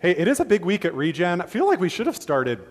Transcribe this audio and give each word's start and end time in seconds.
Hey, 0.00 0.12
it 0.12 0.28
is 0.28 0.40
a 0.40 0.46
big 0.46 0.64
week 0.64 0.86
at 0.86 0.94
Regen. 0.94 1.42
I 1.42 1.46
feel 1.46 1.66
like 1.66 1.78
we 1.78 1.90
should 1.90 2.06
have 2.06 2.16
started, 2.16 2.66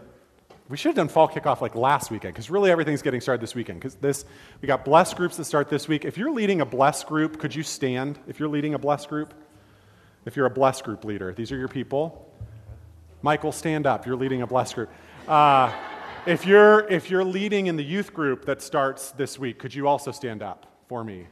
we 0.67 0.77
should 0.77 0.89
have 0.89 0.95
done 0.95 1.09
fall 1.09 1.27
kickoff 1.27 1.61
like 1.61 1.75
last 1.75 2.09
weekend 2.09 2.33
because 2.33 2.49
really 2.49 2.71
everything's 2.71 3.03
getting 3.03 3.21
started 3.21 3.39
this 3.39 3.53
weekend. 3.53 3.79
Because 3.79 3.93
this, 3.93 4.25
we 4.63 4.67
got 4.67 4.83
blessed 4.83 5.15
groups 5.15 5.37
that 5.37 5.45
start 5.45 5.69
this 5.69 5.87
week. 5.87 6.05
If 6.05 6.17
you're 6.17 6.31
leading 6.31 6.61
a 6.61 6.65
blessed 6.65 7.05
group, 7.05 7.37
could 7.37 7.53
you 7.53 7.61
stand 7.61 8.17
if 8.27 8.39
you're 8.39 8.49
leading 8.49 8.73
a 8.73 8.79
blessed 8.79 9.09
group? 9.09 9.35
If 10.25 10.35
you're 10.35 10.47
a 10.47 10.49
blessed 10.49 10.83
group 10.83 11.05
leader, 11.05 11.31
these 11.31 11.51
are 11.51 11.55
your 11.55 11.67
people. 11.67 12.33
Michael, 13.21 13.51
stand 13.51 13.85
up. 13.85 14.07
You're 14.07 14.15
leading 14.15 14.41
a 14.41 14.47
blessed 14.47 14.73
group. 14.73 14.89
Uh, 15.27 15.71
if 16.25 16.47
you're 16.47 16.87
if 16.87 17.11
you're 17.11 17.23
leading 17.23 17.67
in 17.67 17.75
the 17.75 17.83
youth 17.83 18.11
group 18.11 18.45
that 18.45 18.59
starts 18.59 19.11
this 19.11 19.37
week, 19.37 19.59
could 19.59 19.75
you 19.75 19.87
also 19.87 20.11
stand 20.11 20.41
up 20.41 20.65
for 20.87 21.03
me? 21.03 21.27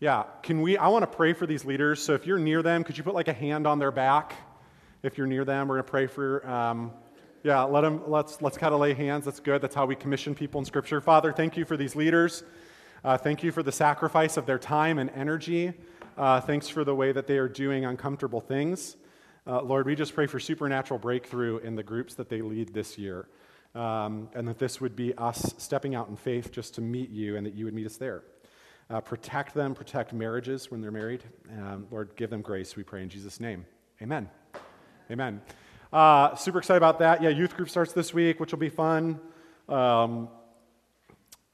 Yeah, 0.00 0.24
can 0.42 0.60
we? 0.60 0.76
I 0.76 0.88
want 0.88 1.10
to 1.10 1.16
pray 1.16 1.32
for 1.32 1.46
these 1.46 1.64
leaders. 1.64 2.02
So 2.02 2.12
if 2.12 2.26
you're 2.26 2.38
near 2.38 2.62
them, 2.62 2.84
could 2.84 2.98
you 2.98 3.04
put 3.04 3.14
like 3.14 3.28
a 3.28 3.32
hand 3.32 3.66
on 3.66 3.78
their 3.78 3.90
back? 3.90 4.34
If 5.04 5.18
you're 5.18 5.26
near 5.26 5.44
them, 5.44 5.68
we're 5.68 5.74
going 5.74 5.84
to 5.84 5.90
pray 5.90 6.06
for. 6.06 6.48
Um, 6.48 6.90
yeah, 7.42 7.62
let 7.62 7.82
them. 7.82 8.10
Let's 8.10 8.40
let's 8.40 8.56
kind 8.56 8.72
of 8.72 8.80
lay 8.80 8.94
hands. 8.94 9.26
That's 9.26 9.38
good. 9.38 9.60
That's 9.60 9.74
how 9.74 9.84
we 9.84 9.94
commission 9.94 10.34
people 10.34 10.60
in 10.60 10.64
Scripture. 10.64 10.98
Father, 11.02 11.30
thank 11.30 11.58
you 11.58 11.66
for 11.66 11.76
these 11.76 11.94
leaders. 11.94 12.42
Uh, 13.04 13.18
thank 13.18 13.42
you 13.42 13.52
for 13.52 13.62
the 13.62 13.70
sacrifice 13.70 14.38
of 14.38 14.46
their 14.46 14.58
time 14.58 14.98
and 14.98 15.10
energy. 15.10 15.74
Uh, 16.16 16.40
thanks 16.40 16.70
for 16.70 16.84
the 16.84 16.94
way 16.94 17.12
that 17.12 17.26
they 17.26 17.36
are 17.36 17.50
doing 17.50 17.84
uncomfortable 17.84 18.40
things. 18.40 18.96
Uh, 19.46 19.60
Lord, 19.60 19.84
we 19.84 19.94
just 19.94 20.14
pray 20.14 20.26
for 20.26 20.40
supernatural 20.40 20.98
breakthrough 20.98 21.58
in 21.58 21.74
the 21.74 21.82
groups 21.82 22.14
that 22.14 22.30
they 22.30 22.40
lead 22.40 22.72
this 22.72 22.96
year. 22.96 23.28
Um, 23.74 24.30
and 24.34 24.48
that 24.48 24.58
this 24.58 24.80
would 24.80 24.96
be 24.96 25.12
us 25.18 25.52
stepping 25.58 25.94
out 25.94 26.08
in 26.08 26.16
faith 26.16 26.50
just 26.50 26.76
to 26.76 26.80
meet 26.80 27.10
you 27.10 27.36
and 27.36 27.44
that 27.44 27.52
you 27.52 27.66
would 27.66 27.74
meet 27.74 27.84
us 27.84 27.98
there. 27.98 28.22
Uh, 28.88 29.02
protect 29.02 29.52
them, 29.52 29.74
protect 29.74 30.14
marriages 30.14 30.70
when 30.70 30.80
they're 30.80 30.90
married. 30.90 31.24
Um, 31.58 31.86
Lord, 31.90 32.16
give 32.16 32.30
them 32.30 32.40
grace, 32.40 32.74
we 32.74 32.84
pray 32.84 33.02
in 33.02 33.10
Jesus' 33.10 33.38
name. 33.38 33.66
Amen. 34.00 34.30
Amen. 35.10 35.42
Uh, 35.92 36.34
super 36.34 36.58
excited 36.58 36.78
about 36.78 36.98
that. 37.00 37.22
Yeah, 37.22 37.28
youth 37.28 37.54
group 37.54 37.68
starts 37.68 37.92
this 37.92 38.14
week, 38.14 38.40
which 38.40 38.52
will 38.52 38.58
be 38.58 38.70
fun. 38.70 39.20
Um, 39.68 40.30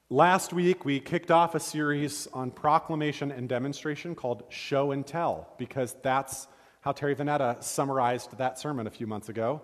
last 0.08 0.52
week, 0.52 0.84
we 0.84 1.00
kicked 1.00 1.32
off 1.32 1.56
a 1.56 1.60
series 1.60 2.28
on 2.32 2.52
proclamation 2.52 3.32
and 3.32 3.48
demonstration 3.48 4.14
called 4.14 4.44
Show 4.50 4.92
and 4.92 5.04
Tell, 5.04 5.52
because 5.58 5.96
that's 6.00 6.46
how 6.80 6.92
Terry 6.92 7.16
Vanetta 7.16 7.60
summarized 7.60 8.38
that 8.38 8.56
sermon 8.56 8.86
a 8.86 8.90
few 8.90 9.08
months 9.08 9.28
ago. 9.28 9.62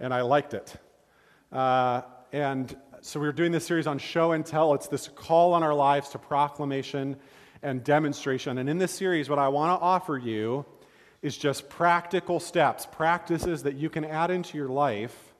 And 0.00 0.12
I 0.12 0.22
liked 0.22 0.54
it. 0.54 0.74
Uh, 1.52 2.02
and 2.32 2.76
so 3.00 3.20
we 3.20 3.28
are 3.28 3.32
doing 3.32 3.52
this 3.52 3.64
series 3.64 3.86
on 3.86 3.98
show 3.98 4.32
and 4.32 4.44
tell. 4.44 4.74
It's 4.74 4.88
this 4.88 5.06
call 5.06 5.54
on 5.54 5.62
our 5.62 5.74
lives 5.74 6.08
to 6.10 6.18
proclamation 6.18 7.14
and 7.62 7.84
demonstration. 7.84 8.58
And 8.58 8.68
in 8.68 8.78
this 8.78 8.90
series, 8.90 9.30
what 9.30 9.38
I 9.38 9.48
want 9.48 9.78
to 9.78 9.84
offer 9.84 10.18
you 10.18 10.66
is 11.22 11.36
just 11.36 11.68
practical 11.68 12.40
steps, 12.40 12.86
practices 12.86 13.62
that 13.62 13.76
you 13.76 13.88
can 13.88 14.04
add 14.04 14.30
into 14.30 14.58
your 14.58 14.68
life 14.68 15.32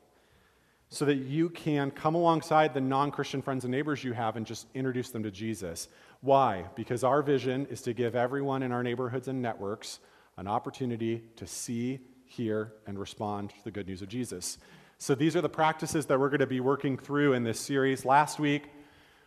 so 0.89 1.05
that 1.07 1.17
you 1.17 1.49
can 1.49 1.91
come 1.91 2.15
alongside 2.15 2.75
the 2.75 2.81
non 2.81 3.11
Christian 3.11 3.43
friends 3.43 3.65
and 3.65 3.73
neighbors 3.73 4.05
you 4.05 4.13
have 4.13 4.37
and 4.37 4.47
just 4.47 4.67
introduce 4.75 5.11
them 5.11 5.23
to 5.23 5.31
Jesus. 5.31 5.89
Why? 6.21 6.67
Because 6.77 7.03
our 7.03 7.23
vision 7.23 7.67
is 7.67 7.83
to 7.83 7.95
give 7.95 8.15
everyone 8.15 8.63
in 8.63 8.73
our 8.73 8.83
neighborhoods 8.83 9.27
and 9.27 9.43
networks 9.43 9.99
an 10.37 10.47
opportunity 10.47 11.23
to 11.37 11.47
see, 11.47 11.99
hear, 12.27 12.75
and 12.87 12.99
respond 12.99 13.51
to 13.51 13.65
the 13.65 13.71
good 13.71 13.87
news 13.89 14.03
of 14.03 14.09
Jesus. 14.09 14.59
So 14.99 15.15
these 15.15 15.35
are 15.35 15.41
the 15.41 15.49
practices 15.49 16.07
that 16.07 16.21
we're 16.21 16.29
going 16.29 16.41
to 16.41 16.47
be 16.47 16.61
working 16.61 16.97
through 16.97 17.33
in 17.33 17.43
this 17.43 17.59
series. 17.59 18.05
Last 18.05 18.39
week, 18.39 18.65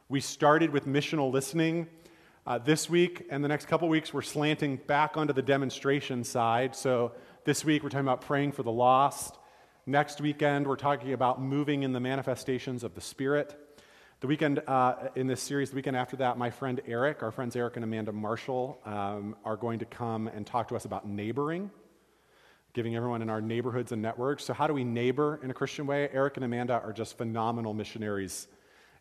we 0.08 0.22
started 0.22 0.70
with 0.70 0.86
missional 0.86 1.32
listening. 1.32 1.88
Uh, 2.48 2.60
this 2.60 2.88
week 2.88 3.26
and 3.32 3.44
the 3.44 3.48
next 3.48 3.66
couple 3.68 3.90
weeks, 3.90 4.14
we're 4.14 4.22
slanting 4.22 4.76
back 4.76 5.18
onto 5.18 5.34
the 5.34 5.42
demonstration 5.42 6.24
side. 6.24 6.76
So 6.76 7.14
this 7.44 7.66
week, 7.66 7.82
we're 7.82 7.90
talking 7.90 8.06
about 8.06 8.22
praying 8.22 8.52
for 8.52 8.62
the 8.62 8.72
lost. 8.72 9.40
Next 9.88 10.22
weekend, 10.22 10.68
we're 10.68 10.76
talking 10.76 11.14
about 11.14 11.42
moving 11.42 11.82
in 11.82 11.92
the 11.92 12.00
manifestations 12.00 12.84
of 12.84 12.94
the 12.94 13.02
Spirit. 13.02 13.60
The 14.20 14.28
weekend 14.28 14.62
uh, 14.68 15.10
in 15.16 15.26
this 15.26 15.42
series, 15.42 15.72
the 15.72 15.76
weekend 15.76 15.98
after 15.98 16.18
that, 16.18 16.38
my 16.38 16.52
friend 16.52 16.82
Eric, 16.86 17.24
our 17.24 17.32
friends 17.32 17.56
Eric 17.56 17.78
and 17.78 17.84
Amanda 17.84 18.12
Marshall, 18.12 18.80
um, 18.86 19.36
are 19.44 19.58
going 19.58 19.80
to 19.80 19.86
come 19.86 20.28
and 20.28 20.46
talk 20.46 20.68
to 20.68 20.76
us 20.76 20.86
about 20.86 21.08
neighboring 21.08 21.72
giving 22.74 22.94
everyone 22.94 23.22
in 23.22 23.30
our 23.30 23.40
neighborhoods 23.40 23.94
and 23.94 24.02
networks. 24.02 24.44
So, 24.44 24.54
how 24.54 24.68
do 24.68 24.74
we 24.74 24.84
neighbor 24.84 25.40
in 25.42 25.50
a 25.50 25.54
Christian 25.54 25.88
way? 25.88 26.10
Eric 26.12 26.36
and 26.36 26.44
Amanda 26.44 26.74
are 26.74 26.92
just 26.92 27.18
phenomenal 27.18 27.74
missionaries 27.74 28.50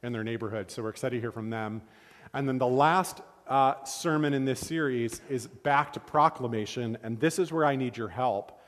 in 0.02 0.12
their 0.12 0.22
neighborhood. 0.22 0.70
So, 0.70 0.82
we're 0.84 0.90
excited 0.90 1.16
to 1.16 1.20
hear 1.20 1.32
from 1.32 1.50
them. 1.50 1.82
And 2.32 2.48
then 2.48 2.58
the 2.58 2.66
last 2.66 3.20
uh, 3.46 3.82
sermon 3.84 4.34
in 4.34 4.44
this 4.44 4.60
series 4.60 5.20
is 5.28 5.46
back 5.46 5.92
to 5.94 6.00
proclamation. 6.00 6.96
And 7.02 7.18
this 7.20 7.38
is 7.38 7.52
where 7.52 7.64
I 7.64 7.76
need 7.76 7.96
your 7.96 8.08
help. 8.08 8.60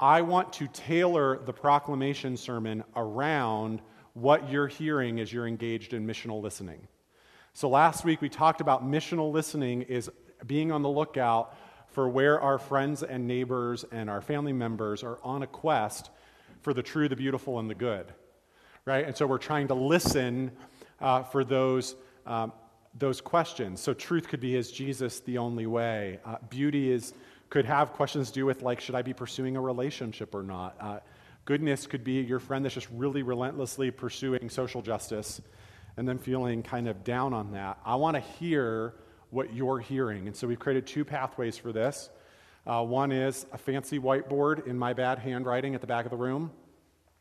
I 0.00 0.22
want 0.22 0.52
to 0.54 0.66
tailor 0.68 1.38
the 1.38 1.52
proclamation 1.52 2.36
sermon 2.36 2.84
around 2.96 3.80
what 4.14 4.50
you're 4.50 4.68
hearing 4.68 5.20
as 5.20 5.32
you're 5.32 5.46
engaged 5.46 5.92
in 5.92 6.06
missional 6.06 6.42
listening. 6.42 6.86
So, 7.52 7.68
last 7.68 8.04
week 8.04 8.20
we 8.20 8.28
talked 8.28 8.60
about 8.60 8.84
missional 8.84 9.32
listening 9.32 9.82
is 9.82 10.10
being 10.46 10.72
on 10.72 10.82
the 10.82 10.88
lookout 10.88 11.56
for 11.88 12.08
where 12.08 12.40
our 12.40 12.58
friends 12.58 13.04
and 13.04 13.26
neighbors 13.28 13.84
and 13.92 14.10
our 14.10 14.20
family 14.20 14.52
members 14.52 15.04
are 15.04 15.18
on 15.22 15.42
a 15.42 15.46
quest 15.46 16.10
for 16.62 16.74
the 16.74 16.82
true, 16.82 17.08
the 17.08 17.14
beautiful, 17.14 17.60
and 17.60 17.70
the 17.70 17.74
good. 17.74 18.12
Right? 18.84 19.06
And 19.06 19.16
so 19.16 19.26
we're 19.26 19.38
trying 19.38 19.68
to 19.68 19.74
listen 19.74 20.50
uh, 21.00 21.22
for 21.22 21.44
those, 21.44 21.94
um, 22.26 22.52
those 22.94 23.20
questions. 23.20 23.80
So 23.80 23.92
truth 23.92 24.28
could 24.28 24.40
be, 24.40 24.54
is 24.54 24.70
Jesus 24.70 25.20
the 25.20 25.38
only 25.38 25.66
way? 25.66 26.20
Uh, 26.24 26.36
beauty 26.48 26.92
is, 26.92 27.12
could 27.50 27.64
have 27.64 27.92
questions 27.92 28.28
to 28.28 28.34
do 28.34 28.46
with, 28.46 28.62
like, 28.62 28.80
should 28.80 28.94
I 28.94 29.02
be 29.02 29.12
pursuing 29.12 29.56
a 29.56 29.60
relationship 29.60 30.34
or 30.34 30.42
not? 30.42 30.76
Uh, 30.80 31.00
goodness 31.44 31.86
could 31.86 32.04
be 32.04 32.20
your 32.20 32.38
friend 32.38 32.64
that's 32.64 32.74
just 32.74 32.88
really 32.92 33.22
relentlessly 33.22 33.90
pursuing 33.90 34.48
social 34.48 34.80
justice 34.80 35.40
and 35.96 36.08
then 36.08 36.18
feeling 36.18 36.62
kind 36.62 36.88
of 36.88 37.04
down 37.04 37.32
on 37.32 37.52
that. 37.52 37.78
I 37.84 37.96
want 37.96 38.14
to 38.16 38.20
hear 38.20 38.94
what 39.30 39.52
you're 39.52 39.80
hearing. 39.80 40.26
And 40.26 40.36
so 40.36 40.46
we've 40.46 40.58
created 40.58 40.86
two 40.86 41.04
pathways 41.04 41.58
for 41.58 41.72
this. 41.72 42.10
Uh, 42.66 42.82
one 42.82 43.12
is 43.12 43.46
a 43.52 43.58
fancy 43.58 43.98
whiteboard 43.98 44.66
in 44.66 44.78
my 44.78 44.92
bad 44.92 45.18
handwriting 45.18 45.74
at 45.74 45.80
the 45.80 45.86
back 45.86 46.04
of 46.04 46.10
the 46.10 46.16
room. 46.16 46.50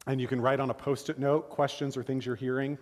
And 0.05 0.21
you 0.21 0.27
can 0.27 0.39
write 0.39 0.59
on 0.59 0.69
a 0.69 0.73
post 0.73 1.09
it 1.09 1.17
note 1.17 1.49
questions 1.49 1.97
or 1.97 2.03
things 2.03 2.25
you're 2.25 2.35
hearing, 2.35 2.77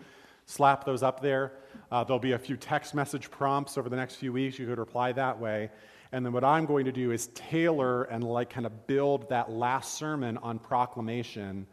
slap 0.51 0.83
those 0.83 1.01
up 1.01 1.21
there. 1.21 1.53
Uh, 1.91 2.03
there'll 2.03 2.19
be 2.19 2.33
a 2.33 2.39
few 2.39 2.57
text 2.57 2.93
message 2.93 3.31
prompts 3.31 3.77
over 3.77 3.89
the 3.89 3.95
next 3.95 4.15
few 4.15 4.33
weeks. 4.33 4.59
You 4.59 4.67
could 4.67 4.79
reply 4.79 5.13
that 5.13 5.39
way. 5.39 5.69
And 6.11 6.25
then 6.25 6.33
what 6.33 6.43
I'm 6.43 6.65
going 6.65 6.85
to 6.85 6.91
do 6.91 7.11
is 7.11 7.27
tailor 7.27 8.03
and 8.03 8.23
like 8.23 8.49
kind 8.49 8.65
of 8.65 8.85
build 8.85 9.29
that 9.29 9.49
last 9.49 9.93
sermon 9.93 10.37
on 10.37 10.59
proclamation 10.59 11.67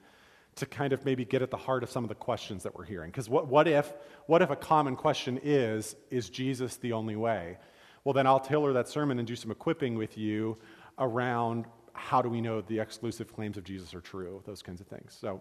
to 0.54 0.66
kind 0.66 0.92
of 0.92 1.04
maybe 1.04 1.24
get 1.24 1.42
at 1.42 1.50
the 1.50 1.56
heart 1.56 1.82
of 1.82 1.90
some 1.90 2.04
of 2.04 2.08
the 2.08 2.14
questions 2.14 2.62
that 2.62 2.74
we're 2.76 2.84
hearing. 2.84 3.10
Because 3.10 3.28
what, 3.28 3.48
what, 3.48 3.66
if, 3.66 3.92
what 4.26 4.42
if 4.42 4.50
a 4.50 4.56
common 4.56 4.94
question 4.94 5.40
is, 5.42 5.96
is 6.10 6.30
Jesus 6.30 6.76
the 6.76 6.92
only 6.92 7.16
way? 7.16 7.58
Well, 8.04 8.12
then 8.12 8.26
I'll 8.26 8.40
tailor 8.40 8.72
that 8.74 8.88
sermon 8.88 9.18
and 9.18 9.26
do 9.26 9.36
some 9.36 9.50
equipping 9.50 9.96
with 9.96 10.16
you 10.16 10.56
around 10.98 11.66
how 11.92 12.22
do 12.22 12.28
we 12.28 12.40
know 12.40 12.60
the 12.60 12.78
exclusive 12.78 13.34
claims 13.34 13.56
of 13.56 13.64
Jesus 13.64 13.92
are 13.92 14.00
true, 14.00 14.40
those 14.46 14.62
kinds 14.62 14.80
of 14.80 14.86
things. 14.86 15.16
So 15.20 15.40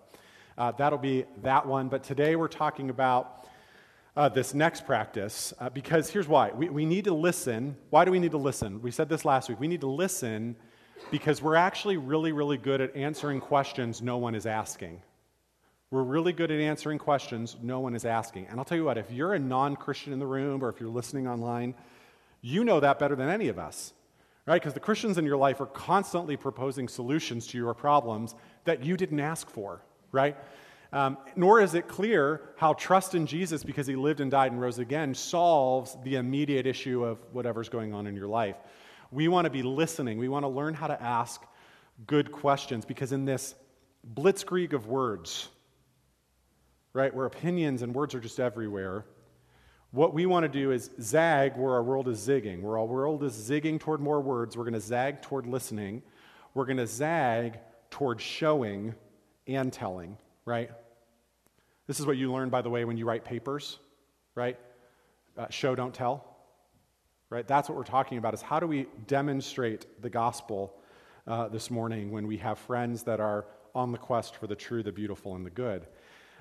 uh, 0.58 0.72
that'll 0.72 0.98
be 0.98 1.26
that 1.44 1.66
one. 1.66 1.88
But 1.88 2.04
today 2.04 2.36
we're 2.36 2.48
talking 2.48 2.90
about 2.90 3.48
uh, 4.16 4.30
this 4.30 4.54
next 4.54 4.86
practice 4.86 5.54
uh, 5.60 5.70
because 5.70 6.10
here's 6.10 6.28
why. 6.28 6.52
We, 6.52 6.70
we 6.70 6.86
need 6.86 7.06
to 7.06 7.14
listen. 7.14 7.78
Why 7.92 8.04
do 8.04 8.12
we 8.12 8.20
need 8.20 8.32
to 8.32 8.38
listen? 8.38 8.82
We 8.82 8.92
said 8.92 9.10
this 9.10 9.26
last 9.26 9.50
week. 9.50 9.60
We 9.60 9.68
need 9.68 9.82
to 9.82 9.88
listen 9.88 10.56
because 11.12 11.42
we're 11.42 11.56
actually 11.56 11.98
really, 11.98 12.32
really 12.32 12.58
good 12.58 12.82
at 12.82 12.96
answering 12.96 13.40
questions 13.40 14.02
no 14.02 14.18
one 14.18 14.34
is 14.34 14.46
asking. 14.48 15.02
We're 15.92 16.04
really 16.04 16.34
good 16.34 16.52
at 16.52 16.60
answering 16.60 16.98
questions 16.98 17.56
no 17.62 17.80
one 17.80 17.96
is 17.96 18.04
asking. 18.04 18.48
And 18.48 18.60
I'll 18.60 18.66
tell 18.66 18.78
you 18.78 18.84
what, 18.84 18.98
if 18.98 19.12
you're 19.12 19.36
a 19.36 19.40
non 19.40 19.76
Christian 19.76 20.12
in 20.12 20.20
the 20.20 20.26
room 20.26 20.64
or 20.64 20.70
if 20.70 20.80
you're 20.80 20.90
listening 20.90 21.28
online, 21.28 21.76
you 22.42 22.64
know 22.64 22.80
that 22.80 23.00
better 23.00 23.16
than 23.16 23.30
any 23.30 23.48
of 23.48 23.58
us, 23.60 23.94
right? 24.46 24.60
Because 24.60 24.74
the 24.74 24.80
Christians 24.80 25.18
in 25.18 25.26
your 25.26 25.38
life 25.38 25.62
are 25.62 25.68
constantly 25.68 26.36
proposing 26.36 26.88
solutions 26.88 27.48
to 27.48 27.58
your 27.58 27.74
problems 27.74 28.36
that 28.66 28.84
you 28.84 28.98
didn't 28.98 29.20
ask 29.20 29.50
for, 29.50 29.82
right? 30.12 30.38
Um, 30.94 31.18
nor 31.36 31.60
is 31.60 31.74
it 31.74 31.88
clear 31.88 32.42
how 32.56 32.74
trust 32.74 33.14
in 33.14 33.26
Jesus, 33.26 33.64
because 33.64 33.88
he 33.88 33.96
lived 33.96 34.22
and 34.22 34.32
died 34.32 34.52
and 34.52 34.62
rose 34.62 34.80
again, 34.80 35.14
solves 35.14 35.98
the 36.04 36.16
immediate 36.16 36.66
issue 36.66 37.04
of 37.04 37.20
whatever's 37.34 37.70
going 37.70 37.94
on 37.94 38.08
in 38.08 38.16
your 38.16 38.28
life. 38.28 38.56
We 39.12 39.28
want 39.28 39.46
to 39.46 39.52
be 39.52 39.64
listening. 39.64 40.18
We 40.18 40.30
want 40.30 40.44
to 40.44 40.50
learn 40.50 40.74
how 40.74 40.88
to 40.88 41.02
ask 41.02 41.42
good 42.06 42.32
questions 42.32 42.86
because 42.86 43.12
in 43.12 43.26
this 43.26 43.56
blitzkrieg 44.14 44.74
of 44.74 44.88
words, 44.88 45.50
right, 46.94 47.14
where 47.14 47.26
opinions 47.26 47.82
and 47.82 47.94
words 47.94 48.16
are 48.16 48.20
just 48.20 48.40
everywhere, 48.40 49.06
what 49.92 50.14
we 50.14 50.26
want 50.26 50.44
to 50.44 50.50
do 50.50 50.72
is 50.72 50.90
zag 51.02 51.56
where 51.58 51.74
our 51.74 51.84
world 51.84 52.08
is 52.08 52.20
zigging. 52.20 52.62
Where 52.62 52.78
our 52.78 52.86
world 52.86 53.24
is 53.24 53.34
zigging 53.34 53.80
toward 53.80 54.02
more 54.02 54.22
words, 54.22 54.58
we're 54.58 54.64
going 54.64 54.74
to 54.74 54.80
zag 54.80 55.22
toward 55.22 55.48
listening. 55.48 56.02
We're 56.54 56.66
going 56.66 56.78
to 56.78 56.88
zag 56.88 57.60
toward 57.90 58.20
showing 58.22 58.96
and 59.48 59.72
telling, 59.72 60.18
right? 60.46 60.70
This 61.88 62.00
is 62.00 62.06
what 62.06 62.18
you 62.18 62.32
learn, 62.32 62.50
by 62.50 62.62
the 62.62 62.70
way, 62.70 62.86
when 62.86 62.98
you 62.98 63.06
write 63.06 63.24
papers, 63.24 63.80
right? 64.36 64.58
Uh, 65.38 65.48
show, 65.50 65.76
don't 65.76 65.94
tell, 65.94 66.38
right? 67.30 67.48
That's 67.48 67.70
what 67.70 67.78
we're 67.78 67.84
talking 67.84 68.18
about 68.18 68.34
is 68.34 68.42
how 68.42 68.60
do 68.60 68.68
we 68.68 68.88
demonstrate 69.08 70.02
the 70.02 70.10
gospel 70.10 70.74
uh, 71.28 71.48
this 71.48 71.70
morning 71.70 72.12
when 72.12 72.28
we 72.28 72.38
have 72.38 72.58
friends 72.58 73.04
that 73.04 73.20
are 73.20 73.46
on 73.76 73.92
the 73.92 73.98
quest 73.98 74.36
for 74.36 74.48
the 74.48 74.56
true, 74.56 74.84
the 74.84 74.92
beautiful, 74.92 75.36
and 75.36 75.46
the 75.46 75.50
good. 75.50 75.86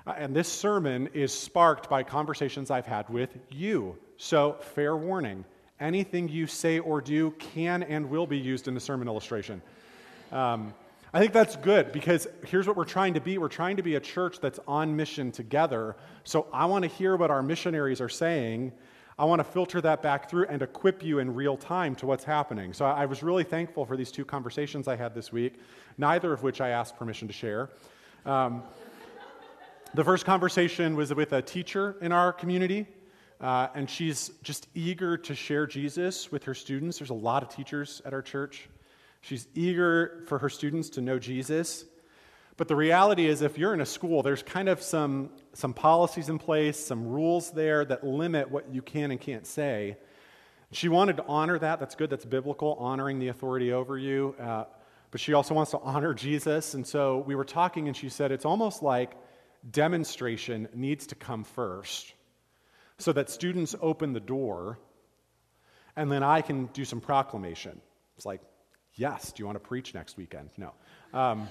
Uh, 0.05 0.13
and 0.17 0.35
this 0.35 0.51
sermon 0.51 1.07
is 1.13 1.33
sparked 1.33 1.89
by 1.89 2.03
conversations 2.03 2.71
I've 2.71 2.85
had 2.85 3.09
with 3.09 3.37
you. 3.49 3.97
So, 4.17 4.57
fair 4.73 4.95
warning 4.95 5.45
anything 5.79 6.27
you 6.27 6.47
say 6.47 6.79
or 6.79 7.01
do 7.01 7.31
can 7.31 7.83
and 7.83 8.09
will 8.09 8.25
be 8.25 8.37
used 8.37 8.67
in 8.67 8.73
the 8.73 8.79
sermon 8.79 9.07
illustration. 9.07 9.61
Um, 10.31 10.73
I 11.13 11.19
think 11.19 11.31
that's 11.31 11.55
good 11.55 11.93
because 11.93 12.27
here's 12.45 12.67
what 12.67 12.75
we're 12.75 12.83
trying 12.83 13.13
to 13.13 13.21
be. 13.21 13.37
We're 13.37 13.47
trying 13.47 13.77
to 13.77 13.83
be 13.83 13.95
a 13.95 13.99
church 13.99 14.41
that's 14.41 14.59
on 14.67 14.95
mission 14.95 15.31
together. 15.31 15.95
So 16.25 16.47
I 16.51 16.65
want 16.65 16.83
to 16.83 16.89
hear 16.89 17.15
what 17.15 17.31
our 17.31 17.41
missionaries 17.41 18.01
are 18.01 18.09
saying. 18.09 18.73
I 19.17 19.23
want 19.23 19.39
to 19.39 19.45
filter 19.45 19.79
that 19.81 20.03
back 20.03 20.29
through 20.29 20.47
and 20.47 20.61
equip 20.61 21.03
you 21.03 21.19
in 21.19 21.33
real 21.33 21.55
time 21.55 21.95
to 21.95 22.05
what's 22.05 22.25
happening. 22.25 22.73
So 22.73 22.85
I 22.85 23.05
was 23.05 23.23
really 23.23 23.45
thankful 23.45 23.85
for 23.85 23.95
these 23.95 24.11
two 24.11 24.25
conversations 24.25 24.87
I 24.87 24.97
had 24.97 25.15
this 25.15 25.31
week, 25.31 25.55
neither 25.97 26.33
of 26.33 26.43
which 26.43 26.59
I 26.59 26.69
asked 26.69 26.97
permission 26.97 27.27
to 27.27 27.33
share. 27.33 27.69
Um, 28.25 28.61
the 29.93 30.03
first 30.03 30.25
conversation 30.25 30.95
was 30.97 31.13
with 31.13 31.31
a 31.31 31.41
teacher 31.41 31.95
in 32.01 32.11
our 32.11 32.33
community, 32.33 32.85
uh, 33.39 33.69
and 33.73 33.89
she's 33.89 34.29
just 34.43 34.67
eager 34.75 35.17
to 35.17 35.33
share 35.33 35.65
Jesus 35.65 36.31
with 36.31 36.43
her 36.43 36.53
students. 36.53 36.99
There's 36.99 37.09
a 37.09 37.15
lot 37.15 37.43
of 37.43 37.49
teachers 37.49 38.01
at 38.05 38.13
our 38.13 38.21
church. 38.21 38.67
She's 39.27 39.45
eager 39.55 40.23
for 40.27 40.39
her 40.39 40.47
students 40.47 40.91
to 40.91 41.01
know 41.01 41.19
Jesus. 41.19 41.83
But 42.55 42.69
the 42.69 42.77
reality 42.77 43.25
is, 43.25 43.41
if 43.41 43.57
you're 43.57 43.73
in 43.73 43.81
a 43.81 43.85
school, 43.85 44.23
there's 44.23 44.41
kind 44.41 44.69
of 44.69 44.81
some, 44.81 45.31
some 45.51 45.73
policies 45.73 46.29
in 46.29 46.39
place, 46.39 46.79
some 46.79 47.05
rules 47.05 47.51
there 47.51 47.83
that 47.83 48.05
limit 48.05 48.49
what 48.49 48.73
you 48.73 48.81
can 48.81 49.11
and 49.11 49.19
can't 49.19 49.45
say. 49.45 49.97
She 50.71 50.87
wanted 50.87 51.17
to 51.17 51.25
honor 51.27 51.59
that. 51.59 51.81
That's 51.81 51.93
good. 51.93 52.09
That's 52.09 52.23
biblical, 52.23 52.75
honoring 52.75 53.19
the 53.19 53.27
authority 53.27 53.73
over 53.73 53.97
you. 53.97 54.33
Uh, 54.39 54.63
but 55.11 55.19
she 55.19 55.33
also 55.33 55.53
wants 55.53 55.71
to 55.71 55.79
honor 55.79 56.13
Jesus. 56.13 56.73
And 56.73 56.87
so 56.87 57.17
we 57.27 57.35
were 57.35 57.43
talking, 57.43 57.87
and 57.87 57.97
she 57.97 58.07
said 58.07 58.31
it's 58.31 58.45
almost 58.45 58.81
like 58.81 59.11
demonstration 59.69 60.69
needs 60.73 61.07
to 61.07 61.15
come 61.15 61.43
first 61.43 62.13
so 62.97 63.11
that 63.11 63.29
students 63.29 63.75
open 63.81 64.13
the 64.13 64.21
door, 64.21 64.79
and 65.97 66.09
then 66.09 66.23
I 66.23 66.39
can 66.39 66.67
do 66.67 66.85
some 66.85 67.01
proclamation. 67.01 67.81
It's 68.15 68.25
like, 68.25 68.39
Yes. 68.97 69.31
Do 69.31 69.41
you 69.41 69.45
want 69.45 69.55
to 69.55 69.67
preach 69.67 69.93
next 69.93 70.17
weekend? 70.17 70.49
No. 70.57 70.73
Um, 71.13 71.47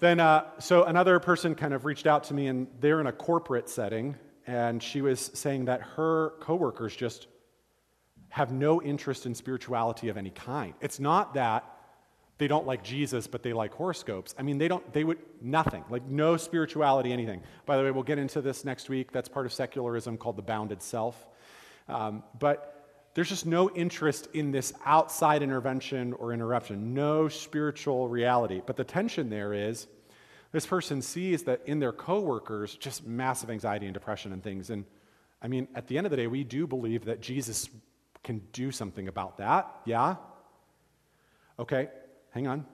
then, 0.00 0.18
uh, 0.18 0.46
so 0.58 0.84
another 0.84 1.20
person 1.20 1.54
kind 1.54 1.74
of 1.74 1.84
reached 1.84 2.06
out 2.06 2.24
to 2.24 2.34
me, 2.34 2.46
and 2.46 2.66
they're 2.80 3.00
in 3.00 3.06
a 3.06 3.12
corporate 3.12 3.68
setting, 3.68 4.16
and 4.46 4.82
she 4.82 5.02
was 5.02 5.30
saying 5.34 5.66
that 5.66 5.82
her 5.82 6.32
coworkers 6.40 6.96
just 6.96 7.26
have 8.30 8.50
no 8.50 8.80
interest 8.80 9.26
in 9.26 9.34
spirituality 9.34 10.08
of 10.08 10.16
any 10.16 10.30
kind. 10.30 10.72
It's 10.80 10.98
not 10.98 11.34
that 11.34 11.64
they 12.38 12.48
don't 12.48 12.66
like 12.66 12.82
Jesus, 12.82 13.26
but 13.26 13.42
they 13.42 13.52
like 13.52 13.74
horoscopes. 13.74 14.34
I 14.38 14.42
mean, 14.42 14.56
they 14.56 14.68
don't, 14.68 14.90
they 14.94 15.04
would, 15.04 15.18
nothing, 15.42 15.84
like 15.90 16.06
no 16.06 16.38
spirituality, 16.38 17.12
anything. 17.12 17.42
By 17.66 17.76
the 17.76 17.82
way, 17.82 17.90
we'll 17.90 18.02
get 18.02 18.18
into 18.18 18.40
this 18.40 18.64
next 18.64 18.88
week. 18.88 19.12
That's 19.12 19.28
part 19.28 19.44
of 19.44 19.52
secularism 19.52 20.16
called 20.16 20.36
the 20.36 20.42
bounded 20.42 20.80
self. 20.80 21.28
Um, 21.86 22.22
but 22.38 22.79
there's 23.14 23.28
just 23.28 23.46
no 23.46 23.70
interest 23.70 24.28
in 24.34 24.52
this 24.52 24.72
outside 24.84 25.42
intervention 25.42 26.12
or 26.14 26.32
interruption, 26.32 26.94
no 26.94 27.28
spiritual 27.28 28.08
reality. 28.08 28.62
But 28.64 28.76
the 28.76 28.84
tension 28.84 29.28
there 29.28 29.52
is 29.52 29.88
this 30.52 30.66
person 30.66 31.00
sees 31.02 31.44
that 31.44 31.60
in 31.66 31.78
their 31.78 31.92
coworkers, 31.92 32.74
just 32.76 33.06
massive 33.06 33.50
anxiety 33.50 33.86
and 33.86 33.94
depression 33.94 34.32
and 34.32 34.42
things. 34.42 34.70
And 34.70 34.84
I 35.42 35.48
mean, 35.48 35.68
at 35.74 35.86
the 35.86 35.96
end 35.96 36.06
of 36.06 36.10
the 36.10 36.16
day, 36.16 36.26
we 36.26 36.44
do 36.44 36.66
believe 36.66 37.04
that 37.04 37.20
Jesus 37.20 37.68
can 38.22 38.42
do 38.52 38.70
something 38.70 39.08
about 39.08 39.38
that. 39.38 39.68
Yeah? 39.84 40.16
Okay, 41.58 41.88
hang 42.30 42.46
on. 42.46 42.66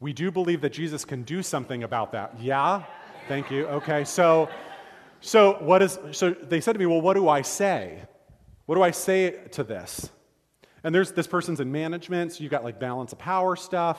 We 0.00 0.12
do 0.12 0.30
believe 0.30 0.60
that 0.62 0.72
Jesus 0.72 1.04
can 1.04 1.22
do 1.22 1.42
something 1.42 1.82
about 1.82 2.12
that. 2.12 2.40
Yeah? 2.40 2.84
Thank 3.28 3.50
you. 3.50 3.66
Okay, 3.66 4.04
so 4.04 4.48
so 5.20 5.54
what 5.60 5.82
is 5.82 5.98
so 6.12 6.30
they 6.30 6.60
said 6.60 6.74
to 6.74 6.78
me, 6.78 6.86
"Well, 6.86 7.00
what 7.00 7.14
do 7.14 7.28
I 7.28 7.40
say?" 7.40 8.02
What 8.66 8.76
do 8.76 8.82
I 8.82 8.90
say 8.90 9.30
to 9.52 9.64
this? 9.64 10.10
And 10.82 10.94
there's 10.94 11.12
this 11.12 11.26
person's 11.26 11.60
in 11.60 11.72
management, 11.72 12.32
so 12.32 12.42
you've 12.42 12.50
got 12.50 12.64
like 12.64 12.78
balance 12.78 13.12
of 13.12 13.18
power 13.18 13.56
stuff. 13.56 13.98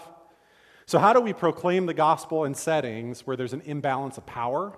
So, 0.86 1.00
how 1.00 1.14
do 1.14 1.22
we 1.22 1.34
proclaim 1.34 1.88
the 1.88 1.94
gospel 1.94 2.46
in 2.46 2.54
settings 2.54 3.26
where 3.26 3.36
there's 3.36 3.54
an 3.54 3.62
imbalance 3.62 4.18
of 4.18 4.26
power, 4.26 4.78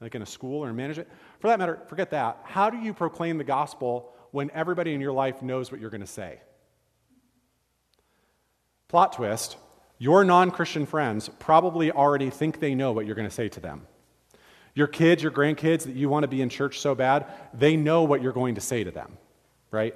like 0.00 0.14
in 0.14 0.22
a 0.22 0.26
school 0.26 0.64
or 0.64 0.70
in 0.70 0.76
management? 0.76 1.08
For 1.40 1.48
that 1.48 1.58
matter, 1.58 1.80
forget 1.88 2.10
that. 2.10 2.38
How 2.44 2.70
do 2.70 2.78
you 2.78 2.94
proclaim 2.94 3.36
the 3.36 3.44
gospel 3.44 4.12
when 4.30 4.50
everybody 4.52 4.94
in 4.94 5.00
your 5.00 5.12
life 5.12 5.42
knows 5.42 5.70
what 5.70 5.80
you're 5.80 5.90
going 5.90 6.00
to 6.00 6.06
say? 6.06 6.40
Plot 8.88 9.12
twist 9.12 9.56
your 9.98 10.24
non 10.24 10.50
Christian 10.50 10.86
friends 10.86 11.28
probably 11.38 11.90
already 11.92 12.30
think 12.30 12.60
they 12.60 12.74
know 12.74 12.92
what 12.92 13.06
you're 13.06 13.14
going 13.14 13.28
to 13.28 13.34
say 13.34 13.48
to 13.48 13.60
them. 13.60 13.86
Your 14.74 14.86
kids, 14.86 15.22
your 15.22 15.32
grandkids 15.32 15.84
that 15.84 15.94
you 15.94 16.08
want 16.08 16.24
to 16.24 16.28
be 16.28 16.42
in 16.42 16.48
church 16.48 16.80
so 16.80 16.94
bad, 16.94 17.26
they 17.52 17.76
know 17.76 18.02
what 18.02 18.22
you're 18.22 18.32
going 18.32 18.56
to 18.56 18.60
say 18.60 18.82
to 18.82 18.90
them, 18.90 19.16
right? 19.70 19.94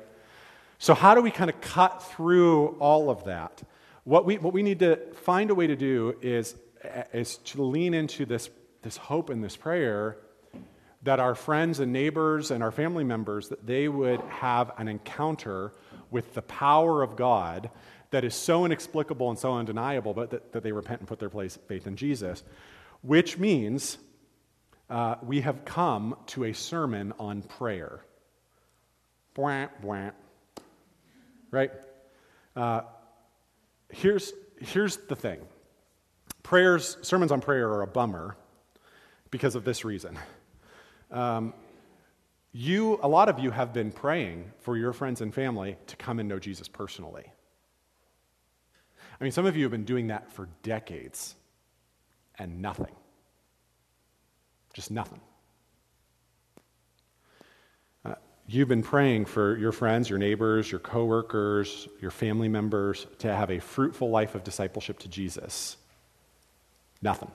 So, 0.79 0.95
how 0.95 1.15
do 1.15 1.21
we 1.21 1.33
kind 1.33 1.51
of 1.51 1.61
cut 1.61 2.03
through 2.03 2.77
all 2.79 3.11
of 3.11 3.25
that? 3.25 3.63
What 4.05 4.25
we, 4.25 4.39
what 4.39 4.53
we 4.53 4.63
need 4.63 4.79
to 4.79 4.97
find 5.25 5.51
a 5.51 5.55
way 5.55 5.67
to 5.67 5.77
do 5.77 6.17
is, 6.23 6.55
is 7.13 7.39
to 7.39 7.63
lean 7.63 7.93
into 7.93 8.25
this, 8.25 8.49
this 8.83 8.97
hope 8.97 9.31
and 9.31 9.43
this 9.43 9.57
prayer 9.57 10.19
that 11.03 11.21
our 11.21 11.35
friends 11.35 11.81
and 11.81 11.93
neighbors 11.93 12.51
and 12.51 12.63
our 12.63 12.71
family 12.71 13.05
members 13.05 13.49
that 13.49 13.67
they 13.67 13.89
would 13.89 14.21
have 14.23 14.73
an 14.79 14.89
encounter 14.89 15.73
with 16.11 16.35
the 16.35 16.43
power 16.43 17.03
of 17.03 17.17
God 17.17 17.71
that 18.11 18.25
is 18.25 18.35
so 18.35 18.65
inexplicable 18.65 19.29
and 19.29 19.39
so 19.39 19.55
undeniable, 19.55 20.15
but 20.15 20.31
that, 20.31 20.53
that 20.53 20.63
they 20.63 20.73
repent 20.73 21.01
and 21.01 21.09
put 21.09 21.19
their 21.19 21.29
place, 21.29 21.59
faith 21.69 21.87
in 21.87 21.97
Jesus, 21.97 22.43
which 23.03 23.39
means 23.39 23.99
uh, 24.91 25.17
we 25.23 25.41
have 25.43 25.65
come 25.65 26.17
to 26.27 26.45
a 26.45 26.53
sermon 26.53 27.13
on 27.19 27.43
prayer. 27.43 28.01
Bwah, 29.35 29.69
bwah. 29.83 30.13
Right? 31.51 31.71
Uh, 32.57 32.83
here's, 33.91 34.33
here's 34.61 34.97
the 34.97 35.17
thing 35.17 35.41
prayers, 36.43 36.97
sermons 37.03 37.31
on 37.31 37.41
prayer 37.41 37.69
are 37.69 37.83
a 37.83 37.87
bummer 37.87 38.37
because 39.31 39.55
of 39.55 39.65
this 39.65 39.85
reason. 39.85 40.19
Um, 41.11 41.53
you, 42.53 42.99
a 43.03 43.09
lot 43.09 43.29
of 43.29 43.39
you 43.39 43.51
have 43.51 43.73
been 43.73 43.93
praying 43.93 44.51
for 44.61 44.77
your 44.77 44.93
friends 44.93 45.21
and 45.21 45.35
family 45.35 45.77
to 45.89 45.97
come 45.97 46.19
and 46.19 46.29
know 46.29 46.39
Jesus 46.39 46.67
personally. 46.67 47.25
I 49.21 49.25
mean, 49.25 49.33
some 49.33 49.47
of 49.47 49.57
you 49.57 49.65
have 49.65 49.73
been 49.73 49.85
doing 49.85 50.09
that 50.09 50.33
for 50.33 50.49
decades 50.63 51.35
and 52.39 52.63
nothing. 52.63 52.95
Just 54.79 54.93
nothing. 54.93 55.21
Uh, 58.05 58.15
you've 58.47 58.69
been 58.69 58.85
praying 58.85 59.25
for 59.25 59.59
your 59.59 59.73
friends, 59.73 60.09
your 60.09 60.21
neighbors, 60.21 60.71
your 60.71 60.79
coworkers, 60.79 61.89
your 62.01 62.13
family 62.13 62.47
members 62.47 63.09
to 63.19 63.35
have 63.35 63.51
a 63.51 63.59
fruitful 63.59 64.09
life 64.09 64.37
of 64.37 64.45
discipleship 64.45 65.01
to 65.01 65.09
Jesus. 65.09 65.79
Nothing. 67.03 67.33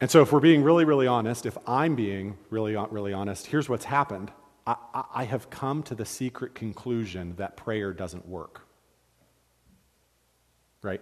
And 0.00 0.10
so, 0.10 0.22
if 0.22 0.32
we're 0.32 0.40
being 0.40 0.64
really, 0.64 0.84
really 0.84 1.06
honest, 1.06 1.46
if 1.46 1.56
I'm 1.64 1.94
being 1.94 2.36
really, 2.50 2.74
really 2.90 3.12
honest, 3.12 3.46
here's 3.46 3.68
what's 3.68 3.84
happened. 3.84 4.32
I, 4.66 5.04
I, 5.14 5.22
have 5.22 5.50
come 5.50 5.84
to 5.84 5.94
the 5.94 6.04
secret 6.04 6.56
conclusion 6.56 7.36
that 7.36 7.56
prayer 7.56 7.92
doesn't 7.92 8.26
work. 8.26 8.62
Right? 10.82 11.00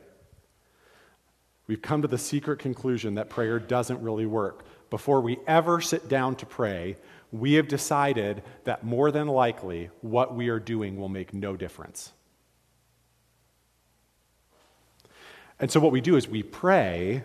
We've 1.67 1.81
come 1.81 2.03
to 2.03 2.09
the 2.09 2.19
secret 2.19 2.59
conclusion 2.59 3.15
that 3.15 3.31
prayer 3.31 3.59
doesn't 3.59 4.03
really 4.03 4.27
work. 4.27 4.65
Before 4.91 5.21
we 5.21 5.39
ever 5.47 5.81
sit 5.81 6.09
down 6.09 6.37
to 6.37 6.47
pray, 6.47 6.97
we 7.33 7.55
have 7.55 7.69
decided 7.69 8.43
that 8.65 8.85
more 8.85 9.11
than 9.11 9.27
likely 9.27 9.91
what 10.03 10.35
we 10.35 10.49
are 10.49 10.61
doing 10.61 10.99
will 10.99 11.09
make 11.09 11.33
no 11.33 11.57
difference. 11.57 12.13
And 15.59 15.71
so, 15.71 15.81
what 15.81 15.93
we 15.93 16.01
do 16.01 16.17
is 16.17 16.29
we 16.29 16.43
pray, 16.43 17.23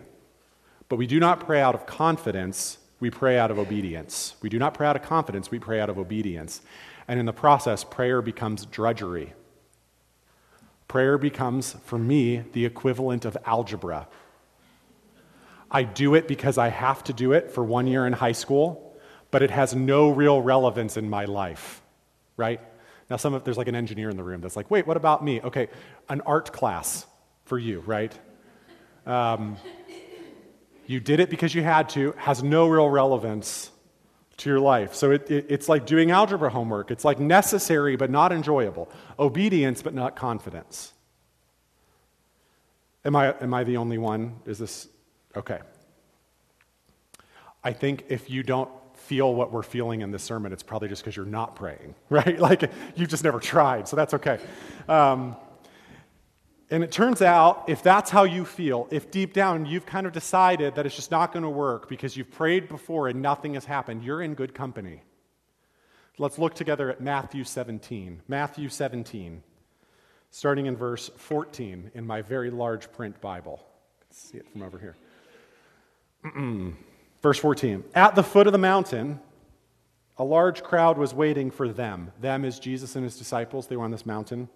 but 0.88 0.96
we 0.96 1.06
do 1.06 1.20
not 1.20 1.40
pray 1.40 1.60
out 1.60 1.74
of 1.74 1.86
confidence, 1.86 2.78
we 2.98 3.10
pray 3.10 3.38
out 3.38 3.50
of 3.50 3.58
obedience. 3.58 4.34
We 4.40 4.48
do 4.48 4.58
not 4.58 4.74
pray 4.74 4.86
out 4.86 4.96
of 4.96 5.02
confidence, 5.02 5.50
we 5.50 5.58
pray 5.58 5.80
out 5.80 5.90
of 5.90 5.98
obedience. 5.98 6.62
And 7.06 7.20
in 7.20 7.26
the 7.26 7.32
process, 7.32 7.84
prayer 7.84 8.22
becomes 8.22 8.66
drudgery. 8.66 9.34
Prayer 10.88 11.18
becomes, 11.18 11.76
for 11.84 11.98
me, 11.98 12.44
the 12.52 12.64
equivalent 12.64 13.24
of 13.24 13.36
algebra. 13.46 14.08
I 15.70 15.84
do 15.84 16.14
it 16.14 16.26
because 16.26 16.58
I 16.58 16.68
have 16.68 17.04
to 17.04 17.12
do 17.12 17.32
it 17.32 17.52
for 17.52 17.64
one 17.64 17.86
year 17.86 18.06
in 18.06 18.12
high 18.12 18.32
school, 18.32 18.98
but 19.30 19.42
it 19.42 19.50
has 19.50 19.74
no 19.74 20.10
real 20.10 20.42
relevance 20.42 20.96
in 20.96 21.08
my 21.08 21.26
life, 21.26 21.82
right? 22.36 22.60
Now, 23.08 23.16
some 23.16 23.34
of, 23.34 23.44
there's 23.44 23.58
like 23.58 23.68
an 23.68 23.74
engineer 23.74 24.10
in 24.10 24.16
the 24.16 24.24
room 24.24 24.40
that's 24.40 24.56
like, 24.56 24.70
wait, 24.70 24.86
what 24.86 24.96
about 24.96 25.22
me? 25.22 25.40
Okay, 25.40 25.68
an 26.08 26.20
art 26.22 26.52
class 26.52 27.06
for 27.44 27.58
you, 27.58 27.80
right? 27.80 28.16
Um, 29.06 29.56
you 30.86 31.00
did 31.00 31.20
it 31.20 31.30
because 31.30 31.54
you 31.54 31.62
had 31.62 31.88
to, 31.90 32.12
has 32.16 32.42
no 32.42 32.66
real 32.66 32.88
relevance 32.88 33.70
to 34.38 34.50
your 34.50 34.60
life. 34.60 34.94
So 34.94 35.12
it, 35.12 35.30
it, 35.30 35.46
it's 35.48 35.68
like 35.68 35.86
doing 35.86 36.10
algebra 36.10 36.50
homework. 36.50 36.90
It's 36.90 37.04
like 37.04 37.20
necessary 37.20 37.96
but 37.96 38.10
not 38.10 38.32
enjoyable, 38.32 38.88
obedience 39.18 39.82
but 39.82 39.94
not 39.94 40.16
confidence. 40.16 40.92
Am 43.04 43.14
I, 43.14 43.34
am 43.40 43.54
I 43.54 43.64
the 43.64 43.76
only 43.76 43.98
one? 43.98 44.36
Is 44.46 44.58
this 44.58 44.88
okay? 45.36 45.60
I 47.62 47.72
think 47.72 48.04
if 48.08 48.30
you 48.30 48.42
don't 48.42 48.70
feel 48.94 49.34
what 49.34 49.52
we're 49.52 49.62
feeling 49.62 50.02
in 50.02 50.10
this 50.10 50.22
sermon, 50.22 50.52
it's 50.52 50.62
probably 50.62 50.88
just 50.88 51.02
because 51.02 51.16
you're 51.16 51.26
not 51.26 51.56
praying, 51.56 51.94
right? 52.10 52.38
Like 52.38 52.70
you've 52.94 53.08
just 53.08 53.24
never 53.24 53.40
tried, 53.40 53.88
so 53.88 53.96
that's 53.96 54.14
okay. 54.14 54.38
Um, 54.88 55.36
and 56.72 56.84
it 56.84 56.92
turns 56.92 57.20
out, 57.20 57.64
if 57.66 57.82
that's 57.82 58.10
how 58.10 58.22
you 58.22 58.44
feel, 58.44 58.86
if 58.92 59.10
deep 59.10 59.32
down 59.32 59.66
you've 59.66 59.86
kind 59.86 60.06
of 60.06 60.12
decided 60.12 60.76
that 60.76 60.86
it's 60.86 60.94
just 60.94 61.10
not 61.10 61.32
going 61.32 61.42
to 61.42 61.50
work 61.50 61.88
because 61.88 62.16
you've 62.16 62.30
prayed 62.30 62.68
before 62.68 63.08
and 63.08 63.20
nothing 63.20 63.54
has 63.54 63.64
happened, 63.64 64.04
you're 64.04 64.22
in 64.22 64.34
good 64.34 64.54
company. 64.54 65.02
Let's 66.16 66.38
look 66.38 66.54
together 66.54 66.88
at 66.88 67.00
Matthew 67.00 67.42
17. 67.42 68.22
Matthew 68.28 68.68
17, 68.68 69.42
starting 70.30 70.66
in 70.66 70.76
verse 70.76 71.10
14 71.16 71.90
in 71.94 72.06
my 72.06 72.22
very 72.22 72.50
large 72.50 72.92
print 72.92 73.20
Bible. 73.20 73.66
See 74.10 74.38
it 74.38 74.48
from 74.48 74.62
over 74.62 74.78
here. 74.78 74.96
Verse 77.22 77.38
14. 77.38 77.84
At 77.94 78.14
the 78.14 78.22
foot 78.22 78.46
of 78.46 78.52
the 78.52 78.58
mountain, 78.58 79.20
a 80.16 80.24
large 80.24 80.62
crowd 80.62 80.98
was 80.98 81.14
waiting 81.14 81.50
for 81.50 81.68
them. 81.68 82.12
Them 82.20 82.44
is 82.44 82.58
Jesus 82.58 82.96
and 82.96 83.04
his 83.04 83.16
disciples. 83.16 83.66
They 83.66 83.76
were 83.76 83.84
on 83.84 83.90
this 83.90 84.04
mountain 84.04 84.48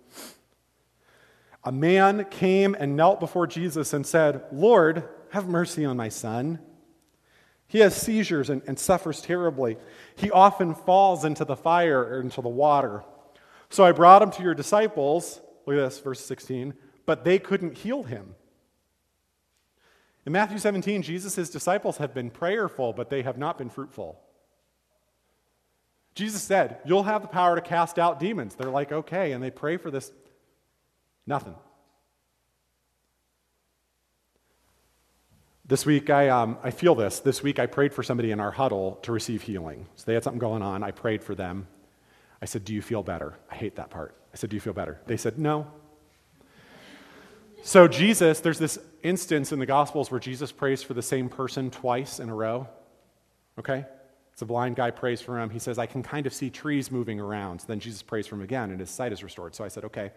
a 1.64 1.73
man 1.73 2.26
came 2.26 2.76
and 2.78 2.97
knelt 2.97 3.21
before 3.21 3.47
Jesus 3.47 3.92
and 3.92 4.06
said, 4.06 4.42
Lord, 4.52 5.09
have 5.30 5.49
mercy 5.49 5.85
on 5.85 5.97
my 5.97 6.11
son. 6.11 6.59
He 7.66 7.78
has 7.80 7.97
seizures 7.97 8.50
and, 8.50 8.62
and, 8.66 8.78
suffers 8.78 9.23
terribly. 9.23 9.78
He 10.14 10.30
often 10.30 10.75
falls 10.75 11.25
into 11.25 11.44
the 11.44 11.56
fire 11.56 12.00
or 12.00 12.21
into 12.21 12.42
the 12.42 12.49
water. 12.49 13.02
So 13.71 13.83
I 13.83 13.92
brought 13.92 14.23
him 14.23 14.30
to 14.33 14.42
your 14.42 14.54
disciples. 14.54 15.40
Look 15.66 15.76
at 15.78 15.85
this, 15.85 15.99
verse 15.99 16.21
16. 16.21 16.75
But 17.06 17.25
they 17.25 17.38
couldn't 17.38 17.78
heal 17.78 18.02
him. 18.02 18.35
In 20.26 20.33
Matthew 20.33 20.59
17, 20.59 21.02
Jesus' 21.02 21.50
disciples 21.50 21.99
have 21.99 22.14
been 22.14 22.31
prayerful, 22.31 22.93
but 22.93 23.11
they 23.11 23.23
have 23.23 23.37
not 23.37 23.59
been 23.59 23.69
fruitful. 23.69 24.21
Jesus 26.14 26.43
said, 26.43 26.78
You'll 26.85 27.02
have 27.02 27.23
the 27.23 27.28
power 27.28 27.57
to 27.57 27.61
cast 27.61 27.99
out 27.99 28.21
demons. 28.21 28.54
They're 28.54 28.71
like, 28.71 28.93
Okay. 28.93 29.33
And 29.33 29.43
they 29.43 29.50
pray 29.50 29.76
for 29.76 29.90
this 29.90 30.12
Nothing. 31.26 31.54
This 35.66 35.87
week, 35.87 36.11
I, 36.11 36.28
um, 36.28 36.59
I 36.62 36.71
feel 36.71 36.95
this. 36.95 37.21
This 37.21 37.43
week, 37.43 37.59
I 37.59 37.64
prayed 37.64 37.95
for 37.95 38.02
somebody 38.02 38.31
in 38.31 38.40
our 38.40 38.50
huddle 38.50 38.99
to 39.02 39.12
receive 39.12 39.40
healing. 39.40 39.87
So 39.97 40.04
they 40.07 40.12
had 40.12 40.23
something 40.23 40.38
going 40.38 40.61
on. 40.61 40.83
I 40.83 40.90
prayed 40.90 41.25
for 41.25 41.35
them. 41.35 41.66
I 42.43 42.45
said, 42.45 42.64
Do 42.64 42.75
you 42.75 42.83
feel 42.83 43.02
better? 43.02 43.38
I 43.50 43.54
hate 43.54 43.76
that 43.76 43.88
part. 43.88 44.14
I 44.33 44.37
said, 44.37 44.50
Do 44.50 44.57
you 44.57 44.61
feel 44.61 44.75
better? 44.75 45.00
They 45.07 45.16
said, 45.16 45.38
No. 45.38 45.66
So, 47.62 47.88
Jesus, 47.88 48.40
there's 48.40 48.59
this 48.59 48.78
instance 49.05 49.53
in 49.53 49.61
the 49.61 49.67
Gospels 49.67 50.11
where 50.11 50.19
Jesus 50.19 50.51
prays 50.51 50.83
for 50.83 50.95
the 50.95 51.03
same 51.03 51.29
person 51.29 51.71
twice 51.71 52.19
in 52.19 52.29
a 52.29 52.35
row. 52.35 52.67
Okay? 53.59 53.85
It's 54.33 54.43
a 54.43 54.47
blind 54.47 54.75
guy 54.75 54.91
prays 54.91 55.21
for 55.21 55.39
him. 55.39 55.51
He 55.51 55.61
says, 55.61 55.79
I 55.79 55.87
can 55.87 56.03
kind 56.03 56.27
of 56.27 56.35
see 56.35 56.51
trees 56.51 56.91
moving 56.91 57.21
around. 57.21 57.65
Then 57.69 57.79
Jesus 57.79 58.03
prays 58.03 58.27
for 58.27 58.35
him 58.35 58.43
again, 58.43 58.73
and 58.73 58.81
his 58.81 58.91
sight 58.91 59.13
is 59.13 59.23
restored. 59.23 59.55
So 59.55 59.63
I 59.63 59.69
said, 59.69 59.85
Okay, 59.85 60.11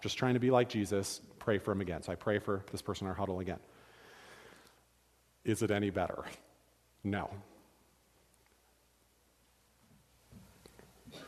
just 0.00 0.18
trying 0.18 0.34
to 0.34 0.40
be 0.40 0.50
like 0.50 0.68
Jesus, 0.68 1.20
pray 1.38 1.58
for 1.58 1.70
him 1.70 1.80
again. 1.80 2.02
So 2.02 2.10
I 2.10 2.16
pray 2.16 2.40
for 2.40 2.64
this 2.72 2.82
person 2.82 3.06
in 3.06 3.10
our 3.10 3.16
huddle 3.16 3.38
again. 3.38 3.60
Is 5.44 5.62
it 5.62 5.70
any 5.70 5.90
better? 5.90 6.24
No. 7.04 7.30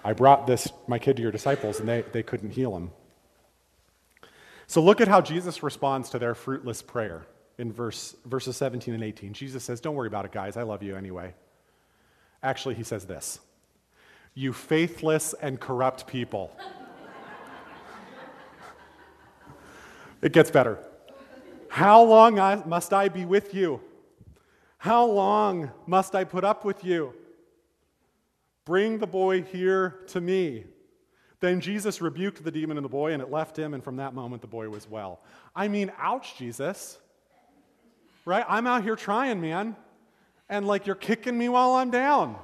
I 0.04 0.12
brought 0.12 0.46
this, 0.46 0.68
my 0.88 0.98
kid 0.98 1.16
to 1.16 1.22
your 1.22 1.32
disciples, 1.32 1.78
and 1.78 1.88
they, 1.88 2.02
they 2.12 2.22
couldn't 2.22 2.50
heal 2.50 2.76
him. 2.76 2.90
So 4.66 4.82
look 4.82 5.00
at 5.00 5.08
how 5.08 5.20
Jesus 5.20 5.62
responds 5.62 6.10
to 6.10 6.18
their 6.18 6.34
fruitless 6.34 6.82
prayer 6.82 7.26
in 7.58 7.72
verse, 7.72 8.14
verses 8.24 8.56
17 8.56 8.94
and 8.94 9.02
18. 9.02 9.32
Jesus 9.32 9.64
says, 9.64 9.80
Don't 9.80 9.94
worry 9.94 10.08
about 10.08 10.24
it, 10.24 10.32
guys. 10.32 10.56
I 10.56 10.62
love 10.62 10.82
you 10.82 10.96
anyway. 10.96 11.34
Actually, 12.42 12.74
he 12.74 12.82
says 12.82 13.06
this 13.06 13.40
You 14.34 14.52
faithless 14.52 15.34
and 15.34 15.60
corrupt 15.60 16.06
people. 16.06 16.56
It 20.22 20.32
gets 20.32 20.52
better. 20.52 20.78
How 21.68 22.04
long 22.04 22.38
I, 22.38 22.54
must 22.64 22.92
I 22.92 23.08
be 23.08 23.24
with 23.24 23.54
you? 23.54 23.80
How 24.78 25.04
long 25.04 25.72
must 25.84 26.14
I 26.14 26.22
put 26.22 26.44
up 26.44 26.64
with 26.64 26.84
you? 26.84 27.12
Bring 28.64 28.98
the 28.98 29.06
boy 29.06 29.42
here 29.42 29.98
to 30.08 30.20
me. 30.20 30.64
Then 31.42 31.60
Jesus 31.60 32.00
rebuked 32.00 32.44
the 32.44 32.52
demon 32.52 32.76
in 32.76 32.84
the 32.84 32.88
boy, 32.88 33.12
and 33.12 33.20
it 33.20 33.28
left 33.28 33.58
him, 33.58 33.74
and 33.74 33.82
from 33.82 33.96
that 33.96 34.14
moment 34.14 34.42
the 34.42 34.48
boy 34.48 34.68
was 34.68 34.88
well. 34.88 35.20
I 35.56 35.66
mean, 35.66 35.90
ouch, 35.98 36.38
Jesus. 36.38 36.98
Right? 38.24 38.46
I'm 38.48 38.64
out 38.68 38.84
here 38.84 38.94
trying, 38.94 39.40
man. 39.40 39.74
And 40.48 40.68
like 40.68 40.86
you're 40.86 40.94
kicking 40.94 41.36
me 41.36 41.48
while 41.48 41.72
I'm 41.72 41.90
down. 41.90 42.36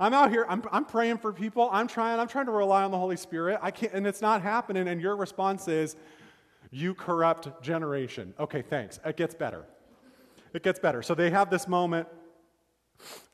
I'm 0.00 0.14
out 0.14 0.30
here, 0.30 0.46
I'm, 0.48 0.62
I'm 0.72 0.86
praying 0.86 1.18
for 1.18 1.34
people. 1.34 1.68
I'm 1.70 1.86
trying, 1.86 2.18
I'm 2.18 2.26
trying 2.26 2.46
to 2.46 2.52
rely 2.52 2.82
on 2.82 2.90
the 2.90 2.98
Holy 2.98 3.18
Spirit. 3.18 3.60
I 3.60 3.70
can't, 3.70 3.92
and 3.92 4.06
it's 4.06 4.22
not 4.22 4.40
happening. 4.40 4.88
And 4.88 5.02
your 5.02 5.16
response 5.16 5.68
is, 5.68 5.94
you 6.70 6.94
corrupt 6.94 7.62
generation. 7.62 8.32
Okay, 8.40 8.62
thanks. 8.62 9.00
It 9.04 9.18
gets 9.18 9.34
better. 9.34 9.66
It 10.54 10.62
gets 10.62 10.78
better. 10.78 11.02
So 11.02 11.14
they 11.14 11.28
have 11.28 11.50
this 11.50 11.68
moment 11.68 12.08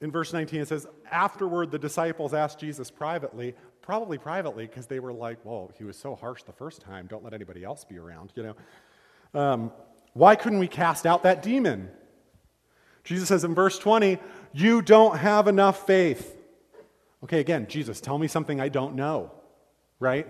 in 0.01 0.11
verse 0.11 0.33
19. 0.33 0.63
It 0.63 0.69
says, 0.69 0.89
Afterward, 1.13 1.71
the 1.71 1.79
disciples 1.79 2.35
asked 2.35 2.59
Jesus 2.59 2.91
privately, 2.91 3.55
probably 3.91 4.19
privately, 4.19 4.69
because 4.69 4.87
they 4.87 5.01
were 5.01 5.13
like, 5.13 5.37
well, 5.43 5.69
he 5.77 5.83
was 5.83 5.97
so 5.97 6.15
harsh 6.15 6.45
the 6.45 6.53
first 6.53 6.81
time. 6.81 7.09
Don't 7.09 7.25
let 7.25 7.35
anybody 7.35 7.65
else 7.65 7.83
be 7.83 7.99
around, 7.99 8.33
you 8.37 8.45
know. 8.45 8.55
Um, 9.35 9.73
why 10.13 10.37
couldn't 10.37 10.61
we 10.61 10.69
cast 10.69 11.07
out 11.07 11.25
that 11.25 11.43
demon? 11.43 11.91
Jesus 13.03 13.27
says 13.27 13.43
in 13.43 13.53
verse 13.53 13.81
20, 13.81 14.19
You 14.53 14.81
don't 14.81 15.19
have 15.19 15.49
enough 15.49 15.89
faith. 15.89 16.37
Okay, 17.25 17.41
again, 17.41 17.67
Jesus, 17.69 18.01
tell 18.01 18.17
me 18.17 18.29
something 18.29 18.61
I 18.61 18.69
don't 18.69 18.95
know, 18.95 19.33
right? 19.99 20.29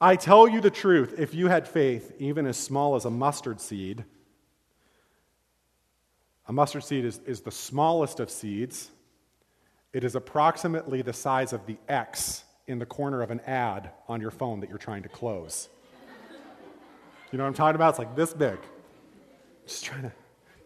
I 0.00 0.14
tell 0.14 0.46
you 0.46 0.60
the 0.60 0.70
truth, 0.70 1.16
if 1.18 1.34
you 1.34 1.48
had 1.48 1.66
faith, 1.66 2.12
even 2.20 2.46
as 2.46 2.56
small 2.56 2.94
as 2.94 3.06
a 3.06 3.10
mustard 3.10 3.60
seed, 3.60 4.04
a 6.46 6.52
mustard 6.52 6.84
seed 6.84 7.06
is, 7.06 7.20
is 7.26 7.40
the 7.40 7.50
smallest 7.50 8.20
of 8.20 8.30
seeds. 8.30 8.92
It 9.94 10.02
is 10.02 10.16
approximately 10.16 11.02
the 11.02 11.12
size 11.12 11.52
of 11.52 11.66
the 11.66 11.76
X 11.88 12.42
in 12.66 12.80
the 12.80 12.84
corner 12.84 13.22
of 13.22 13.30
an 13.30 13.40
ad 13.46 13.90
on 14.08 14.20
your 14.20 14.32
phone 14.32 14.58
that 14.60 14.68
you're 14.68 14.76
trying 14.76 15.04
to 15.04 15.08
close. 15.08 15.68
You 17.30 17.38
know 17.38 17.44
what 17.44 17.48
I'm 17.48 17.54
talking 17.54 17.76
about? 17.76 17.90
It's 17.90 17.98
like 18.00 18.16
this 18.16 18.34
big. 18.34 18.58
Just 19.66 19.84
trying 19.84 20.02
to, 20.02 20.12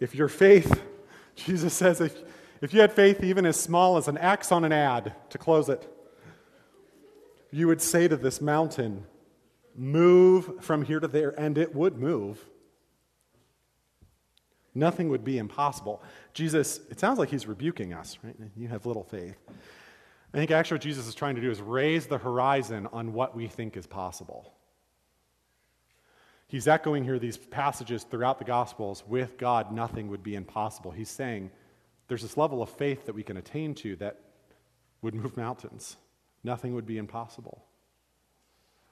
if 0.00 0.14
your 0.14 0.28
faith, 0.28 0.82
Jesus 1.36 1.74
says, 1.74 2.00
if, 2.00 2.16
if 2.62 2.72
you 2.72 2.80
had 2.80 2.90
faith 2.90 3.22
even 3.22 3.44
as 3.44 3.60
small 3.60 3.98
as 3.98 4.08
an 4.08 4.16
X 4.16 4.50
on 4.50 4.64
an 4.64 4.72
ad 4.72 5.14
to 5.28 5.36
close 5.36 5.68
it, 5.68 5.86
you 7.50 7.66
would 7.66 7.82
say 7.82 8.08
to 8.08 8.16
this 8.16 8.40
mountain, 8.40 9.04
move 9.74 10.64
from 10.64 10.82
here 10.82 11.00
to 11.00 11.08
there, 11.08 11.38
and 11.38 11.58
it 11.58 11.74
would 11.74 11.98
move. 11.98 12.46
Nothing 14.74 15.10
would 15.10 15.24
be 15.24 15.38
impossible. 15.38 16.02
Jesus, 16.38 16.78
it 16.88 17.00
sounds 17.00 17.18
like 17.18 17.30
he's 17.30 17.48
rebuking 17.48 17.92
us, 17.92 18.16
right? 18.22 18.36
You 18.56 18.68
have 18.68 18.86
little 18.86 19.02
faith. 19.02 19.34
I 20.32 20.38
think 20.38 20.52
actually 20.52 20.76
what 20.76 20.82
Jesus 20.82 21.08
is 21.08 21.16
trying 21.16 21.34
to 21.34 21.40
do 21.40 21.50
is 21.50 21.60
raise 21.60 22.06
the 22.06 22.16
horizon 22.16 22.86
on 22.92 23.12
what 23.12 23.34
we 23.34 23.48
think 23.48 23.76
is 23.76 23.88
possible. 23.88 24.54
He's 26.46 26.68
echoing 26.68 27.02
here 27.02 27.18
these 27.18 27.36
passages 27.36 28.04
throughout 28.04 28.38
the 28.38 28.44
Gospels 28.44 29.02
with 29.04 29.36
God, 29.36 29.72
nothing 29.72 30.06
would 30.10 30.22
be 30.22 30.36
impossible. 30.36 30.92
He's 30.92 31.10
saying 31.10 31.50
there's 32.06 32.22
this 32.22 32.36
level 32.36 32.62
of 32.62 32.70
faith 32.70 33.06
that 33.06 33.16
we 33.16 33.24
can 33.24 33.36
attain 33.36 33.74
to 33.74 33.96
that 33.96 34.20
would 35.02 35.14
move 35.14 35.36
mountains. 35.36 35.96
Nothing 36.44 36.72
would 36.72 36.86
be 36.86 36.98
impossible. 36.98 37.64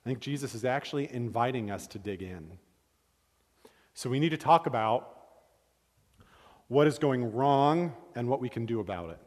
I 0.04 0.08
think 0.08 0.18
Jesus 0.18 0.52
is 0.56 0.64
actually 0.64 1.14
inviting 1.14 1.70
us 1.70 1.86
to 1.86 2.00
dig 2.00 2.22
in. 2.22 2.58
So 3.94 4.10
we 4.10 4.18
need 4.18 4.30
to 4.30 4.36
talk 4.36 4.66
about 4.66 5.15
what 6.68 6.86
is 6.86 6.98
going 6.98 7.32
wrong 7.32 7.94
and 8.14 8.28
what 8.28 8.40
we 8.40 8.48
can 8.48 8.66
do 8.66 8.80
about 8.80 9.10
it. 9.10 9.18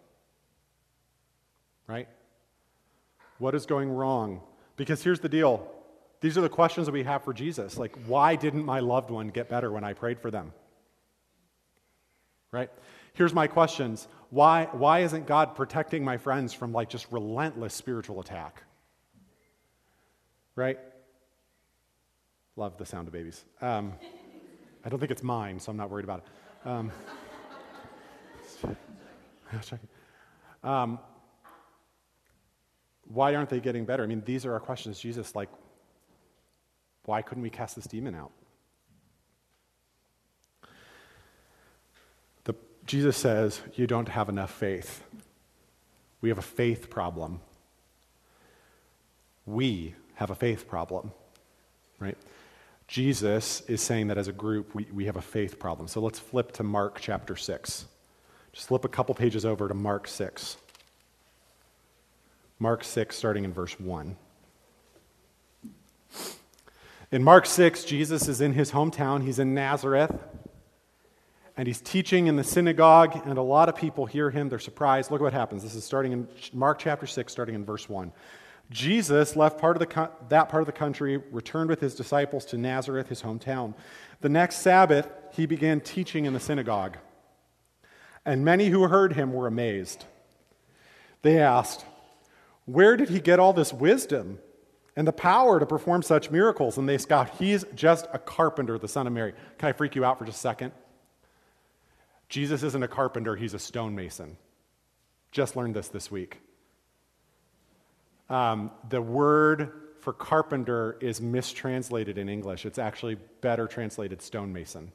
Right? 1.88 2.08
What 3.38 3.56
is 3.56 3.66
going 3.66 3.90
wrong? 3.90 4.42
Because 4.76 5.04
here's 5.04 5.20
the 5.20 5.30
deal 5.30 5.68
these 6.22 6.38
are 6.38 6.42
the 6.42 6.50
questions 6.50 6.86
that 6.88 6.92
we 6.92 7.04
have 7.04 7.24
for 7.24 7.34
Jesus. 7.34 7.78
Like, 7.78 7.98
why 8.06 8.36
didn't 8.36 8.66
my 8.66 8.82
loved 8.82 9.10
one 9.10 9.30
get 9.30 9.48
better 9.48 9.72
when 9.72 9.86
I 9.86 9.94
prayed 9.94 10.20
for 10.20 10.30
them? 10.30 10.52
Right? 12.52 12.70
Here's 13.14 13.34
my 13.34 13.48
questions. 13.48 14.08
Why, 14.30 14.68
why 14.72 15.00
isn't 15.00 15.28
God 15.28 15.56
protecting 15.56 16.04
my 16.04 16.18
friends 16.18 16.54
from 16.54 16.74
like 16.74 16.90
just 16.90 17.10
relentless 17.12 17.74
spiritual 17.74 18.20
attack? 18.20 18.64
right? 20.60 20.78
Love 22.58 22.78
the 22.78 22.86
sound 22.86 23.08
of 23.08 23.14
babies. 23.14 23.46
Um, 23.62 23.94
I 24.84 24.90
don't 24.90 25.00
think 25.00 25.10
it's 25.10 25.24
mine, 25.24 25.58
so 25.58 25.72
I'm 25.72 25.78
not 25.78 25.90
worried 25.90 26.04
about 26.04 26.20
it. 26.20 26.70
Um, 26.70 26.92
Um, 30.62 31.00
why 33.08 33.34
aren't 33.36 33.50
they 33.50 33.60
getting 33.60 33.86
better? 33.86 34.04
I 34.04 34.08
mean, 34.08 34.22
these 34.26 34.46
are 34.46 34.54
our 34.54 34.60
questions. 34.60 35.00
Jesus, 35.00 35.36
like, 35.36 35.50
why 37.06 37.22
couldn't 37.22 37.42
we 37.42 37.50
cast 37.50 37.76
this 37.76 37.86
demon 37.86 38.14
out? 38.14 38.32
The, 42.44 42.54
Jesus 42.86 43.18
says, 43.18 43.62
You 43.74 43.88
don't 43.88 44.10
have 44.10 44.30
enough 44.30 44.52
faith. 44.52 45.04
We 46.22 46.30
have 46.30 46.38
a 46.38 46.44
faith 46.44 46.90
problem. 46.90 47.40
We 49.46 49.96
have 50.16 50.30
a 50.30 50.36
faith 50.36 50.68
problem, 50.68 51.12
right? 52.00 52.18
Jesus 52.88 53.62
is 53.62 53.82
saying 53.82 54.08
that 54.08 54.18
as 54.18 54.28
a 54.28 54.34
group, 54.34 54.76
we, 54.76 54.86
we 54.94 55.06
have 55.06 55.16
a 55.16 55.22
faith 55.22 55.58
problem. 55.58 55.88
So 55.88 56.02
let's 56.02 56.20
flip 56.20 56.52
to 56.54 56.64
Mark 56.64 57.00
chapter 57.00 57.36
6. 57.36 57.86
Just 58.54 58.68
flip 58.68 58.86
a 58.86 58.90
couple 58.90 59.16
pages 59.16 59.46
over 59.46 59.68
to 59.68 59.74
Mark 59.74 60.08
6. 60.08 60.58
Mark 62.60 62.84
6, 62.84 63.16
starting 63.16 63.46
in 63.46 63.54
verse 63.54 63.80
1. 63.80 64.18
In 67.12 67.24
Mark 67.24 67.46
6, 67.46 67.86
Jesus 67.86 68.28
is 68.28 68.42
in 68.42 68.54
his 68.54 68.72
hometown. 68.72 69.24
He's 69.24 69.40
in 69.40 69.54
Nazareth. 69.54 70.16
And 71.58 71.68
he's 71.68 71.82
teaching 71.82 72.28
in 72.28 72.36
the 72.36 72.44
synagogue, 72.44 73.22
and 73.26 73.38
a 73.38 73.42
lot 73.42 73.68
of 73.68 73.76
people 73.76 74.06
hear 74.06 74.30
him. 74.30 74.50
They're 74.50 74.60
surprised. 74.60 75.12
Look 75.12 75.22
what 75.22 75.34
happens. 75.34 75.64
This 75.64 75.76
is 75.76 75.84
starting 75.84 76.12
in 76.12 76.28
Mark 76.54 76.80
chapter 76.80 77.06
6, 77.06 77.32
starting 77.32 77.56
in 77.56 77.66
verse 77.66 77.90
1. 77.90 78.12
Jesus 78.72 79.36
left 79.36 79.60
part 79.60 79.76
of 79.76 79.88
the, 79.88 80.10
that 80.30 80.50
part 80.50 80.62
of 80.62 80.68
the 80.68 80.72
country, 80.72 81.18
returned 81.32 81.70
with 81.70 81.80
his 81.80 81.96
disciples 81.96 82.46
to 82.46 82.58
Nazareth, 82.58 83.10
his 83.10 83.22
hometown. 83.22 83.74
The 84.22 84.30
next 84.30 84.58
Sabbath, 84.58 85.10
he 85.34 85.46
began 85.46 85.82
teaching 85.82 86.26
in 86.26 86.34
the 86.34 86.40
synagogue. 86.40 86.98
And 88.30 88.46
many 88.46 88.68
who 88.68 88.84
heard 88.84 89.14
him 89.14 89.34
were 89.34 89.48
amazed. 89.48 90.06
They 91.24 91.40
asked, 91.40 91.84
Where 92.66 92.96
did 92.96 93.10
he 93.10 93.20
get 93.20 93.40
all 93.40 93.54
this 93.54 93.74
wisdom 93.74 94.38
and 94.96 95.08
the 95.08 95.12
power 95.12 95.60
to 95.60 95.66
perform 95.66 96.04
such 96.04 96.30
miracles? 96.30 96.78
And 96.78 96.88
they 96.88 97.00
scoffed, 97.00 97.40
He's 97.40 97.66
just 97.74 98.06
a 98.14 98.20
carpenter, 98.20 98.78
the 98.78 98.88
son 98.88 99.08
of 99.08 99.14
Mary. 99.14 99.34
Can 99.58 99.70
I 99.70 99.72
freak 99.72 99.96
you 99.96 100.06
out 100.06 100.20
for 100.20 100.26
just 100.26 100.38
a 100.38 100.42
second? 100.42 100.74
Jesus 102.30 102.62
isn't 102.62 102.84
a 102.84 102.88
carpenter, 102.88 103.36
he's 103.36 103.56
a 103.56 103.60
stonemason. 103.60 104.38
Just 105.32 105.56
learned 105.56 105.76
this 105.76 105.88
this 105.88 106.12
week. 106.12 106.38
Um, 108.30 108.70
the 108.90 109.02
word 109.02 109.72
for 110.02 110.14
carpenter 110.14 111.00
is 111.02 111.20
mistranslated 111.20 112.20
in 112.20 112.30
English. 112.30 112.68
It's 112.68 112.78
actually 112.78 113.16
better 113.42 113.66
translated 113.66 114.22
stonemason. 114.22 114.92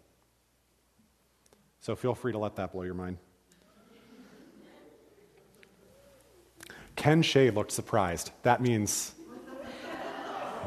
So 1.85 1.95
feel 1.95 2.15
free 2.15 2.33
to 2.33 2.39
let 2.39 2.57
that 2.57 2.73
blow 2.73 2.81
your 2.81 2.95
mind. 2.95 3.19
Ken 6.97 7.21
Shea 7.21 7.51
looked 7.51 7.73
surprised. 7.73 8.31
That 8.43 8.63
means 8.63 9.13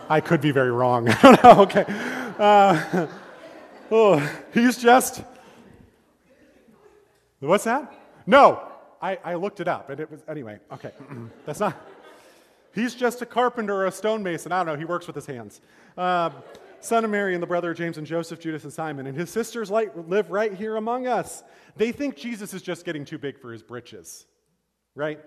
I 0.09 0.21
could 0.21 0.41
be 0.41 0.51
very 0.51 0.69
wrong. 0.69 1.09
I 1.09 1.21
don't 1.23 1.43
know. 1.43 1.61
Okay. 1.63 1.85
Uh, 2.37 3.07
oh, 3.89 4.31
he's 4.53 4.77
just. 4.77 5.23
What's 7.39 7.63
that? 7.63 7.91
No, 8.27 8.61
I, 9.01 9.17
I 9.23 9.33
looked 9.33 9.59
it 9.59 9.67
up, 9.67 9.89
and 9.89 9.99
it 9.99 10.11
was 10.11 10.21
anyway. 10.27 10.59
Okay, 10.71 10.91
that's 11.47 11.59
not. 11.59 11.75
He's 12.75 12.93
just 12.93 13.23
a 13.23 13.25
carpenter 13.25 13.73
or 13.73 13.87
a 13.87 13.91
stonemason. 13.91 14.51
I 14.51 14.57
don't 14.57 14.67
know. 14.67 14.75
He 14.75 14.85
works 14.85 15.07
with 15.07 15.15
his 15.15 15.25
hands. 15.25 15.61
Uh, 15.97 16.29
son 16.79 17.05
of 17.05 17.11
Mary 17.11 17.33
and 17.33 17.43
the 17.43 17.47
brother 17.47 17.71
of 17.71 17.77
James 17.77 17.97
and 17.97 18.07
Joseph, 18.07 18.39
Judas 18.39 18.63
and 18.63 18.73
Simon. 18.73 19.07
And 19.07 19.17
his 19.17 19.29
sisters 19.29 19.69
live 19.69 20.31
right 20.31 20.53
here 20.53 20.75
among 20.75 21.07
us. 21.07 21.43
They 21.75 21.91
think 21.91 22.15
Jesus 22.15 22.53
is 22.53 22.61
just 22.61 22.85
getting 22.85 23.05
too 23.05 23.17
big 23.17 23.39
for 23.39 23.51
his 23.51 23.63
britches, 23.63 24.25
right? 24.95 25.19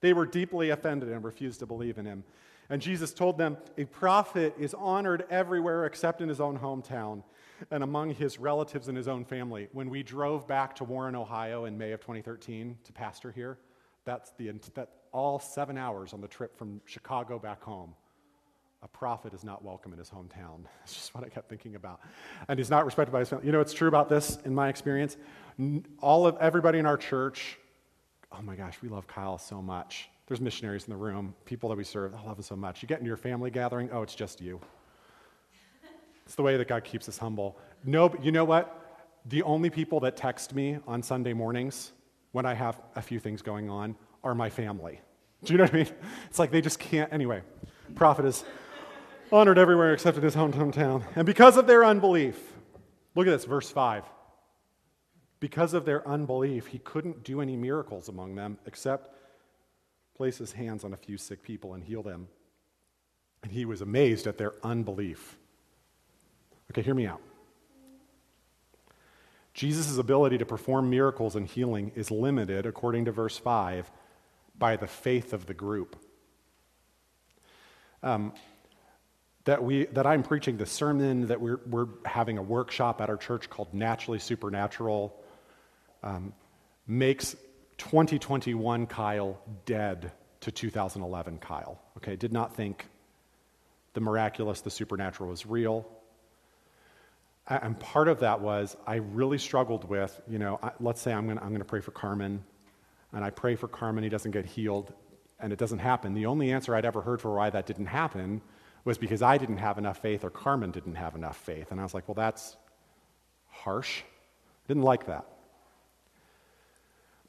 They 0.00 0.12
were 0.12 0.26
deeply 0.26 0.70
offended 0.70 1.10
and 1.10 1.24
refused 1.24 1.60
to 1.60 1.66
believe 1.66 1.98
in 1.98 2.06
him. 2.06 2.24
And 2.68 2.82
Jesus 2.82 3.12
told 3.12 3.38
them, 3.38 3.56
A 3.78 3.84
prophet 3.84 4.54
is 4.58 4.74
honored 4.74 5.24
everywhere 5.30 5.86
except 5.86 6.20
in 6.20 6.28
his 6.28 6.40
own 6.40 6.58
hometown 6.58 7.22
and 7.70 7.82
among 7.82 8.10
his 8.10 8.38
relatives 8.38 8.88
and 8.88 8.96
his 8.96 9.08
own 9.08 9.24
family. 9.24 9.68
When 9.72 9.88
we 9.88 10.02
drove 10.02 10.46
back 10.46 10.76
to 10.76 10.84
Warren, 10.84 11.14
Ohio 11.14 11.64
in 11.64 11.78
May 11.78 11.92
of 11.92 12.00
2013 12.00 12.76
to 12.84 12.92
pastor 12.92 13.30
here, 13.30 13.58
that's 14.04 14.32
the, 14.32 14.52
that, 14.74 14.90
all 15.12 15.38
seven 15.38 15.78
hours 15.78 16.12
on 16.12 16.20
the 16.20 16.28
trip 16.28 16.58
from 16.58 16.80
Chicago 16.84 17.38
back 17.38 17.62
home. 17.62 17.94
A 18.82 18.88
prophet 18.88 19.34
is 19.34 19.42
not 19.42 19.64
welcome 19.64 19.92
in 19.92 19.98
his 19.98 20.10
hometown. 20.10 20.64
That's 20.80 20.94
just 20.94 21.14
what 21.14 21.24
I 21.24 21.28
kept 21.28 21.48
thinking 21.48 21.74
about. 21.74 22.00
And 22.48 22.58
he's 22.58 22.70
not 22.70 22.84
respected 22.84 23.12
by 23.12 23.20
his 23.20 23.28
family. 23.28 23.46
You 23.46 23.52
know 23.52 23.60
it's 23.60 23.72
true 23.72 23.88
about 23.88 24.08
this 24.08 24.38
in 24.44 24.54
my 24.54 24.68
experience? 24.68 25.16
All 26.00 26.26
of 26.26 26.36
everybody 26.38 26.78
in 26.78 26.86
our 26.86 26.96
church, 26.96 27.58
oh 28.32 28.42
my 28.42 28.54
gosh, 28.54 28.78
we 28.82 28.88
love 28.88 29.06
Kyle 29.06 29.38
so 29.38 29.62
much. 29.62 30.08
There's 30.26 30.40
missionaries 30.40 30.84
in 30.84 30.90
the 30.90 30.96
room, 30.96 31.34
people 31.44 31.68
that 31.70 31.78
we 31.78 31.84
serve, 31.84 32.14
I 32.14 32.22
love 32.22 32.36
him 32.36 32.42
so 32.42 32.56
much. 32.56 32.82
You 32.82 32.88
get 32.88 32.98
into 32.98 33.08
your 33.08 33.16
family 33.16 33.50
gathering, 33.50 33.90
oh, 33.92 34.02
it's 34.02 34.14
just 34.14 34.40
you. 34.40 34.60
It's 36.24 36.34
the 36.34 36.42
way 36.42 36.56
that 36.56 36.66
God 36.66 36.82
keeps 36.82 37.08
us 37.08 37.16
humble. 37.16 37.56
No, 37.84 38.12
you 38.20 38.32
know 38.32 38.44
what? 38.44 38.82
The 39.26 39.42
only 39.44 39.70
people 39.70 40.00
that 40.00 40.16
text 40.16 40.54
me 40.54 40.78
on 40.86 41.02
Sunday 41.02 41.32
mornings 41.32 41.92
when 42.32 42.44
I 42.44 42.54
have 42.54 42.80
a 42.96 43.02
few 43.02 43.20
things 43.20 43.42
going 43.42 43.70
on 43.70 43.94
are 44.24 44.34
my 44.34 44.50
family. 44.50 45.00
Do 45.44 45.52
you 45.52 45.58
know 45.58 45.64
what 45.64 45.74
I 45.74 45.76
mean? 45.76 45.88
It's 46.28 46.38
like 46.38 46.50
they 46.50 46.60
just 46.60 46.80
can't. 46.80 47.12
Anyway, 47.12 47.42
prophet 47.94 48.24
is 48.24 48.44
honored 49.32 49.58
everywhere 49.58 49.92
except 49.92 50.16
in 50.16 50.22
his 50.22 50.36
hometown. 50.36 51.04
And 51.14 51.26
because 51.26 51.56
of 51.56 51.66
their 51.66 51.84
unbelief, 51.84 52.40
look 53.14 53.26
at 53.26 53.30
this, 53.30 53.44
verse 53.44 53.70
5. 53.70 54.04
Because 55.40 55.74
of 55.74 55.84
their 55.84 56.06
unbelief, 56.08 56.68
he 56.68 56.78
couldn't 56.78 57.22
do 57.22 57.40
any 57.40 57.56
miracles 57.56 58.08
among 58.08 58.34
them 58.34 58.58
except 58.66 59.10
place 60.16 60.38
his 60.38 60.52
hands 60.52 60.82
on 60.82 60.94
a 60.94 60.96
few 60.96 61.18
sick 61.18 61.42
people 61.42 61.74
and 61.74 61.84
heal 61.84 62.02
them. 62.02 62.28
And 63.42 63.52
he 63.52 63.64
was 63.64 63.82
amazed 63.82 64.26
at 64.26 64.38
their 64.38 64.54
unbelief. 64.62 65.36
Okay, 66.70 66.82
hear 66.82 66.94
me 66.94 67.06
out. 67.06 67.20
Jesus' 69.52 69.98
ability 69.98 70.38
to 70.38 70.46
perform 70.46 70.90
miracles 70.90 71.36
and 71.36 71.46
healing 71.46 71.92
is 71.94 72.10
limited, 72.10 72.66
according 72.66 73.04
to 73.06 73.12
verse 73.12 73.38
5, 73.38 73.90
by 74.58 74.76
the 74.76 74.86
faith 74.86 75.32
of 75.32 75.46
the 75.46 75.54
group. 75.54 75.96
Um, 78.02 78.32
that, 79.46 79.62
we, 79.62 79.86
that 79.86 80.06
I'm 80.06 80.22
preaching 80.22 80.56
the 80.56 80.66
sermon, 80.66 81.28
that 81.28 81.40
we're, 81.40 81.60
we're 81.70 81.86
having 82.04 82.36
a 82.36 82.42
workshop 82.42 83.00
at 83.00 83.08
our 83.08 83.16
church 83.16 83.48
called 83.48 83.72
Naturally 83.72 84.18
Supernatural, 84.18 85.16
um, 86.02 86.32
makes 86.86 87.36
2021 87.78 88.86
Kyle 88.86 89.40
dead 89.64 90.12
to 90.40 90.50
2011 90.50 91.38
Kyle. 91.38 91.80
Okay, 91.96 92.16
did 92.16 92.32
not 92.32 92.56
think 92.56 92.86
the 93.94 94.00
miraculous, 94.00 94.60
the 94.60 94.70
supernatural 94.70 95.30
was 95.30 95.46
real. 95.46 95.88
And 97.48 97.78
part 97.78 98.08
of 98.08 98.20
that 98.20 98.40
was 98.40 98.76
I 98.84 98.96
really 98.96 99.38
struggled 99.38 99.88
with, 99.88 100.20
you 100.28 100.40
know, 100.40 100.58
let's 100.80 101.00
say 101.00 101.12
I'm 101.12 101.26
going 101.26 101.38
I'm 101.38 101.56
to 101.56 101.64
pray 101.64 101.80
for 101.80 101.92
Carmen 101.92 102.42
and 103.12 103.24
I 103.24 103.30
pray 103.30 103.54
for 103.54 103.68
Carmen, 103.68 104.02
he 104.02 104.10
doesn't 104.10 104.32
get 104.32 104.44
healed, 104.44 104.92
and 105.38 105.52
it 105.52 105.58
doesn't 105.58 105.78
happen. 105.78 106.14
The 106.14 106.26
only 106.26 106.50
answer 106.50 106.74
I'd 106.74 106.84
ever 106.84 107.00
heard 107.00 107.20
for 107.20 107.36
why 107.36 107.48
that 107.50 107.64
didn't 107.64 107.86
happen 107.86 108.42
was 108.86 108.98
because 108.98 109.20
I 109.20 109.36
didn't 109.36 109.58
have 109.58 109.78
enough 109.78 109.98
faith 109.98 110.24
or 110.24 110.30
Carmen 110.30 110.70
didn't 110.70 110.94
have 110.94 111.16
enough 111.16 111.36
faith. 111.36 111.72
And 111.72 111.80
I 111.80 111.82
was 111.82 111.92
like, 111.92 112.06
well, 112.08 112.14
that's 112.14 112.56
harsh. 113.48 114.02
I 114.02 114.68
didn't 114.68 114.84
like 114.84 115.06
that. 115.06 115.26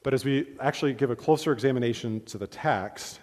But 0.04 0.14
as 0.14 0.24
we 0.24 0.46
actually 0.60 0.94
give 0.94 1.10
a 1.10 1.16
closer 1.16 1.52
examination 1.52 2.24
to 2.26 2.38
the 2.38 2.46
text, 2.46 3.18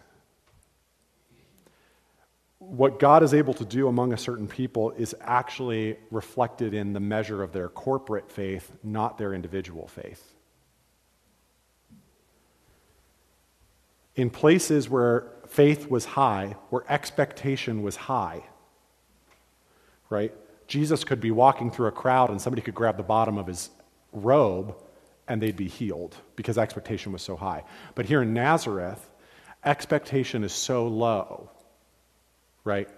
what 2.59 2.99
God 2.99 3.23
is 3.23 3.33
able 3.33 3.53
to 3.53 3.63
do 3.63 3.87
among 3.87 4.11
a 4.11 4.17
certain 4.17 4.49
people 4.49 4.91
is 4.91 5.15
actually 5.21 5.97
reflected 6.11 6.73
in 6.73 6.91
the 6.91 6.99
measure 6.99 7.41
of 7.41 7.53
their 7.53 7.69
corporate 7.69 8.29
faith, 8.29 8.69
not 8.83 9.17
their 9.17 9.33
individual 9.33 9.87
faith. 9.87 10.34
In 14.15 14.29
places 14.29 14.89
where 14.89 15.27
faith 15.47 15.89
was 15.89 16.05
high, 16.05 16.55
where 16.69 16.83
expectation 16.89 17.83
was 17.83 17.95
high, 17.95 18.43
right? 20.09 20.33
Jesus 20.67 21.03
could 21.03 21.21
be 21.21 21.31
walking 21.31 21.69
through 21.71 21.87
a 21.87 21.91
crowd 21.91 22.29
and 22.29 22.41
somebody 22.41 22.61
could 22.61 22.75
grab 22.75 22.97
the 22.97 23.03
bottom 23.03 23.37
of 23.37 23.47
his 23.47 23.69
robe 24.11 24.75
and 25.27 25.41
they'd 25.41 25.55
be 25.55 25.67
healed 25.67 26.15
because 26.35 26.57
expectation 26.57 27.11
was 27.11 27.21
so 27.21 27.35
high. 27.35 27.63
But 27.93 28.05
here 28.05 28.21
in 28.21 28.33
Nazareth, 28.33 29.09
expectation 29.63 30.43
is 30.43 30.53
so 30.53 30.87
low, 30.87 31.49
right? 32.63 32.89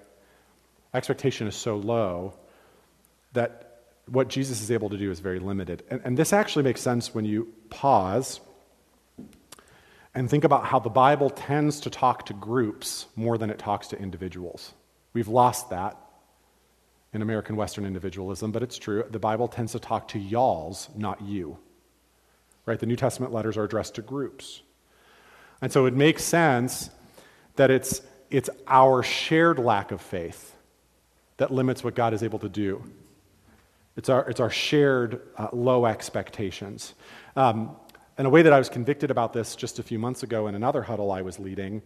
Expectation 0.94 1.48
is 1.48 1.56
so 1.56 1.78
low 1.78 2.34
that 3.34 3.64
what 4.08 4.30
Jesus 4.30 4.62
is 4.62 4.72
able 4.72 4.90
to 4.90 4.98
do 4.98 5.12
is 5.12 5.20
very 5.20 5.40
limited. 5.40 5.84
And, 5.90 6.02
and 6.04 6.18
this 6.18 6.32
actually 6.32 6.64
makes 6.64 6.82
sense 6.82 7.14
when 7.14 7.26
you 7.26 7.54
pause 7.70 8.40
and 10.18 10.28
think 10.28 10.44
about 10.44 10.66
how 10.66 10.80
the 10.80 10.90
Bible 10.90 11.30
tends 11.30 11.80
to 11.82 11.92
talk 11.92 12.26
to 12.26 12.34
groups 12.34 13.06
more 13.16 13.38
than 13.38 13.52
it 13.52 13.60
talks 13.60 13.90
to 13.90 14.00
individuals. 14.00 14.74
We've 15.14 15.28
lost 15.28 15.70
that 15.70 15.96
in 17.14 17.22
American 17.22 17.56
Western 17.56 17.86
individualism, 17.86 18.52
but 18.52 18.64
it's 18.64 18.80
true. 18.80 19.06
The 19.12 19.20
Bible 19.20 19.48
tends 19.48 19.74
to 19.74 19.80
talk 19.80 20.08
to 20.10 20.20
y'alls, 20.20 20.90
not 20.96 21.22
you. 21.22 21.60
Right? 22.66 22.80
The 22.80 22.88
New 22.88 22.96
Testament 22.96 23.32
letters 23.32 23.58
are 23.58 23.64
addressed 23.64 23.94
to 23.96 24.02
groups. 24.02 24.64
And 25.62 25.72
so 25.72 25.86
it 25.86 25.94
makes 25.94 26.24
sense 26.24 26.90
that 27.56 27.70
it's, 27.70 28.02
it's 28.32 28.50
our 28.68 29.04
shared 29.04 29.60
lack 29.60 29.92
of 29.92 30.02
faith 30.02 30.56
that 31.38 31.52
limits 31.52 31.84
what 31.84 31.94
God 31.94 32.16
is 32.16 32.24
able 32.24 32.40
to 32.40 32.50
do. 32.50 32.84
It's 33.96 34.10
our, 34.10 34.28
it's 34.28 34.40
our 34.40 34.50
shared 34.50 35.22
uh, 35.38 35.50
low 35.54 35.86
expectations. 35.86 36.96
Um, 37.36 37.76
and 38.18 38.26
a 38.26 38.30
way 38.30 38.42
that 38.42 38.54
I 38.54 38.58
was 38.58 38.70
convicted 38.70 39.12
about 39.12 39.34
this 39.34 39.56
just 39.56 39.80
a 39.80 39.84
few 39.84 40.00
months 40.00 40.24
ago 40.24 40.48
in 40.48 40.56
another 40.56 40.82
huddle 40.82 41.12
I 41.12 41.22
was 41.22 41.40
leading 41.40 41.84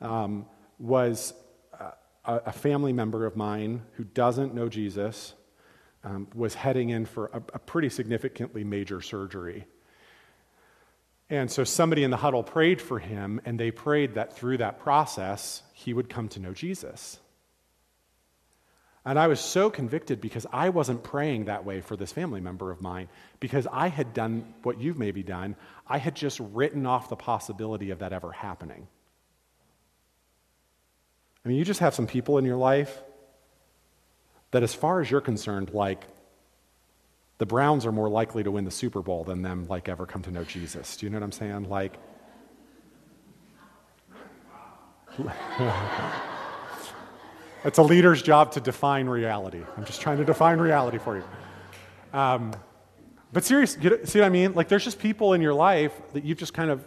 um, 0.00 0.46
was 0.78 1.34
uh, 1.78 1.90
a, 2.24 2.34
a, 2.46 2.52
family 2.52 2.92
member 2.92 3.26
of 3.26 3.36
mine 3.36 3.82
who 3.92 4.04
doesn't 4.04 4.54
know 4.54 4.68
Jesus 4.68 5.34
um, 6.04 6.28
was 6.34 6.54
heading 6.54 6.90
in 6.90 7.06
for 7.06 7.26
a, 7.32 7.42
a 7.54 7.58
pretty 7.58 7.88
significantly 7.88 8.62
major 8.62 9.00
surgery. 9.00 9.66
And 11.30 11.50
so 11.50 11.64
somebody 11.64 12.04
in 12.04 12.10
the 12.10 12.18
huddle 12.18 12.42
prayed 12.42 12.80
for 12.80 12.98
him, 12.98 13.40
and 13.44 13.58
they 13.58 13.70
prayed 13.70 14.14
that 14.14 14.36
through 14.36 14.58
that 14.58 14.78
process, 14.78 15.62
he 15.72 15.92
would 15.92 16.08
come 16.08 16.28
to 16.28 16.40
know 16.40 16.52
Jesus. 16.52 17.18
And 19.06 19.18
I 19.18 19.26
was 19.26 19.38
so 19.38 19.68
convicted 19.68 20.20
because 20.20 20.46
I 20.50 20.70
wasn't 20.70 21.02
praying 21.02 21.44
that 21.44 21.66
way 21.66 21.82
for 21.82 21.94
this 21.94 22.10
family 22.10 22.40
member 22.40 22.70
of 22.70 22.80
mine 22.80 23.08
because 23.38 23.66
I 23.70 23.88
had 23.88 24.14
done 24.14 24.54
what 24.62 24.80
you've 24.80 24.98
maybe 24.98 25.22
done. 25.22 25.56
I 25.86 25.98
had 25.98 26.14
just 26.14 26.40
written 26.40 26.86
off 26.86 27.10
the 27.10 27.16
possibility 27.16 27.90
of 27.90 27.98
that 27.98 28.14
ever 28.14 28.32
happening. 28.32 28.88
I 31.44 31.48
mean, 31.48 31.58
you 31.58 31.64
just 31.66 31.80
have 31.80 31.94
some 31.94 32.06
people 32.06 32.38
in 32.38 32.46
your 32.46 32.56
life 32.56 33.02
that, 34.52 34.62
as 34.62 34.72
far 34.72 35.02
as 35.02 35.10
you're 35.10 35.20
concerned, 35.20 35.74
like 35.74 36.06
the 37.36 37.44
Browns 37.44 37.84
are 37.84 37.92
more 37.92 38.08
likely 38.08 38.42
to 38.42 38.50
win 38.50 38.64
the 38.64 38.70
Super 38.70 39.02
Bowl 39.02 39.24
than 39.24 39.42
them 39.42 39.66
like 39.68 39.90
ever 39.90 40.06
come 40.06 40.22
to 40.22 40.30
know 40.30 40.44
Jesus. 40.44 40.96
Do 40.96 41.04
you 41.04 41.10
know 41.10 41.18
what 41.18 41.24
I'm 41.24 41.32
saying? 41.32 41.68
Like 41.68 41.98
It's 47.64 47.78
a 47.78 47.82
leader's 47.82 48.22
job 48.22 48.52
to 48.52 48.60
define 48.60 49.08
reality. 49.08 49.62
I'm 49.76 49.86
just 49.86 50.00
trying 50.00 50.18
to 50.18 50.24
define 50.24 50.58
reality 50.58 50.98
for 50.98 51.16
you. 51.16 51.24
Um, 52.12 52.52
but 53.32 53.42
seriously, 53.42 53.82
see 54.04 54.20
what 54.20 54.26
I 54.26 54.28
mean? 54.28 54.52
Like, 54.52 54.68
there's 54.68 54.84
just 54.84 54.98
people 54.98 55.32
in 55.32 55.40
your 55.40 55.54
life 55.54 55.92
that 56.12 56.24
you've 56.24 56.38
just 56.38 56.52
kind 56.52 56.70
of, 56.70 56.86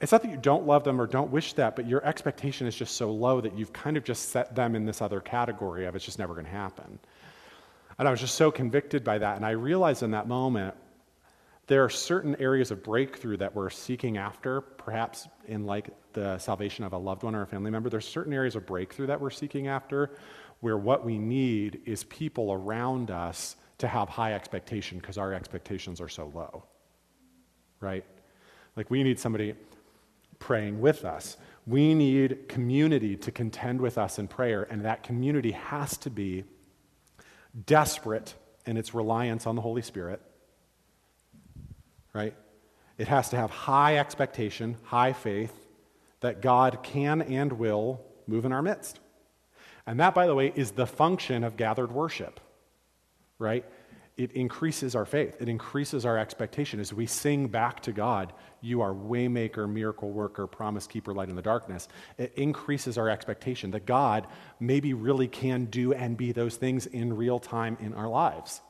it's 0.00 0.10
not 0.10 0.22
that 0.22 0.30
you 0.30 0.36
don't 0.36 0.66
love 0.66 0.82
them 0.82 1.00
or 1.00 1.06
don't 1.06 1.30
wish 1.30 1.52
that, 1.54 1.76
but 1.76 1.86
your 1.86 2.04
expectation 2.04 2.66
is 2.66 2.74
just 2.74 2.96
so 2.96 3.10
low 3.10 3.40
that 3.40 3.56
you've 3.56 3.72
kind 3.72 3.96
of 3.96 4.02
just 4.02 4.30
set 4.30 4.54
them 4.54 4.74
in 4.74 4.84
this 4.84 5.00
other 5.00 5.20
category 5.20 5.86
of 5.86 5.94
it's 5.94 6.04
just 6.04 6.18
never 6.18 6.34
going 6.34 6.44
to 6.44 6.50
happen. 6.52 6.98
And 7.98 8.08
I 8.08 8.10
was 8.10 8.20
just 8.20 8.34
so 8.34 8.50
convicted 8.50 9.04
by 9.04 9.18
that. 9.18 9.36
And 9.36 9.46
I 9.46 9.50
realized 9.50 10.02
in 10.02 10.10
that 10.10 10.26
moment, 10.26 10.74
there 11.70 11.84
are 11.84 11.88
certain 11.88 12.34
areas 12.40 12.72
of 12.72 12.82
breakthrough 12.82 13.36
that 13.36 13.54
we're 13.54 13.70
seeking 13.70 14.16
after, 14.16 14.60
perhaps 14.60 15.28
in 15.46 15.66
like 15.66 15.90
the 16.14 16.36
salvation 16.38 16.84
of 16.84 16.92
a 16.92 16.98
loved 16.98 17.22
one 17.22 17.32
or 17.32 17.42
a 17.42 17.46
family 17.46 17.70
member. 17.70 17.88
There's 17.88 18.08
certain 18.08 18.32
areas 18.32 18.56
of 18.56 18.66
breakthrough 18.66 19.06
that 19.06 19.20
we're 19.20 19.30
seeking 19.30 19.68
after 19.68 20.10
where 20.58 20.76
what 20.76 21.04
we 21.04 21.16
need 21.16 21.80
is 21.86 22.02
people 22.02 22.52
around 22.52 23.12
us 23.12 23.54
to 23.78 23.86
have 23.86 24.08
high 24.08 24.34
expectation 24.34 24.98
because 24.98 25.16
our 25.16 25.32
expectations 25.32 26.00
are 26.00 26.08
so 26.08 26.32
low. 26.34 26.64
Right? 27.78 28.04
Like 28.74 28.90
we 28.90 29.04
need 29.04 29.20
somebody 29.20 29.54
praying 30.40 30.80
with 30.80 31.04
us. 31.04 31.36
We 31.68 31.94
need 31.94 32.48
community 32.48 33.16
to 33.18 33.30
contend 33.30 33.80
with 33.80 33.96
us 33.96 34.18
in 34.18 34.26
prayer, 34.26 34.66
and 34.68 34.84
that 34.84 35.04
community 35.04 35.52
has 35.52 35.96
to 35.98 36.10
be 36.10 36.42
desperate 37.64 38.34
in 38.66 38.76
its 38.76 38.92
reliance 38.92 39.46
on 39.46 39.54
the 39.54 39.62
Holy 39.62 39.82
Spirit 39.82 40.20
right? 42.12 42.34
It 42.98 43.08
has 43.08 43.30
to 43.30 43.36
have 43.36 43.50
high 43.50 43.96
expectation, 43.96 44.76
high 44.84 45.12
faith 45.12 45.54
that 46.20 46.42
God 46.42 46.82
can 46.82 47.22
and 47.22 47.52
will 47.54 48.00
move 48.26 48.44
in 48.44 48.52
our 48.52 48.62
midst. 48.62 49.00
And 49.86 49.98
that, 50.00 50.14
by 50.14 50.26
the 50.26 50.34
way, 50.34 50.52
is 50.54 50.72
the 50.72 50.86
function 50.86 51.42
of 51.42 51.56
gathered 51.56 51.90
worship, 51.90 52.40
right? 53.38 53.64
It 54.16 54.32
increases 54.32 54.94
our 54.94 55.06
faith. 55.06 55.36
It 55.40 55.48
increases 55.48 56.04
our 56.04 56.18
expectation 56.18 56.78
as 56.78 56.92
we 56.92 57.06
sing 57.06 57.48
back 57.48 57.80
to 57.84 57.92
God, 57.92 58.34
You 58.60 58.82
are 58.82 58.92
waymaker, 58.92 59.66
miracle 59.66 60.10
worker, 60.10 60.46
promise 60.46 60.86
keeper, 60.86 61.14
light 61.14 61.30
in 61.30 61.36
the 61.36 61.42
darkness. 61.42 61.88
It 62.18 62.34
increases 62.36 62.98
our 62.98 63.08
expectation 63.08 63.70
that 63.70 63.86
God 63.86 64.26
maybe 64.60 64.92
really 64.92 65.26
can 65.26 65.64
do 65.64 65.94
and 65.94 66.18
be 66.18 66.32
those 66.32 66.56
things 66.56 66.84
in 66.84 67.16
real 67.16 67.38
time 67.38 67.78
in 67.80 67.94
our 67.94 68.08
lives. 68.08 68.60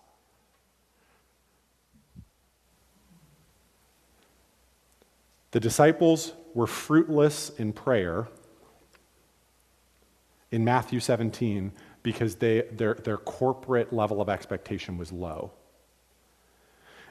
The 5.52 5.60
disciples 5.60 6.32
were 6.54 6.66
fruitless 6.66 7.50
in 7.50 7.72
prayer 7.72 8.28
in 10.50 10.64
Matthew 10.64 11.00
17 11.00 11.72
because 12.02 12.36
they, 12.36 12.62
their, 12.72 12.94
their 12.94 13.16
corporate 13.16 13.92
level 13.92 14.20
of 14.20 14.28
expectation 14.28 14.96
was 14.96 15.12
low. 15.12 15.52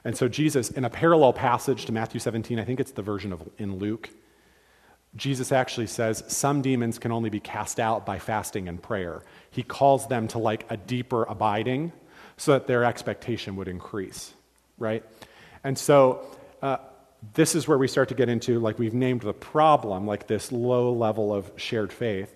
And 0.03 0.17
so, 0.17 0.27
Jesus, 0.27 0.69
in 0.69 0.85
a 0.85 0.89
parallel 0.89 1.33
passage 1.33 1.85
to 1.85 1.91
Matthew 1.91 2.19
17, 2.19 2.57
I 2.57 2.63
think 2.63 2.79
it's 2.79 2.91
the 2.91 3.01
version 3.01 3.33
of 3.33 3.47
in 3.57 3.77
Luke, 3.77 4.09
Jesus 5.15 5.51
actually 5.51 5.87
says 5.87 6.23
some 6.27 6.61
demons 6.61 6.99
can 6.99 7.11
only 7.11 7.29
be 7.29 7.39
cast 7.39 7.79
out 7.79 8.05
by 8.05 8.19
fasting 8.19 8.67
and 8.67 8.81
prayer. 8.81 9.23
He 9.49 9.63
calls 9.63 10.07
them 10.07 10.27
to 10.29 10.37
like 10.37 10.65
a 10.69 10.77
deeper 10.77 11.23
abiding 11.23 11.91
so 12.37 12.53
that 12.53 12.67
their 12.67 12.85
expectation 12.85 13.55
would 13.55 13.67
increase, 13.67 14.33
right? 14.77 15.03
And 15.63 15.77
so, 15.77 16.25
uh, 16.61 16.77
this 17.33 17.55
is 17.55 17.67
where 17.67 17.77
we 17.77 17.87
start 17.87 18.09
to 18.09 18.15
get 18.15 18.29
into, 18.29 18.59
like 18.59 18.79
we've 18.79 18.93
named 18.93 19.21
the 19.21 19.33
problem, 19.33 20.07
like 20.07 20.27
this 20.27 20.51
low 20.51 20.93
level 20.93 21.33
of 21.33 21.51
shared 21.57 21.91
faith. 21.91 22.33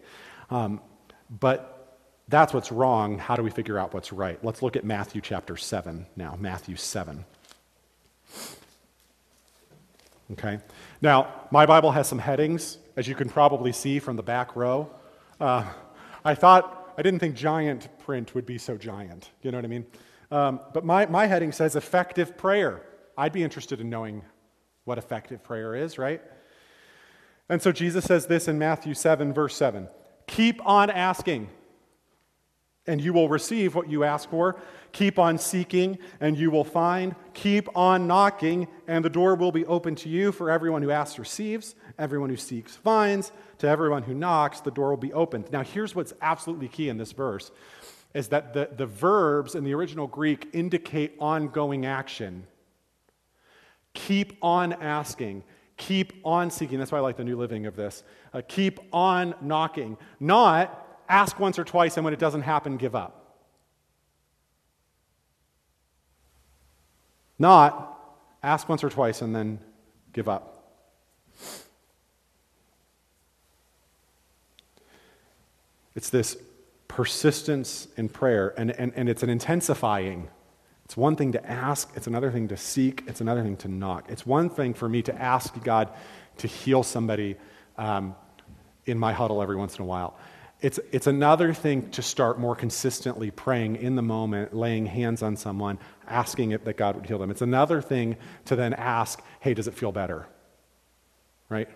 Um, 0.50 0.82
but 1.30 1.98
that's 2.28 2.54
what's 2.54 2.72
wrong. 2.72 3.17
How 3.17 3.36
do 3.36 3.43
we 3.43 3.50
figure 3.50 3.80
out 3.80 3.93
what's 3.93 4.12
right? 4.12 4.43
Let's 4.43 4.62
look 4.62 4.76
at 4.76 4.84
Matthew 4.84 5.22
chapter 5.22 5.56
7 5.56 6.06
now. 6.15 6.38
Matthew 6.39 6.76
7. 6.76 7.26
Okay? 10.34 10.60
Now, 11.02 11.34
my 11.52 11.65
Bible 11.65 11.91
has 11.91 12.08
some 12.08 12.19
headings, 12.19 12.78
as 12.96 13.08
you 13.08 13.15
can 13.15 13.30
probably 13.30 13.72
see 13.72 14.00
from 14.00 14.15
the 14.15 14.24
back 14.24 14.56
row. 14.56 14.89
Uh, 15.39 15.65
I 16.26 16.36
thought, 16.36 16.93
I 16.98 17.02
didn't 17.02 17.19
think 17.19 17.36
giant 17.36 17.88
print 18.00 18.36
would 18.36 18.46
be 18.46 18.58
so 18.58 18.78
giant. 18.78 19.30
You 19.41 19.52
know 19.52 19.58
what 19.58 19.65
I 19.65 19.69
mean? 19.69 19.86
Um, 20.32 20.60
but 20.74 20.86
my, 20.86 21.06
my 21.06 21.26
heading 21.26 21.52
says 21.52 21.76
effective 21.76 22.38
prayer. 22.38 22.82
I'd 23.17 23.34
be 23.34 23.43
interested 23.43 23.80
in 23.80 23.89
knowing 23.89 24.24
what 24.86 24.98
effective 24.98 25.43
prayer 25.43 25.76
is, 25.76 25.98
right? 25.98 26.22
And 27.50 27.62
so 27.62 27.72
Jesus 27.72 28.06
says 28.06 28.26
this 28.26 28.48
in 28.48 28.58
Matthew 28.58 28.93
7, 28.93 29.34
verse 29.34 29.56
7 29.56 29.88
Keep 30.28 30.65
on 30.65 30.89
asking, 30.89 31.50
and 32.88 33.02
you 33.02 33.13
will 33.13 33.30
receive 33.30 33.76
what 33.76 33.89
you 33.89 34.04
ask 34.04 34.30
for. 34.30 34.58
Keep 34.91 35.17
on 35.17 35.38
seeking, 35.38 35.98
and 36.19 36.38
you 36.38 36.52
will 36.52 36.63
find. 36.63 37.15
Keep 37.34 37.76
on 37.76 38.08
knocking, 38.08 38.67
and 38.88 39.04
the 39.04 39.10
door 39.10 39.36
will 39.36 39.52
be 39.52 39.65
open 39.65 39.96
to 39.96 40.10
you. 40.10 40.32
For 40.32 40.52
everyone 40.52 40.82
who 40.82 40.91
asks 40.91 41.17
receives, 41.17 41.76
everyone 41.98 42.30
who 42.30 42.38
seeks 42.38 42.76
finds. 42.76 43.32
To 43.60 43.67
everyone 43.67 44.04
who 44.04 44.13
knocks, 44.13 44.60
the 44.60 44.72
door 44.72 44.89
will 44.89 44.98
be 44.98 45.13
opened. 45.13 45.52
Now, 45.52 45.63
here's 45.63 45.96
what's 45.96 46.13
absolutely 46.22 46.67
key 46.67 46.89
in 46.89 46.98
this 46.98 47.12
verse 47.12 47.52
is 48.13 48.28
that 48.28 48.54
the, 48.54 48.69
the 48.76 48.86
verbs 48.86 49.56
in 49.56 49.63
the 49.63 49.74
original 49.74 50.06
Greek 50.06 50.48
indicate 50.54 51.15
ongoing 51.19 51.86
action. 51.86 52.46
Keep 53.94 54.38
on 54.42 54.74
asking. 54.74 55.44
Keep 55.78 56.14
on 56.24 56.52
seeking. 56.52 56.80
That's 56.80 56.92
why 56.92 57.00
I 57.00 57.02
like 57.02 57.18
the 57.18 57.24
new 57.24 57.38
living 57.38 57.66
of 57.66 57.76
this. 57.76 58.04
Uh, 58.34 58.42
keep 58.48 58.80
on 58.92 59.36
knocking. 59.42 59.98
Not 60.20 60.80
ask 61.10 61.40
once 61.40 61.60
or 61.60 61.64
twice 61.64 61.98
and 61.98 62.04
when 62.04 62.14
it 62.14 62.20
doesn't 62.20 62.42
happen, 62.42 62.78
give 62.78 62.96
up. 62.96 63.20
Not 67.40 68.00
ask 68.42 68.70
once 68.70 68.84
or 68.84 68.90
twice 68.90 69.22
and 69.22 69.36
then 69.36 69.60
give 70.14 70.30
up. 70.30 70.50
It's 75.96 76.10
this 76.10 76.38
persistence 76.88 77.88
in 77.98 78.10
prayer, 78.10 78.54
and, 78.58 78.72
and, 78.72 78.94
and 78.96 79.10
it's 79.10 79.24
an 79.24 79.30
intensifying 79.30 80.30
it's 80.86 80.98
one 80.98 81.15
thing 81.15 81.32
to 81.32 81.50
ask, 81.50 81.89
it's 81.96 82.08
another 82.08 82.32
thing 82.32 82.50
to 82.50 82.58
seek, 82.58 83.04
it's 83.08 83.22
another 83.22 83.41
thing 83.41 83.58
to 83.58 83.67
knock. 83.67 84.06
It's 84.10 84.26
one 84.26 84.50
thing 84.50 84.74
for 84.74 84.89
me 84.89 85.02
to 85.04 85.15
ask 85.15 85.62
God 85.63 85.89
to 86.38 86.48
heal 86.48 86.84
somebody 86.84 87.38
um, 87.78 88.15
in 88.86 89.00
my 89.00 89.13
huddle 89.13 89.41
every 89.41 89.56
once 89.56 89.78
in 89.78 89.84
a 89.84 89.86
while. 89.86 90.17
It's, 90.62 90.80
it's 90.91 91.08
another 91.08 91.54
thing 91.54 91.89
to 91.91 92.02
start 92.02 92.39
more 92.39 92.56
consistently 92.56 93.32
praying 93.32 93.78
in 93.78 93.96
the 93.96 94.02
moment, 94.02 94.54
laying 94.54 94.86
hands 94.86 95.22
on 95.22 95.36
someone, 95.36 95.78
asking 96.08 96.52
it 96.52 96.63
that 96.65 96.78
God 96.78 96.96
would 96.96 97.06
heal 97.06 97.17
them. 97.17 97.32
It's 97.32 97.41
another 97.41 97.82
thing 97.82 98.15
to 98.46 98.56
then 98.56 98.74
ask, 98.74 99.22
hey, 99.41 99.54
does 99.54 99.67
it 99.67 99.74
feel 99.74 99.91
better? 99.91 100.26
Right? 101.50 101.69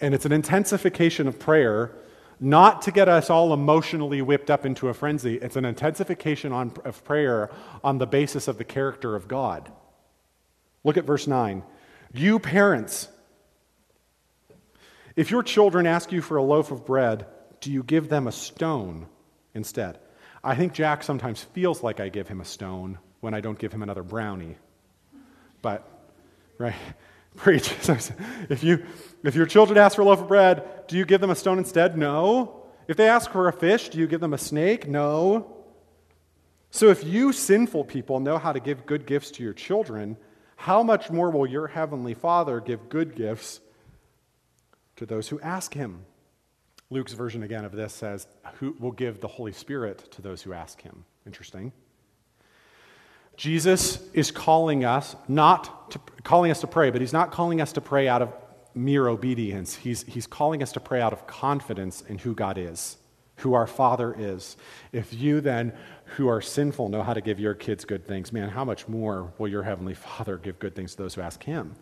And 0.00 0.14
it's 0.14 0.26
an 0.26 0.32
intensification 0.32 1.28
of 1.28 1.38
prayer 1.38 1.92
not 2.40 2.82
to 2.82 2.90
get 2.90 3.08
us 3.08 3.30
all 3.30 3.52
emotionally 3.52 4.22
whipped 4.22 4.50
up 4.50 4.66
into 4.66 4.88
a 4.88 4.94
frenzy. 4.94 5.36
It's 5.36 5.56
an 5.56 5.64
intensification 5.64 6.52
on, 6.52 6.72
of 6.84 7.04
prayer 7.04 7.50
on 7.82 7.98
the 7.98 8.06
basis 8.06 8.48
of 8.48 8.58
the 8.58 8.64
character 8.64 9.14
of 9.14 9.28
God. 9.28 9.70
Look 10.82 10.96
at 10.96 11.04
verse 11.04 11.26
9. 11.26 11.62
You 12.12 12.38
parents, 12.38 13.08
If 15.16 15.30
your 15.30 15.42
children 15.42 15.86
ask 15.86 16.12
you 16.12 16.20
for 16.20 16.36
a 16.36 16.42
loaf 16.42 16.70
of 16.70 16.84
bread, 16.84 17.26
do 17.60 17.72
you 17.72 17.82
give 17.82 18.08
them 18.08 18.26
a 18.26 18.32
stone 18.32 19.06
instead? 19.54 19.98
I 20.42 20.54
think 20.54 20.74
Jack 20.74 21.02
sometimes 21.02 21.42
feels 21.42 21.82
like 21.82 22.00
I 22.00 22.10
give 22.10 22.28
him 22.28 22.40
a 22.40 22.44
stone 22.44 22.98
when 23.20 23.32
I 23.32 23.40
don't 23.40 23.58
give 23.58 23.72
him 23.72 23.82
another 23.82 24.02
brownie. 24.02 24.56
But, 25.62 25.88
right? 26.58 26.74
Preach. 27.36 27.74
if, 28.48 28.62
you, 28.62 28.84
if 29.22 29.34
your 29.34 29.46
children 29.46 29.78
ask 29.78 29.96
for 29.96 30.02
a 30.02 30.04
loaf 30.04 30.20
of 30.20 30.28
bread, 30.28 30.86
do 30.88 30.96
you 30.96 31.04
give 31.04 31.20
them 31.20 31.30
a 31.30 31.34
stone 31.34 31.58
instead? 31.58 31.98
No. 31.98 32.64
If 32.86 32.96
they 32.96 33.08
ask 33.08 33.30
for 33.30 33.48
a 33.48 33.52
fish, 33.52 33.88
do 33.88 33.98
you 33.98 34.06
give 34.06 34.20
them 34.20 34.34
a 34.34 34.38
snake? 34.38 34.88
No. 34.88 35.64
So 36.70 36.88
if 36.88 37.04
you 37.04 37.32
sinful 37.32 37.84
people 37.84 38.20
know 38.20 38.38
how 38.38 38.52
to 38.52 38.60
give 38.60 38.86
good 38.86 39.06
gifts 39.06 39.30
to 39.32 39.42
your 39.42 39.52
children, 39.52 40.16
how 40.56 40.82
much 40.82 41.10
more 41.10 41.30
will 41.30 41.46
your 41.46 41.68
heavenly 41.68 42.14
Father 42.14 42.60
give 42.60 42.88
good 42.88 43.14
gifts 43.14 43.60
to 44.96 45.06
those 45.06 45.28
who 45.28 45.40
ask 45.40 45.74
him? 45.74 46.04
Luke's 46.90 47.12
version 47.12 47.42
again 47.42 47.64
of 47.64 47.72
this 47.72 47.92
says, 47.92 48.26
Who 48.54 48.76
will 48.78 48.92
give 48.92 49.20
the 49.20 49.28
Holy 49.28 49.52
Spirit 49.52 50.10
to 50.12 50.22
those 50.22 50.42
who 50.42 50.52
ask 50.52 50.80
him? 50.82 51.04
Interesting. 51.26 51.72
Jesus 53.36 53.98
is 54.12 54.30
calling 54.30 54.84
us 54.84 55.16
not 55.28 55.90
to, 55.90 56.00
calling 56.22 56.50
us 56.50 56.60
to 56.60 56.66
pray, 56.66 56.90
but 56.90 57.00
he's 57.00 57.12
not 57.12 57.30
calling 57.30 57.60
us 57.60 57.72
to 57.72 57.80
pray 57.80 58.08
out 58.08 58.22
of 58.22 58.32
mere 58.74 59.08
obedience. 59.08 59.76
He's, 59.76 60.02
he's 60.04 60.26
calling 60.26 60.62
us 60.62 60.72
to 60.72 60.80
pray 60.80 61.00
out 61.00 61.12
of 61.12 61.26
confidence 61.26 62.02
in 62.02 62.18
who 62.18 62.34
God 62.34 62.58
is, 62.58 62.96
who 63.36 63.54
our 63.54 63.66
Father 63.66 64.14
is. 64.18 64.56
If 64.92 65.12
you 65.12 65.40
then, 65.40 65.72
who 66.16 66.28
are 66.28 66.40
sinful, 66.40 66.88
know 66.88 67.02
how 67.02 67.14
to 67.14 67.20
give 67.20 67.38
your 67.38 67.54
kids 67.54 67.84
good 67.84 68.06
things, 68.06 68.32
man, 68.32 68.48
how 68.48 68.64
much 68.64 68.88
more 68.88 69.32
will 69.38 69.48
your 69.48 69.62
Heavenly 69.62 69.94
Father 69.94 70.36
give 70.36 70.58
good 70.58 70.74
things 70.74 70.92
to 70.92 71.02
those 71.02 71.14
who 71.14 71.20
ask 71.20 71.42
Him? 71.42 71.74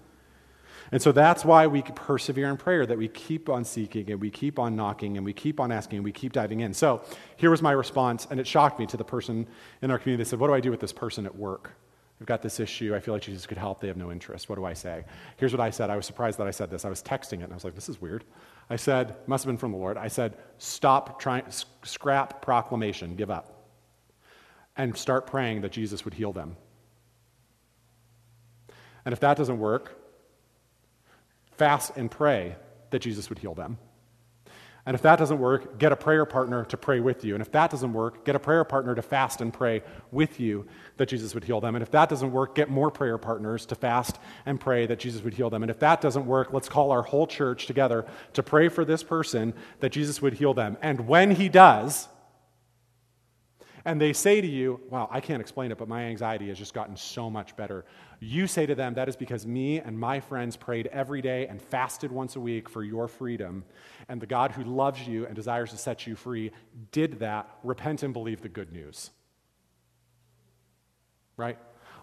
And 0.90 1.00
so 1.00 1.12
that's 1.12 1.44
why 1.44 1.66
we 1.66 1.82
persevere 1.82 2.48
in 2.50 2.56
prayer, 2.56 2.84
that 2.86 2.98
we 2.98 3.08
keep 3.08 3.48
on 3.48 3.64
seeking 3.64 4.10
and 4.10 4.20
we 4.20 4.30
keep 4.30 4.58
on 4.58 4.74
knocking 4.74 5.16
and 5.16 5.24
we 5.24 5.32
keep 5.32 5.60
on 5.60 5.70
asking 5.70 5.98
and 5.98 6.04
we 6.04 6.12
keep 6.12 6.32
diving 6.32 6.60
in. 6.60 6.74
So 6.74 7.02
here 7.36 7.50
was 7.50 7.62
my 7.62 7.72
response, 7.72 8.26
and 8.30 8.40
it 8.40 8.46
shocked 8.46 8.78
me 8.78 8.86
to 8.86 8.96
the 8.96 9.04
person 9.04 9.46
in 9.80 9.90
our 9.90 9.98
community 9.98 10.24
that 10.24 10.28
said, 10.30 10.38
What 10.40 10.48
do 10.48 10.54
I 10.54 10.60
do 10.60 10.70
with 10.70 10.80
this 10.80 10.92
person 10.92 11.26
at 11.26 11.36
work? 11.36 11.72
I've 12.20 12.26
got 12.26 12.40
this 12.40 12.60
issue. 12.60 12.94
I 12.94 13.00
feel 13.00 13.14
like 13.14 13.22
Jesus 13.22 13.46
could 13.46 13.58
help. 13.58 13.80
They 13.80 13.88
have 13.88 13.96
no 13.96 14.12
interest. 14.12 14.48
What 14.48 14.54
do 14.54 14.64
I 14.64 14.74
say? 14.74 15.04
Here's 15.38 15.52
what 15.52 15.60
I 15.60 15.70
said. 15.70 15.90
I 15.90 15.96
was 15.96 16.06
surprised 16.06 16.38
that 16.38 16.46
I 16.46 16.52
said 16.52 16.70
this. 16.70 16.84
I 16.84 16.88
was 16.88 17.02
texting 17.02 17.40
it 17.40 17.44
and 17.44 17.52
I 17.52 17.54
was 17.54 17.64
like, 17.64 17.74
This 17.74 17.88
is 17.88 18.00
weird. 18.00 18.24
I 18.70 18.76
said, 18.76 19.16
Must 19.26 19.44
have 19.44 19.48
been 19.48 19.58
from 19.58 19.72
the 19.72 19.78
Lord. 19.78 19.96
I 19.96 20.08
said, 20.08 20.36
Stop 20.58 21.20
trying, 21.20 21.44
scrap 21.82 22.40
proclamation, 22.40 23.16
give 23.16 23.30
up, 23.30 23.68
and 24.76 24.96
start 24.96 25.26
praying 25.26 25.62
that 25.62 25.72
Jesus 25.72 26.04
would 26.04 26.14
heal 26.14 26.32
them. 26.32 26.56
And 29.04 29.12
if 29.12 29.20
that 29.20 29.36
doesn't 29.36 29.58
work, 29.58 30.01
fast 31.62 31.92
and 31.96 32.10
pray 32.10 32.56
that 32.90 32.98
Jesus 32.98 33.28
would 33.28 33.38
heal 33.38 33.54
them. 33.54 33.78
And 34.84 34.96
if 34.96 35.02
that 35.02 35.20
doesn't 35.20 35.38
work, 35.38 35.78
get 35.78 35.92
a 35.92 35.96
prayer 35.96 36.24
partner 36.24 36.64
to 36.64 36.76
pray 36.76 36.98
with 36.98 37.24
you. 37.24 37.34
And 37.34 37.40
if 37.40 37.52
that 37.52 37.70
doesn't 37.70 37.92
work, 37.92 38.24
get 38.24 38.34
a 38.34 38.40
prayer 38.40 38.64
partner 38.64 38.96
to 38.96 39.02
fast 39.02 39.40
and 39.40 39.52
pray 39.52 39.84
with 40.10 40.40
you 40.40 40.66
that 40.96 41.06
Jesus 41.06 41.34
would 41.34 41.44
heal 41.44 41.60
them. 41.60 41.76
And 41.76 41.82
if 41.84 41.92
that 41.92 42.08
doesn't 42.08 42.32
work, 42.32 42.56
get 42.56 42.68
more 42.68 42.90
prayer 42.90 43.16
partners 43.16 43.64
to 43.66 43.76
fast 43.76 44.18
and 44.44 44.58
pray 44.58 44.86
that 44.86 44.98
Jesus 44.98 45.22
would 45.22 45.34
heal 45.34 45.50
them. 45.50 45.62
And 45.62 45.70
if 45.70 45.78
that 45.78 46.00
doesn't 46.00 46.26
work, 46.26 46.52
let's 46.52 46.68
call 46.68 46.90
our 46.90 47.02
whole 47.02 47.28
church 47.28 47.66
together 47.66 48.06
to 48.32 48.42
pray 48.42 48.68
for 48.68 48.84
this 48.84 49.04
person 49.04 49.54
that 49.78 49.90
Jesus 49.90 50.20
would 50.20 50.34
heal 50.34 50.52
them. 50.52 50.76
And 50.82 51.06
when 51.06 51.30
he 51.30 51.48
does, 51.48 52.08
and 53.84 54.00
they 54.00 54.12
say 54.12 54.40
to 54.40 54.46
you, 54.46 54.80
Wow, 54.90 55.08
I 55.10 55.20
can't 55.20 55.40
explain 55.40 55.72
it, 55.72 55.78
but 55.78 55.88
my 55.88 56.04
anxiety 56.04 56.48
has 56.48 56.58
just 56.58 56.74
gotten 56.74 56.96
so 56.96 57.28
much 57.28 57.56
better. 57.56 57.84
You 58.20 58.46
say 58.46 58.66
to 58.66 58.74
them, 58.74 58.94
That 58.94 59.08
is 59.08 59.16
because 59.16 59.46
me 59.46 59.80
and 59.80 59.98
my 59.98 60.20
friends 60.20 60.56
prayed 60.56 60.86
every 60.88 61.20
day 61.20 61.46
and 61.48 61.60
fasted 61.60 62.12
once 62.12 62.36
a 62.36 62.40
week 62.40 62.68
for 62.68 62.84
your 62.84 63.08
freedom. 63.08 63.64
And 64.08 64.20
the 64.20 64.26
God 64.26 64.52
who 64.52 64.62
loves 64.62 65.06
you 65.06 65.26
and 65.26 65.34
desires 65.34 65.70
to 65.70 65.76
set 65.76 66.06
you 66.06 66.14
free 66.14 66.52
did 66.92 67.18
that. 67.20 67.48
Repent 67.64 68.02
and 68.02 68.12
believe 68.12 68.40
the 68.40 68.48
good 68.48 68.72
news. 68.72 69.10
Right? 71.36 71.58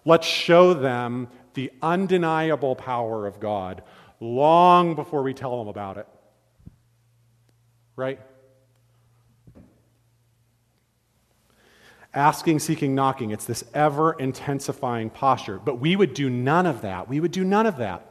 Let's 0.05 0.27
show 0.27 0.73
them 0.73 1.29
the 1.53 1.71
undeniable 1.81 2.75
power 2.75 3.25
of 3.25 3.39
God 3.39 3.83
long 4.19 4.95
before 4.95 5.23
we 5.23 5.33
tell 5.33 5.57
them 5.59 5.67
about 5.67 5.97
it. 5.97 6.07
Right? 7.95 8.19
Asking, 12.13 12.59
seeking, 12.59 12.95
knocking. 12.95 13.31
It's 13.31 13.45
this 13.45 13.63
ever 13.73 14.13
intensifying 14.13 15.09
posture. 15.09 15.59
But 15.59 15.79
we 15.79 15.95
would 15.95 16.13
do 16.13 16.29
none 16.29 16.65
of 16.65 16.81
that. 16.81 17.07
We 17.07 17.19
would 17.19 17.31
do 17.31 17.43
none 17.43 17.65
of 17.65 17.77
that. 17.77 18.05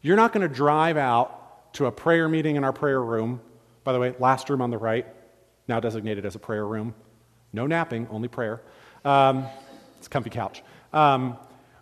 You're 0.00 0.16
not 0.16 0.32
going 0.32 0.46
to 0.46 0.54
drive 0.54 0.96
out 0.96 1.72
to 1.74 1.86
a 1.86 1.92
prayer 1.92 2.28
meeting 2.28 2.56
in 2.56 2.64
our 2.64 2.72
prayer 2.72 3.02
room. 3.02 3.40
By 3.84 3.92
the 3.92 3.98
way, 3.98 4.14
last 4.18 4.48
room 4.48 4.62
on 4.62 4.70
the 4.70 4.78
right, 4.78 5.06
now 5.68 5.80
designated 5.80 6.24
as 6.24 6.34
a 6.34 6.38
prayer 6.38 6.66
room. 6.66 6.94
No 7.52 7.66
napping, 7.66 8.06
only 8.10 8.28
prayer. 8.28 8.62
Um, 9.04 9.46
it's 9.98 10.08
comfy 10.08 10.30
couch. 10.30 10.62
Um, 10.92 11.36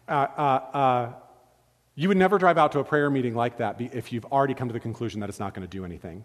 uh, 0.08 0.12
uh, 0.12 0.76
uh, 0.76 1.12
you 1.94 2.08
would 2.08 2.16
never 2.16 2.38
drive 2.38 2.58
out 2.58 2.72
to 2.72 2.78
a 2.78 2.84
prayer 2.84 3.10
meeting 3.10 3.34
like 3.34 3.58
that 3.58 3.80
if 3.80 4.12
you've 4.12 4.24
already 4.26 4.54
come 4.54 4.68
to 4.68 4.72
the 4.72 4.80
conclusion 4.80 5.20
that 5.20 5.28
it's 5.28 5.40
not 5.40 5.54
going 5.54 5.66
to 5.66 5.70
do 5.70 5.84
anything. 5.84 6.24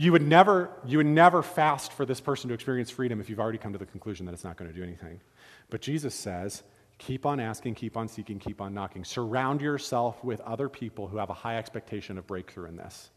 You 0.00 0.12
would, 0.12 0.26
never, 0.26 0.70
you 0.86 0.96
would 0.96 1.04
never 1.04 1.42
fast 1.42 1.92
for 1.92 2.06
this 2.06 2.22
person 2.22 2.48
to 2.48 2.54
experience 2.54 2.88
freedom 2.88 3.20
if 3.20 3.28
you've 3.28 3.38
already 3.38 3.58
come 3.58 3.74
to 3.74 3.78
the 3.78 3.84
conclusion 3.84 4.24
that 4.24 4.32
it's 4.32 4.44
not 4.44 4.56
going 4.56 4.72
to 4.72 4.74
do 4.74 4.82
anything. 4.82 5.20
But 5.68 5.82
Jesus 5.82 6.14
says, 6.14 6.62
keep 6.96 7.26
on 7.26 7.38
asking, 7.38 7.74
keep 7.74 7.98
on 7.98 8.08
seeking, 8.08 8.38
keep 8.38 8.62
on 8.62 8.72
knocking. 8.72 9.04
Surround 9.04 9.60
yourself 9.60 10.24
with 10.24 10.40
other 10.40 10.70
people 10.70 11.06
who 11.06 11.18
have 11.18 11.28
a 11.28 11.34
high 11.34 11.58
expectation 11.58 12.16
of 12.16 12.26
breakthrough 12.26 12.64
in 12.64 12.76
this. 12.76 13.10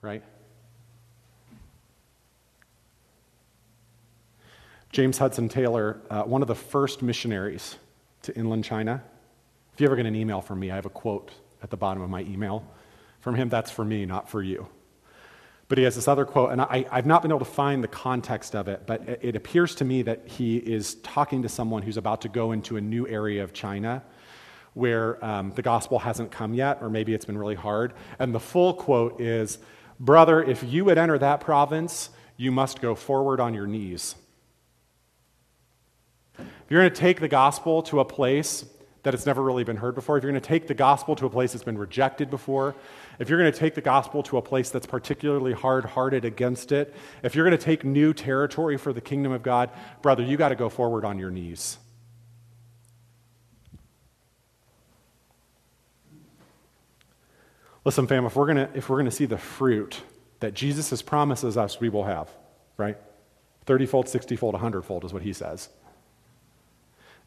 Right? 0.00 0.22
James 4.92 5.18
Hudson 5.18 5.50
Taylor, 5.50 6.00
uh, 6.08 6.22
one 6.22 6.40
of 6.40 6.48
the 6.48 6.54
first 6.54 7.02
missionaries 7.02 7.76
to 8.22 8.34
inland 8.34 8.64
China. 8.64 9.04
If 9.74 9.80
you 9.82 9.88
ever 9.88 9.96
get 9.96 10.06
an 10.06 10.16
email 10.16 10.40
from 10.40 10.58
me, 10.58 10.70
I 10.70 10.74
have 10.74 10.86
a 10.86 10.88
quote 10.88 11.32
at 11.62 11.68
the 11.68 11.76
bottom 11.76 12.02
of 12.02 12.08
my 12.08 12.22
email. 12.22 12.66
From 13.20 13.34
him, 13.34 13.50
that's 13.50 13.70
for 13.70 13.84
me, 13.84 14.06
not 14.06 14.30
for 14.30 14.42
you. 14.42 14.68
But 15.68 15.78
he 15.78 15.84
has 15.84 15.96
this 15.96 16.06
other 16.06 16.24
quote, 16.24 16.52
and 16.52 16.60
I, 16.60 16.86
have 16.90 17.06
not 17.06 17.22
been 17.22 17.32
able 17.32 17.40
to 17.40 17.44
find 17.44 17.82
the 17.82 17.88
context 17.88 18.54
of 18.54 18.68
it, 18.68 18.82
but 18.86 19.08
it, 19.08 19.20
it 19.22 19.36
appears 19.36 19.74
to 19.76 19.84
me 19.84 20.02
that 20.02 20.22
he 20.26 20.58
is 20.58 20.94
talking 20.96 21.42
to 21.42 21.48
someone 21.48 21.82
who's 21.82 21.96
about 21.96 22.20
to 22.20 22.28
go 22.28 22.52
into 22.52 22.76
a 22.76 22.80
new 22.80 23.08
area 23.08 23.42
of 23.42 23.52
China 23.52 24.02
where 24.74 25.24
um, 25.24 25.52
the 25.56 25.62
gospel 25.62 25.98
hasn't 25.98 26.30
come 26.30 26.52
yet, 26.52 26.78
or 26.82 26.90
maybe 26.90 27.14
it's 27.14 27.24
been 27.24 27.38
really 27.38 27.54
hard. 27.54 27.94
And 28.18 28.34
the 28.34 28.40
full 28.40 28.74
quote 28.74 29.20
is 29.20 29.58
Brother, 29.98 30.42
if 30.42 30.62
you 30.62 30.84
would 30.84 30.98
enter 30.98 31.18
that 31.18 31.40
province, 31.40 32.10
you 32.36 32.52
must 32.52 32.82
go 32.82 32.94
forward 32.94 33.40
on 33.40 33.54
your 33.54 33.66
knees. 33.66 34.14
If 36.38 36.46
you're 36.68 36.82
going 36.82 36.92
to 36.92 37.00
take 37.00 37.20
the 37.20 37.28
gospel 37.28 37.82
to 37.84 38.00
a 38.00 38.04
place 38.04 38.66
that 39.06 39.14
it's 39.14 39.24
never 39.24 39.40
really 39.40 39.62
been 39.62 39.76
heard 39.76 39.94
before, 39.94 40.18
if 40.18 40.24
you're 40.24 40.32
going 40.32 40.42
to 40.42 40.48
take 40.48 40.66
the 40.66 40.74
gospel 40.74 41.14
to 41.14 41.26
a 41.26 41.30
place 41.30 41.52
that's 41.52 41.62
been 41.62 41.78
rejected 41.78 42.28
before, 42.28 42.74
if 43.20 43.28
you're 43.28 43.38
going 43.38 43.52
to 43.52 43.56
take 43.56 43.76
the 43.76 43.80
gospel 43.80 44.20
to 44.24 44.36
a 44.36 44.42
place 44.42 44.70
that's 44.70 44.84
particularly 44.84 45.52
hard 45.52 45.84
hearted 45.84 46.24
against 46.24 46.72
it, 46.72 46.92
if 47.22 47.36
you're 47.36 47.46
going 47.46 47.56
to 47.56 47.64
take 47.64 47.84
new 47.84 48.12
territory 48.12 48.76
for 48.76 48.92
the 48.92 49.00
kingdom 49.00 49.30
of 49.30 49.44
God, 49.44 49.70
brother, 50.02 50.24
you 50.24 50.36
got 50.36 50.48
to 50.48 50.56
go 50.56 50.68
forward 50.68 51.04
on 51.04 51.20
your 51.20 51.30
knees. 51.30 51.78
Listen, 57.84 58.08
fam, 58.08 58.26
if 58.26 58.34
we're 58.34 58.52
going 58.52 58.56
to, 58.56 58.76
if 58.76 58.88
we're 58.88 58.96
going 58.96 59.04
to 59.04 59.12
see 59.12 59.26
the 59.26 59.38
fruit 59.38 60.02
that 60.40 60.52
Jesus 60.52 60.90
has 60.90 61.00
promises 61.00 61.56
us 61.56 61.78
we 61.78 61.90
will 61.90 62.02
have, 62.02 62.28
right? 62.76 62.98
30 63.66 63.86
fold, 63.86 64.08
60 64.08 64.34
fold, 64.34 64.54
100 64.54 64.82
fold 64.82 65.04
is 65.04 65.12
what 65.12 65.22
he 65.22 65.32
says. 65.32 65.68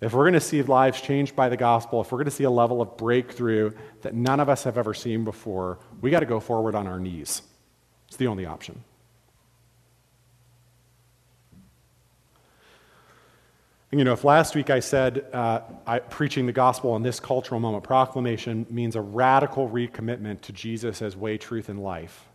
If 0.02 0.14
we're 0.14 0.24
going 0.24 0.34
to 0.34 0.40
see 0.40 0.62
lives 0.62 1.02
changed 1.02 1.36
by 1.36 1.50
the 1.50 1.58
gospel, 1.58 2.00
if 2.00 2.12
we're 2.12 2.20
going 2.20 2.26
to 2.26 2.32
see 2.32 2.46
a 2.46 2.52
level 2.52 2.82
of 2.82 2.96
breakthrough 2.96 3.72
that 4.02 4.14
none 4.14 4.40
of 4.40 4.48
us 4.48 4.64
have 4.64 4.78
ever 4.78 4.94
seen 4.94 5.26
before, 5.26 5.80
we 6.00 6.10
got 6.10 6.22
to 6.22 6.26
go 6.26 6.40
forward 6.40 6.74
on 6.74 6.88
our 6.88 7.00
knees. 7.00 7.42
It's 8.08 8.16
the 8.16 8.28
only 8.28 8.46
option. 8.46 8.84
And, 13.92 14.00
you 14.00 14.06
know, 14.06 14.14
if 14.14 14.24
last 14.24 14.56
week 14.56 14.70
I 14.70 14.80
said 14.80 15.26
uh, 15.34 15.62
I, 15.86 16.00
preaching 16.00 16.46
the 16.46 16.54
gospel 16.54 16.96
in 16.96 17.02
this 17.02 17.20
cultural 17.20 17.60
moment, 17.60 17.84
proclamation 17.84 18.68
means 18.70 18.96
a 18.96 19.02
radical 19.02 19.68
recommitment 19.68 20.42
to 20.42 20.54
Jesus 20.54 21.02
as 21.02 21.18
way, 21.18 21.38
truth, 21.38 21.70
and 21.70 21.82
life, 21.82 22.26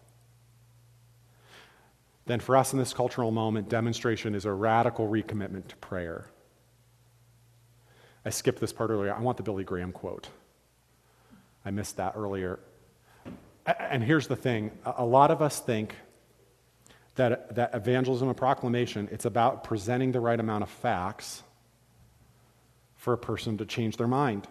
then 2.27 2.40
for 2.40 2.57
us 2.57 2.72
in 2.72 2.79
this 2.79 2.92
cultural 2.92 3.31
moment, 3.31 3.68
demonstration 3.68 4.35
is 4.35 4.44
a 4.44 4.53
radical 4.53 5.09
recommitment 5.09 5.68
to 5.68 5.77
prayer. 5.77 6.27
I 8.24 8.30
skipped 8.30 8.60
this 8.60 8.72
part 8.72 8.90
earlier. 8.90 9.14
I 9.14 9.20
want 9.20 9.37
the 9.37 9.42
Billy 9.42 9.64
Graham 9.64 9.92
quote. 9.92 10.28
I 11.64 11.70
missed 11.70 11.96
that 11.96 12.14
earlier. 12.16 12.58
And 13.66 14.02
here's 14.02 14.26
the 14.26 14.37
thing 14.37 14.70
a 14.84 15.04
lot 15.04 15.30
of 15.30 15.40
us 15.42 15.60
think 15.60 15.94
that, 17.16 17.54
that 17.54 17.74
evangelism 17.74 18.28
and 18.28 18.37
proclamation, 18.37 19.08
it's 19.10 19.24
about 19.24 19.64
presenting 19.64 20.12
the 20.12 20.20
right 20.20 20.38
amount 20.38 20.62
of 20.62 20.70
facts 20.70 21.42
for 22.96 23.12
a 23.12 23.18
person 23.18 23.58
to 23.58 23.66
change 23.66 23.96
their 23.96 24.08
mind. 24.08 24.48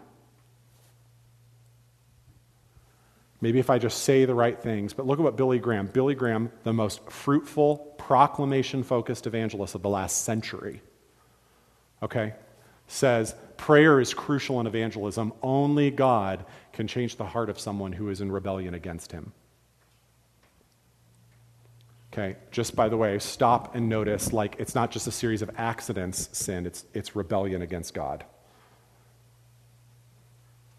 Maybe 3.42 3.60
if 3.60 3.70
I 3.70 3.78
just 3.78 4.04
say 4.04 4.24
the 4.24 4.34
right 4.34 4.58
things, 4.58 4.94
but 4.94 5.06
look 5.06 5.20
at 5.20 5.24
what 5.24 5.36
Billy 5.36 5.60
Graham, 5.60 5.88
Billy 5.88 6.16
Graham, 6.16 6.50
the 6.64 6.72
most 6.72 7.04
fruitful, 7.12 7.78
proclamation 7.98 8.84
focused 8.84 9.28
evangelist 9.28 9.76
of 9.76 9.82
the 9.82 9.90
last 9.90 10.24
century, 10.24 10.82
okay, 12.02 12.36
says 12.88 13.36
prayer 13.58 14.00
is 14.00 14.14
crucial 14.14 14.60
in 14.60 14.68
evangelism. 14.68 15.34
Only 15.42 15.92
God 15.92 16.46
can 16.72 16.88
change 16.88 17.16
the 17.16 17.26
heart 17.26 17.50
of 17.50 17.60
someone 17.60 17.94
who 17.94 18.10
is 18.10 18.22
in 18.22 18.32
rebellion 18.32 18.74
against 18.74 19.12
him. 19.12 19.32
Okay, 22.14 22.36
just 22.52 22.76
by 22.76 22.90
the 22.90 22.98
way, 22.98 23.18
stop 23.18 23.76
and 23.76 23.90
notice 23.90 24.32
like 24.32 24.56
it's 24.60 24.76
not 24.76 24.92
just 24.92 25.08
a 25.08 25.12
series 25.12 25.42
of 25.42 25.50
accidents, 25.58 26.30
sin, 26.38 26.68
it's, 26.68 26.86
it's 26.94 27.16
rebellion 27.16 27.64
against 27.64 27.96
God. 27.96 28.24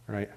Right? 0.07 0.31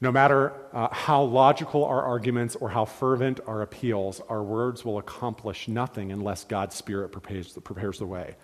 No 0.00 0.12
matter 0.12 0.52
uh, 0.72 0.88
how 0.92 1.22
logical 1.24 1.84
our 1.84 2.02
arguments 2.02 2.56
or 2.56 2.70
how 2.70 2.84
fervent 2.84 3.40
our 3.46 3.62
appeals, 3.62 4.22
our 4.28 4.42
words 4.42 4.84
will 4.84 4.98
accomplish 4.98 5.68
nothing 5.68 6.12
unless 6.12 6.44
God's 6.44 6.76
Spirit 6.76 7.10
prepares, 7.10 7.58
prepares 7.64 7.98
the 7.98 8.06
way. 8.06 8.36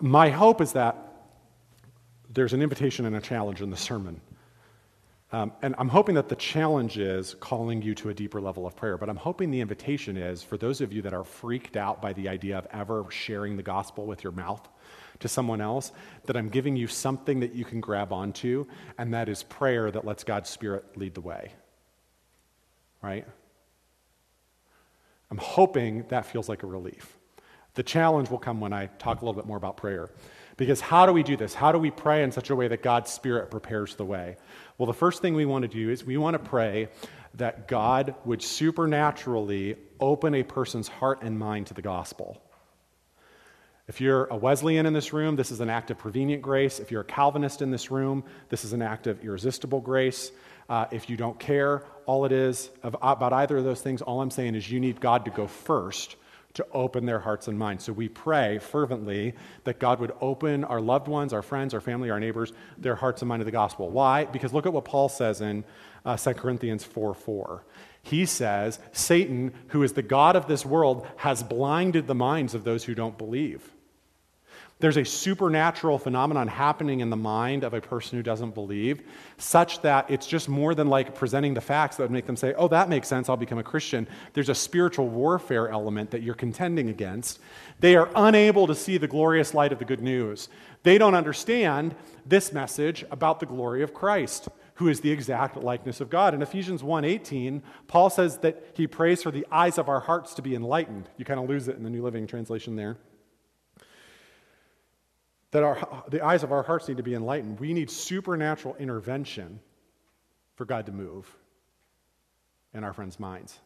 My 0.00 0.30
hope 0.30 0.60
is 0.60 0.72
that 0.72 0.96
there's 2.28 2.52
an 2.52 2.62
invitation 2.62 3.06
and 3.06 3.16
a 3.16 3.20
challenge 3.20 3.62
in 3.62 3.70
the 3.70 3.76
sermon. 3.76 4.20
Um, 5.32 5.52
and 5.60 5.74
I'm 5.78 5.88
hoping 5.88 6.14
that 6.14 6.28
the 6.28 6.36
challenge 6.36 6.98
is 6.98 7.34
calling 7.34 7.82
you 7.82 7.94
to 7.96 8.10
a 8.10 8.14
deeper 8.14 8.40
level 8.40 8.66
of 8.66 8.76
prayer. 8.76 8.96
But 8.96 9.08
I'm 9.08 9.16
hoping 9.16 9.50
the 9.50 9.60
invitation 9.60 10.16
is 10.16 10.42
for 10.42 10.56
those 10.56 10.80
of 10.80 10.92
you 10.92 11.02
that 11.02 11.12
are 11.12 11.24
freaked 11.24 11.76
out 11.76 12.00
by 12.00 12.12
the 12.12 12.28
idea 12.28 12.58
of 12.58 12.66
ever 12.70 13.04
sharing 13.10 13.56
the 13.56 13.62
gospel 13.62 14.06
with 14.06 14.22
your 14.22 14.32
mouth 14.32 14.66
to 15.20 15.28
someone 15.28 15.60
else, 15.60 15.92
that 16.26 16.36
I'm 16.36 16.48
giving 16.48 16.76
you 16.76 16.86
something 16.86 17.40
that 17.40 17.54
you 17.54 17.64
can 17.64 17.80
grab 17.80 18.12
onto, 18.12 18.66
and 18.98 19.14
that 19.14 19.28
is 19.28 19.42
prayer 19.42 19.90
that 19.90 20.04
lets 20.04 20.24
God's 20.24 20.50
Spirit 20.50 20.84
lead 20.96 21.14
the 21.14 21.22
way. 21.22 21.52
Right? 23.02 23.26
I'm 25.30 25.38
hoping 25.38 26.04
that 26.08 26.26
feels 26.26 26.48
like 26.48 26.62
a 26.62 26.66
relief. 26.66 27.16
The 27.76 27.82
challenge 27.82 28.30
will 28.30 28.38
come 28.38 28.60
when 28.60 28.72
I 28.72 28.86
talk 28.86 29.20
a 29.20 29.24
little 29.24 29.40
bit 29.40 29.46
more 29.46 29.58
about 29.58 29.76
prayer. 29.76 30.10
Because 30.56 30.80
how 30.80 31.04
do 31.04 31.12
we 31.12 31.22
do 31.22 31.36
this? 31.36 31.52
How 31.52 31.70
do 31.70 31.78
we 31.78 31.90
pray 31.90 32.22
in 32.22 32.32
such 32.32 32.48
a 32.48 32.56
way 32.56 32.68
that 32.68 32.82
God's 32.82 33.10
Spirit 33.10 33.50
prepares 33.50 33.94
the 33.94 34.04
way? 34.04 34.36
Well, 34.78 34.86
the 34.86 34.94
first 34.94 35.20
thing 35.20 35.34
we 35.34 35.44
want 35.44 35.62
to 35.62 35.68
do 35.68 35.90
is 35.90 36.02
we 36.02 36.16
want 36.16 36.34
to 36.34 36.38
pray 36.38 36.88
that 37.34 37.68
God 37.68 38.14
would 38.24 38.42
supernaturally 38.42 39.76
open 40.00 40.34
a 40.34 40.42
person's 40.42 40.88
heart 40.88 41.20
and 41.20 41.38
mind 41.38 41.66
to 41.66 41.74
the 41.74 41.82
gospel. 41.82 42.42
If 43.88 44.00
you're 44.00 44.24
a 44.24 44.36
Wesleyan 44.36 44.86
in 44.86 44.94
this 44.94 45.12
room, 45.12 45.36
this 45.36 45.50
is 45.50 45.60
an 45.60 45.68
act 45.68 45.90
of 45.90 45.98
prevenient 45.98 46.40
grace. 46.40 46.80
If 46.80 46.90
you're 46.90 47.02
a 47.02 47.04
Calvinist 47.04 47.60
in 47.60 47.70
this 47.70 47.90
room, 47.90 48.24
this 48.48 48.64
is 48.64 48.72
an 48.72 48.80
act 48.80 49.06
of 49.06 49.22
irresistible 49.22 49.82
grace. 49.82 50.32
Uh, 50.68 50.86
if 50.90 51.10
you 51.10 51.16
don't 51.18 51.38
care, 51.38 51.84
all 52.06 52.24
it 52.24 52.32
is 52.32 52.70
about 52.82 53.34
either 53.34 53.58
of 53.58 53.64
those 53.64 53.82
things, 53.82 54.00
all 54.00 54.22
I'm 54.22 54.30
saying 54.30 54.54
is 54.54 54.70
you 54.70 54.80
need 54.80 54.98
God 54.98 55.26
to 55.26 55.30
go 55.30 55.46
first 55.46 56.16
to 56.56 56.66
open 56.72 57.06
their 57.06 57.20
hearts 57.20 57.48
and 57.48 57.58
minds. 57.58 57.84
So 57.84 57.92
we 57.92 58.08
pray 58.08 58.58
fervently 58.58 59.34
that 59.64 59.78
God 59.78 60.00
would 60.00 60.12
open 60.20 60.64
our 60.64 60.80
loved 60.80 61.06
ones, 61.06 61.32
our 61.32 61.42
friends, 61.42 61.74
our 61.74 61.80
family, 61.80 62.10
our 62.10 62.18
neighbors, 62.18 62.52
their 62.78 62.96
hearts 62.96 63.22
and 63.22 63.28
mind 63.28 63.40
to 63.40 63.44
the 63.44 63.50
gospel. 63.50 63.90
Why? 63.90 64.24
Because 64.24 64.52
look 64.52 64.66
at 64.66 64.72
what 64.72 64.84
Paul 64.84 65.08
says 65.08 65.40
in 65.40 65.64
uh, 66.04 66.16
2 66.16 66.34
Corinthians 66.34 66.84
4 66.84 67.14
4. 67.14 67.64
He 68.02 68.24
says, 68.24 68.78
Satan, 68.92 69.52
who 69.68 69.82
is 69.82 69.94
the 69.94 70.02
God 70.02 70.36
of 70.36 70.46
this 70.46 70.64
world, 70.64 71.06
has 71.16 71.42
blinded 71.42 72.06
the 72.06 72.14
minds 72.14 72.54
of 72.54 72.64
those 72.64 72.84
who 72.84 72.94
don't 72.94 73.18
believe. 73.18 73.72
There's 74.78 74.98
a 74.98 75.04
supernatural 75.06 75.98
phenomenon 75.98 76.48
happening 76.48 77.00
in 77.00 77.08
the 77.08 77.16
mind 77.16 77.64
of 77.64 77.72
a 77.72 77.80
person 77.80 78.18
who 78.18 78.22
doesn't 78.22 78.54
believe, 78.54 79.00
such 79.38 79.80
that 79.80 80.10
it's 80.10 80.26
just 80.26 80.50
more 80.50 80.74
than 80.74 80.88
like 80.88 81.14
presenting 81.14 81.54
the 81.54 81.62
facts 81.62 81.96
that 81.96 82.02
would 82.02 82.10
make 82.10 82.26
them 82.26 82.36
say, 82.36 82.52
oh, 82.58 82.68
that 82.68 82.90
makes 82.90 83.08
sense, 83.08 83.30
I'll 83.30 83.38
become 83.38 83.56
a 83.56 83.62
Christian. 83.62 84.06
There's 84.34 84.50
a 84.50 84.54
spiritual 84.54 85.08
warfare 85.08 85.70
element 85.70 86.10
that 86.10 86.22
you're 86.22 86.34
contending 86.34 86.90
against. 86.90 87.40
They 87.80 87.96
are 87.96 88.10
unable 88.14 88.66
to 88.66 88.74
see 88.74 88.98
the 88.98 89.08
glorious 89.08 89.54
light 89.54 89.72
of 89.72 89.78
the 89.78 89.86
good 89.86 90.02
news. 90.02 90.50
They 90.82 90.98
don't 90.98 91.14
understand 91.14 91.94
this 92.26 92.52
message 92.52 93.02
about 93.10 93.40
the 93.40 93.46
glory 93.46 93.82
of 93.82 93.94
Christ 93.94 94.48
who 94.74 94.88
is 94.88 95.00
the 95.00 95.10
exact 95.10 95.56
likeness 95.56 96.02
of 96.02 96.10
God. 96.10 96.34
In 96.34 96.42
Ephesians 96.42 96.82
1:18, 96.82 97.62
Paul 97.88 98.10
says 98.10 98.36
that 98.38 98.62
he 98.74 98.86
prays 98.86 99.22
for 99.22 99.30
the 99.30 99.46
eyes 99.50 99.78
of 99.78 99.88
our 99.88 100.00
hearts 100.00 100.34
to 100.34 100.42
be 100.42 100.54
enlightened. 100.54 101.08
You 101.16 101.24
kind 101.24 101.40
of 101.40 101.48
lose 101.48 101.66
it 101.66 101.76
in 101.76 101.82
the 101.82 101.88
New 101.88 102.02
Living 102.02 102.26
Translation 102.26 102.76
there 102.76 102.98
that 105.52 105.62
our, 105.62 106.04
the 106.08 106.24
eyes 106.24 106.42
of 106.42 106.52
our 106.52 106.62
hearts 106.62 106.88
need 106.88 106.96
to 106.96 107.02
be 107.02 107.14
enlightened. 107.14 107.60
We 107.60 107.72
need 107.72 107.90
supernatural 107.90 108.76
intervention 108.76 109.60
for 110.56 110.64
God 110.64 110.86
to 110.86 110.92
move 110.92 111.26
in 112.74 112.84
our 112.84 112.92
friends' 112.92 113.20
minds. 113.20 113.58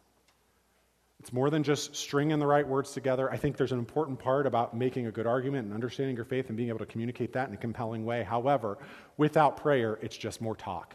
It's 1.20 1.32
more 1.32 1.50
than 1.50 1.62
just 1.62 1.94
stringing 1.94 2.38
the 2.38 2.46
right 2.46 2.66
words 2.66 2.92
together. 2.92 3.30
I 3.30 3.36
think 3.36 3.58
there's 3.58 3.72
an 3.72 3.78
important 3.78 4.18
part 4.18 4.46
about 4.46 4.74
making 4.74 5.06
a 5.06 5.12
good 5.12 5.26
argument 5.26 5.66
and 5.66 5.74
understanding 5.74 6.16
your 6.16 6.24
faith 6.24 6.48
and 6.48 6.56
being 6.56 6.70
able 6.70 6.78
to 6.78 6.86
communicate 6.86 7.34
that 7.34 7.48
in 7.48 7.54
a 7.54 7.58
compelling 7.58 8.06
way. 8.06 8.22
However, 8.22 8.78
without 9.18 9.58
prayer, 9.58 9.98
it's 10.00 10.16
just 10.16 10.40
more 10.40 10.56
talk. 10.56 10.94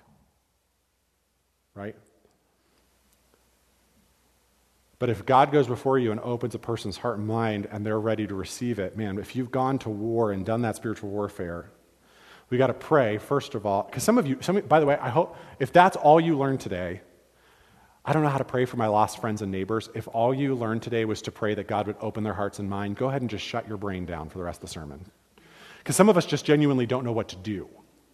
Right? 1.76 1.96
But 4.98 5.10
if 5.10 5.26
God 5.26 5.52
goes 5.52 5.68
before 5.68 6.00
you 6.00 6.12
and 6.12 6.20
opens 6.22 6.56
a 6.56 6.60
person's 6.60 6.98
heart 6.98 7.18
and 7.18 7.28
mind 7.28 7.68
and 7.70 7.86
they're 7.86 8.00
ready 8.00 8.26
to 8.28 8.36
receive 8.36 8.80
it, 8.80 8.98
man, 8.98 9.18
if 9.18 9.36
you've 9.36 9.52
gone 9.52 9.78
to 9.80 9.90
war 9.90 10.32
and 10.32 10.46
done 10.46 10.62
that 10.62 10.76
spiritual 10.76 11.10
warfare, 11.10 11.70
we 12.50 12.58
got 12.58 12.68
to 12.68 12.74
pray, 12.74 13.18
first 13.18 13.56
of 13.56 13.66
all, 13.66 13.84
because 13.84 14.04
some 14.04 14.18
of 14.18 14.28
you, 14.28 14.38
some, 14.42 14.60
by 14.62 14.80
the 14.80 14.86
way, 14.86 14.98
I 14.98 15.10
hope 15.10 15.36
if 15.60 15.74
that's 15.74 15.98
all 15.98 16.20
you 16.22 16.38
learned 16.38 16.60
today, 16.60 17.02
I 18.06 18.14
don't 18.14 18.22
know 18.22 18.30
how 18.30 18.38
to 18.38 18.46
pray 18.46 18.66
for 18.66 18.78
my 18.78 18.88
lost 18.88 19.20
friends 19.20 19.42
and 19.42 19.52
neighbors. 19.52 19.90
If 19.96 20.08
all 20.08 20.34
you 20.34 20.54
learned 20.54 20.84
today 20.84 21.06
was 21.06 21.24
to 21.24 21.32
pray 21.32 21.56
that 21.56 21.68
God 21.68 21.88
would 21.88 21.96
open 22.00 22.24
their 22.24 22.36
hearts 22.36 22.60
and 22.60 22.70
mind, 22.70 22.98
go 22.98 23.10
ahead 23.10 23.22
and 23.22 23.30
just 23.30 23.44
shut 23.44 23.68
your 23.68 23.78
brain 23.78 24.06
down 24.06 24.30
for 24.30 24.38
the 24.38 24.44
rest 24.44 24.62
of 24.62 24.70
the 24.70 24.74
sermon. 24.74 25.04
Because 25.80 25.96
some 25.96 26.08
of 26.08 26.16
us 26.16 26.26
just 26.26 26.46
genuinely 26.46 26.86
don't 26.86 27.04
know 27.04 27.12
what 27.12 27.30
to 27.30 27.36
do, 27.36 27.68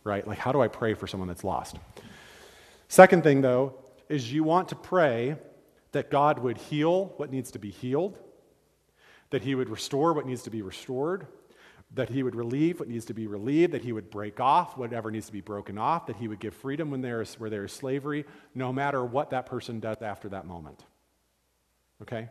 right? 0.05 0.25
Like, 0.25 0.37
how 0.37 0.53
do 0.53 0.61
I 0.61 0.69
pray 0.69 0.93
for 0.93 1.07
someone 1.07 1.27
that's 1.27 1.43
lost? 1.43 1.75
Second 2.87 3.23
thing, 3.23 3.41
though, 3.41 3.75
is 4.07 4.31
you 4.31 4.45
want 4.45 4.69
to 4.69 4.75
pray 4.75 5.35
that 5.91 6.09
God 6.09 6.39
would 6.39 6.57
heal 6.57 7.13
what 7.17 7.31
needs 7.31 7.51
to 7.51 7.59
be 7.59 7.69
healed, 7.69 8.17
that 9.29 9.43
He 9.43 9.55
would 9.55 9.69
restore 9.69 10.13
what 10.13 10.25
needs 10.25 10.43
to 10.43 10.49
be 10.49 10.61
restored, 10.61 11.27
that 11.93 12.09
He 12.09 12.23
would 12.23 12.35
relieve 12.35 12.79
what 12.79 12.87
needs 12.89 13.05
to 13.05 13.13
be 13.13 13.27
relieved, 13.27 13.73
that 13.73 13.81
He 13.81 13.91
would 13.91 14.09
break 14.09 14.39
off 14.39 14.77
whatever 14.77 15.11
needs 15.11 15.25
to 15.27 15.33
be 15.33 15.41
broken 15.41 15.77
off, 15.77 16.05
that 16.07 16.15
He 16.15 16.27
would 16.27 16.39
give 16.39 16.53
freedom 16.53 16.91
when 16.91 17.01
there 17.01 17.21
is, 17.21 17.39
where 17.39 17.49
there 17.49 17.65
is 17.65 17.73
slavery, 17.73 18.25
no 18.55 18.71
matter 18.71 19.03
what 19.03 19.29
that 19.31 19.45
person 19.45 19.79
does 19.79 20.01
after 20.01 20.29
that 20.29 20.45
moment. 20.45 20.85
Okay? 22.01 22.29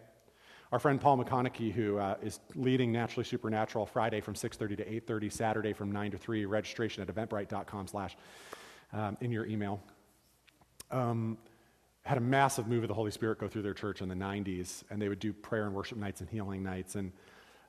Our 0.72 0.78
friend 0.78 1.00
Paul 1.00 1.18
McConaughey, 1.18 1.72
who 1.72 1.98
uh, 1.98 2.14
is 2.22 2.38
leading 2.54 2.92
Naturally 2.92 3.24
Supernatural 3.24 3.86
Friday 3.86 4.20
from 4.20 4.34
6.30 4.34 4.76
to 4.76 4.84
8.30, 4.84 5.32
Saturday 5.32 5.72
from 5.72 5.90
9 5.90 6.12
to 6.12 6.18
3, 6.18 6.44
registration 6.44 7.02
at 7.02 7.12
eventbrite.com 7.12 7.88
slash 7.88 8.16
um, 8.92 9.16
in 9.20 9.32
your 9.32 9.46
email. 9.46 9.82
Um, 10.92 11.38
had 12.04 12.18
a 12.18 12.20
massive 12.20 12.66
move 12.66 12.82
of 12.82 12.88
the 12.88 12.94
Holy 12.94 13.10
Spirit 13.10 13.38
go 13.38 13.48
through 13.48 13.62
their 13.62 13.74
church 13.74 14.00
in 14.00 14.08
the 14.08 14.14
90s, 14.14 14.82
and 14.90 15.00
they 15.00 15.08
would 15.08 15.18
do 15.18 15.32
prayer 15.32 15.66
and 15.66 15.74
worship 15.74 15.98
nights 15.98 16.20
and 16.20 16.30
healing 16.30 16.62
nights, 16.62 16.94
and 16.94 17.12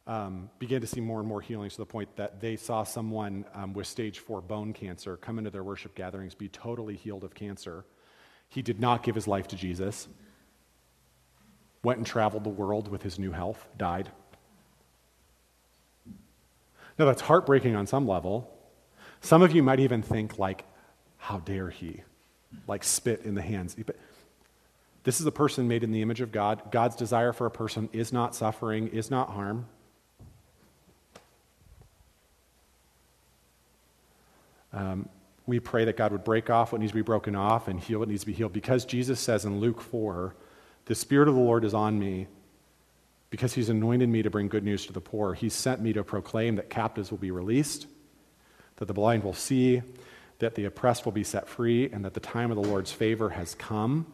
um, 0.08 0.50
began 0.58 0.82
to 0.82 0.88
see 0.88 1.00
more 1.00 1.20
and 1.20 1.28
more 1.28 1.42
healings 1.42 1.74
to 1.74 1.80
the 1.80 1.86
point 1.86 2.16
that 2.16 2.42
they 2.42 2.56
saw 2.56 2.84
someone 2.84 3.46
um, 3.54 3.74
with 3.74 3.88
stage 3.88 4.20
four 4.20 4.42
bone 4.42 4.74
cancer 4.74 5.18
come 5.18 5.38
into 5.38 5.50
their 5.50 5.64
worship 5.64 5.96
gatherings, 5.96 6.34
be 6.34 6.48
totally 6.48 6.96
healed 6.96 7.24
of 7.24 7.34
cancer. 7.36 7.86
He 8.50 8.62
did 8.62 8.80
not 8.80 9.04
give 9.04 9.16
his 9.16 9.28
life 9.28 9.48
to 9.50 9.56
Jesus, 9.56 10.08
went 11.84 11.98
and 11.98 12.08
traveled 12.08 12.44
the 12.44 12.50
world 12.50 12.88
with 12.88 13.04
his 13.04 13.20
new 13.20 13.32
health, 13.32 13.66
died. 13.78 14.10
Now, 16.98 17.06
that's 17.06 17.22
heartbreaking 17.22 17.76
on 17.76 17.88
some 17.88 18.08
level. 18.08 18.52
Some 19.22 19.42
of 19.42 19.54
you 19.54 19.64
might 19.64 19.80
even 19.80 20.02
think, 20.02 20.38
like, 20.38 20.66
how 21.18 21.40
dare 21.40 21.70
he? 21.70 22.02
Like, 22.68 22.84
spit 22.84 23.22
in 23.22 23.36
the 23.36 23.42
hands. 23.42 23.76
But 23.86 23.96
this 25.04 25.20
is 25.20 25.26
a 25.26 25.32
person 25.32 25.68
made 25.68 25.84
in 25.84 25.92
the 25.92 26.02
image 26.02 26.22
of 26.22 26.32
God. 26.32 26.72
God's 26.72 26.96
desire 26.96 27.34
for 27.34 27.46
a 27.46 27.52
person 27.52 27.90
is 27.92 28.14
not 28.14 28.36
suffering, 28.36 28.88
is 28.90 29.10
not 29.10 29.30
harm. 29.30 29.66
Um, 34.74 35.10
we 35.48 35.60
pray 35.60 35.86
that 35.86 35.98
God 35.98 36.12
would 36.12 36.24
break 36.24 36.50
off 36.50 36.72
what 36.72 36.80
needs 36.80 36.92
to 36.92 36.96
be 36.96 37.02
broken 37.02 37.36
off 37.36 37.68
and 37.68 37.80
heal 37.80 38.00
what 38.00 38.08
needs 38.08 38.22
to 38.22 38.28
be 38.28 38.34
healed. 38.34 38.54
Because 38.54 38.86
Jesus 38.86 39.20
says 39.20 39.44
in 39.44 39.60
Luke 39.60 39.82
4, 39.82 40.36
the 40.86 40.96
Spirit 40.96 41.28
of 41.28 41.36
the 41.36 41.42
Lord 41.42 41.66
is 41.66 41.74
on 41.74 41.98
me 42.00 42.28
because 43.32 43.54
he's 43.54 43.70
anointed 43.70 44.08
me 44.08 44.22
to 44.22 44.30
bring 44.30 44.48
good 44.48 44.64
news 44.64 44.86
to 44.86 44.94
the 44.94 45.02
poor. 45.02 45.34
He 45.34 45.50
sent 45.50 45.82
me 45.82 45.94
to 45.94 46.04
proclaim 46.04 46.56
that 46.58 46.70
captives 46.70 47.12
will 47.12 47.18
be 47.18 47.32
released, 47.32 47.88
that 48.76 48.86
the 48.86 48.94
blind 48.94 49.24
will 49.24 49.34
see, 49.34 49.82
that 50.40 50.56
the 50.56 50.66
oppressed 50.66 51.06
will 51.06 51.12
be 51.12 51.24
set 51.24 51.48
free, 51.48 51.90
and 51.92 52.04
that 52.06 52.14
the 52.14 52.20
time 52.20 52.52
of 52.52 52.62
the 52.62 52.64
Lord's 52.64 52.92
favor 52.92 53.30
has 53.30 53.56
come. 53.56 54.06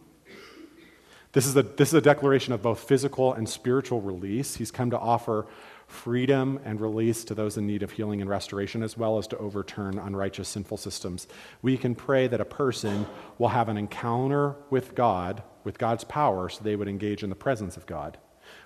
This 1.37 1.45
is, 1.45 1.55
a, 1.55 1.61
this 1.61 1.89
is 1.89 1.93
a 1.93 2.01
declaration 2.01 2.51
of 2.51 2.63
both 2.63 2.79
physical 2.79 3.31
and 3.31 3.47
spiritual 3.47 4.01
release. 4.01 4.55
He's 4.55 4.71
come 4.71 4.89
to 4.89 4.97
offer 4.97 5.45
freedom 5.85 6.59
and 6.65 6.81
release 6.81 7.23
to 7.25 7.35
those 7.35 7.57
in 7.57 7.67
need 7.67 7.83
of 7.83 7.91
healing 7.91 8.21
and 8.21 8.27
restoration, 8.27 8.81
as 8.81 8.97
well 8.97 9.19
as 9.19 9.27
to 9.27 9.37
overturn 9.37 9.99
unrighteous, 9.99 10.47
sinful 10.49 10.77
systems. 10.77 11.27
We 11.61 11.77
can 11.77 11.93
pray 11.93 12.25
that 12.25 12.41
a 12.41 12.45
person 12.45 13.05
will 13.37 13.49
have 13.49 13.69
an 13.69 13.77
encounter 13.77 14.55
with 14.71 14.95
God, 14.95 15.43
with 15.63 15.77
God's 15.77 16.03
power, 16.03 16.49
so 16.49 16.63
they 16.63 16.75
would 16.75 16.87
engage 16.87 17.21
in 17.21 17.29
the 17.29 17.35
presence 17.35 17.77
of 17.77 17.85
God. 17.85 18.17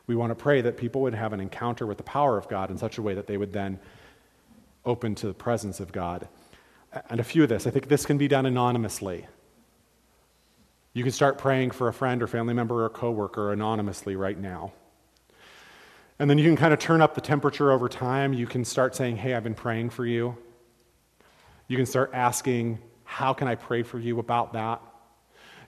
We 0.07 0.15
want 0.15 0.31
to 0.31 0.35
pray 0.35 0.61
that 0.61 0.77
people 0.77 1.01
would 1.01 1.13
have 1.13 1.33
an 1.33 1.41
encounter 1.41 1.85
with 1.85 1.97
the 1.97 2.03
power 2.03 2.37
of 2.37 2.47
God 2.47 2.71
in 2.71 2.77
such 2.77 2.97
a 2.97 3.01
way 3.01 3.13
that 3.15 3.27
they 3.27 3.35
would 3.35 3.51
then 3.51 3.81
open 4.85 5.13
to 5.15 5.27
the 5.27 5.33
presence 5.33 5.81
of 5.81 5.91
God. 5.91 6.29
And 7.09 7.19
a 7.19 7.25
few 7.25 7.43
of 7.43 7.49
this, 7.49 7.67
I 7.67 7.69
think 7.69 7.89
this 7.89 8.05
can 8.05 8.17
be 8.17 8.29
done 8.29 8.45
anonymously. 8.45 9.27
You 10.93 11.03
can 11.03 11.11
start 11.11 11.37
praying 11.37 11.71
for 11.71 11.87
a 11.87 11.93
friend 11.93 12.21
or 12.21 12.27
family 12.27 12.53
member 12.53 12.83
or 12.83 12.89
coworker 12.89 13.53
anonymously 13.53 14.15
right 14.15 14.37
now. 14.37 14.73
And 16.19 16.29
then 16.29 16.37
you 16.37 16.43
can 16.43 16.57
kind 16.57 16.73
of 16.73 16.79
turn 16.79 17.01
up 17.01 17.15
the 17.15 17.21
temperature 17.21 17.71
over 17.71 17.87
time. 17.87 18.33
You 18.33 18.45
can 18.45 18.65
start 18.65 18.93
saying, 18.93 19.17
Hey, 19.17 19.33
I've 19.33 19.43
been 19.43 19.55
praying 19.55 19.91
for 19.91 20.05
you. 20.05 20.37
You 21.67 21.77
can 21.77 21.85
start 21.85 22.11
asking, 22.13 22.79
How 23.05 23.33
can 23.33 23.47
I 23.47 23.55
pray 23.55 23.83
for 23.83 23.99
you 23.99 24.19
about 24.19 24.53
that? 24.53 24.81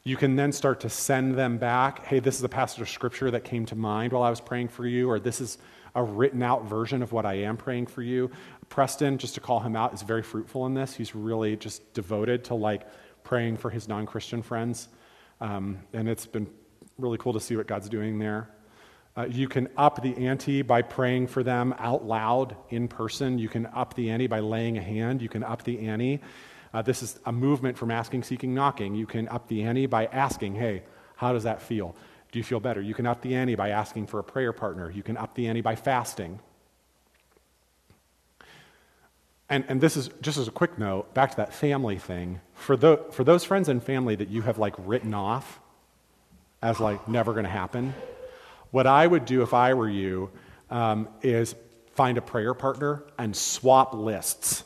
You 0.04 0.18
can 0.18 0.36
then 0.36 0.52
start 0.52 0.82
to 0.82 0.90
send 0.90 1.36
them 1.36 1.58
back, 1.58 2.06
Hey, 2.06 2.20
this 2.20 2.38
is 2.38 2.44
a 2.44 2.50
passage 2.50 2.82
of 2.82 2.90
scripture 2.90 3.32
that 3.32 3.46
came 3.46 3.66
to 3.68 3.76
mind 3.76 4.12
while 4.12 4.24
I 4.24 4.30
was 4.30 4.42
praying 4.42 4.68
for 4.68 4.86
you, 4.86 5.10
or 5.10 5.20
this 5.20 5.40
is 5.40 5.58
a 5.96 6.04
written 6.04 6.44
out 6.44 6.66
version 6.66 7.02
of 7.02 7.14
what 7.14 7.26
I 7.26 7.36
am 7.36 7.56
praying 7.56 7.88
for 7.88 8.02
you. 8.02 8.30
Preston, 8.68 9.18
just 9.18 9.36
to 9.36 9.40
call 9.40 9.62
him 9.62 9.76
out, 9.76 9.94
is 9.94 10.02
very 10.02 10.24
fruitful 10.24 10.66
in 10.66 10.74
this. 10.74 10.94
He's 10.94 11.16
really 11.16 11.56
just 11.56 11.94
devoted 11.94 12.44
to 12.46 12.56
like 12.56 12.86
praying 13.24 13.58
for 13.58 13.70
his 13.70 13.88
non 13.88 14.06
Christian 14.06 14.42
friends. 14.42 14.90
Um, 15.44 15.80
and 15.91 16.08
it's 16.08 16.26
been 16.26 16.48
really 16.98 17.18
cool 17.18 17.34
to 17.34 17.39
see 17.39 17.58
what 17.58 17.68
God's 17.68 17.89
doing 17.89 18.18
there. 18.18 18.50
Uh, 19.18 19.26
you 19.30 19.50
can 19.50 19.68
up 19.76 20.02
the 20.02 20.16
ante 20.26 20.62
by 20.62 20.82
praying 20.82 21.28
for 21.28 21.44
them 21.44 21.76
out 21.80 22.06
loud 22.06 22.56
in 22.70 22.88
person. 22.88 23.38
You 23.38 23.50
can 23.50 23.66
up 23.68 23.94
the 23.94 24.10
ante 24.10 24.28
by 24.28 24.39
laying 24.39 24.78
a 24.78 24.82
hand. 24.82 25.22
You 25.22 25.28
can 25.28 25.44
up 25.44 25.64
the 25.64 25.86
ante. 25.86 26.22
Uh, 26.74 26.82
this 26.82 27.04
is 27.04 27.20
a 27.26 27.32
movement 27.32 27.78
from 27.78 27.91
asking, 27.91 28.24
seeking, 28.24 28.54
knocking. 28.56 28.96
You 28.96 29.06
can 29.06 29.28
up 29.28 29.50
the 29.50 29.64
ante 29.64 29.86
by 29.86 30.06
asking, 30.06 30.56
hey, 30.56 30.84
how 31.18 31.34
does 31.34 31.44
that 31.44 31.62
feel? 31.62 31.94
Do 32.32 32.39
you 32.39 32.44
feel 32.44 32.62
better? 32.62 32.82
You 32.82 32.94
can 32.94 33.06
up 33.06 33.22
the 33.22 33.36
ante 33.36 33.56
by 33.56 33.70
asking 33.70 34.08
for 34.08 34.20
a 34.20 34.24
prayer 34.24 34.54
partner. 34.54 34.89
You 34.89 35.04
can 35.04 35.18
up 35.18 35.36
the 35.36 35.48
ante 35.48 35.60
by 35.60 35.76
fasting. 35.76 36.39
And, 39.54 39.66
and 39.68 39.80
this 39.80 39.95
is 39.95 40.10
just 40.20 40.39
as 40.39 40.47
a 40.47 40.51
quick 40.51 40.80
note, 40.80 41.14
back 41.14 41.30
to 41.30 41.38
that 41.38 41.54
family 41.54 41.99
thing. 41.99 42.41
For, 42.56 42.76
the, 42.76 42.97
for 43.12 43.24
those 43.24 43.43
friends 43.43 43.70
and 43.70 43.84
family 43.84 44.16
that 44.16 44.30
you 44.30 44.41
have 44.41 44.58
like 44.58 44.74
written 44.80 45.14
off 45.14 45.60
as 46.64 46.80
like 46.80 47.08
never 47.08 47.34
going 47.34 47.43
to 47.43 47.51
happen, 47.51 47.93
what 48.72 48.88
I 48.88 49.06
would 49.06 49.26
do 49.26 49.43
if 49.43 49.54
I 49.54 49.76
were 49.76 49.88
you 49.88 50.32
um, 50.72 51.08
is 51.22 51.54
find 51.93 52.18
a 52.18 52.22
prayer 52.22 52.56
partner 52.56 53.04
and 53.20 53.36
swap 53.36 53.93
lists. 53.93 54.64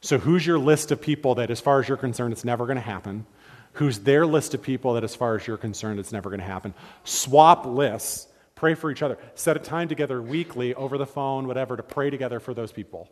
So, 0.00 0.16
who's 0.16 0.46
your 0.46 0.58
list 0.58 0.90
of 0.90 1.02
people 1.02 1.34
that, 1.34 1.50
as 1.50 1.60
far 1.60 1.80
as 1.80 1.86
you're 1.86 1.98
concerned, 1.98 2.32
it's 2.32 2.46
never 2.46 2.64
going 2.64 2.76
to 2.76 2.80
happen? 2.80 3.26
Who's 3.74 3.98
their 3.98 4.24
list 4.24 4.54
of 4.54 4.62
people 4.62 4.94
that, 4.94 5.04
as 5.04 5.14
far 5.14 5.36
as 5.36 5.46
you're 5.46 5.58
concerned, 5.58 6.00
it's 6.00 6.12
never 6.12 6.30
going 6.30 6.40
to 6.40 6.46
happen? 6.46 6.72
Swap 7.04 7.66
lists, 7.66 8.26
pray 8.54 8.72
for 8.72 8.90
each 8.90 9.02
other, 9.02 9.18
set 9.34 9.54
a 9.54 9.60
time 9.60 9.88
together 9.88 10.22
weekly 10.22 10.72
over 10.72 10.96
the 10.96 11.06
phone, 11.06 11.46
whatever, 11.46 11.76
to 11.76 11.82
pray 11.82 12.08
together 12.08 12.40
for 12.40 12.54
those 12.54 12.72
people. 12.72 13.10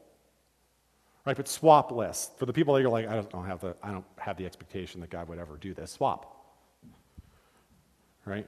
Right, 1.25 1.37
but 1.37 1.47
swap 1.47 1.93
lists. 1.93 2.33
For 2.37 2.47
the 2.47 2.53
people 2.53 2.75
that 2.75 2.81
you're 2.81 2.91
like, 2.91 3.07
I 3.07 3.21
don't 3.21 3.47
have 3.47 3.61
the, 3.61 3.77
I 3.83 3.93
don't 3.93 4.05
have 4.19 4.37
the 4.37 4.47
expectation 4.47 5.01
that 5.03 5.11
God 5.11 5.29
would 5.29 5.39
ever 5.39 5.57
do 5.57 5.73
this, 5.73 5.93
swap. 5.93 6.37
Right? 8.25 8.47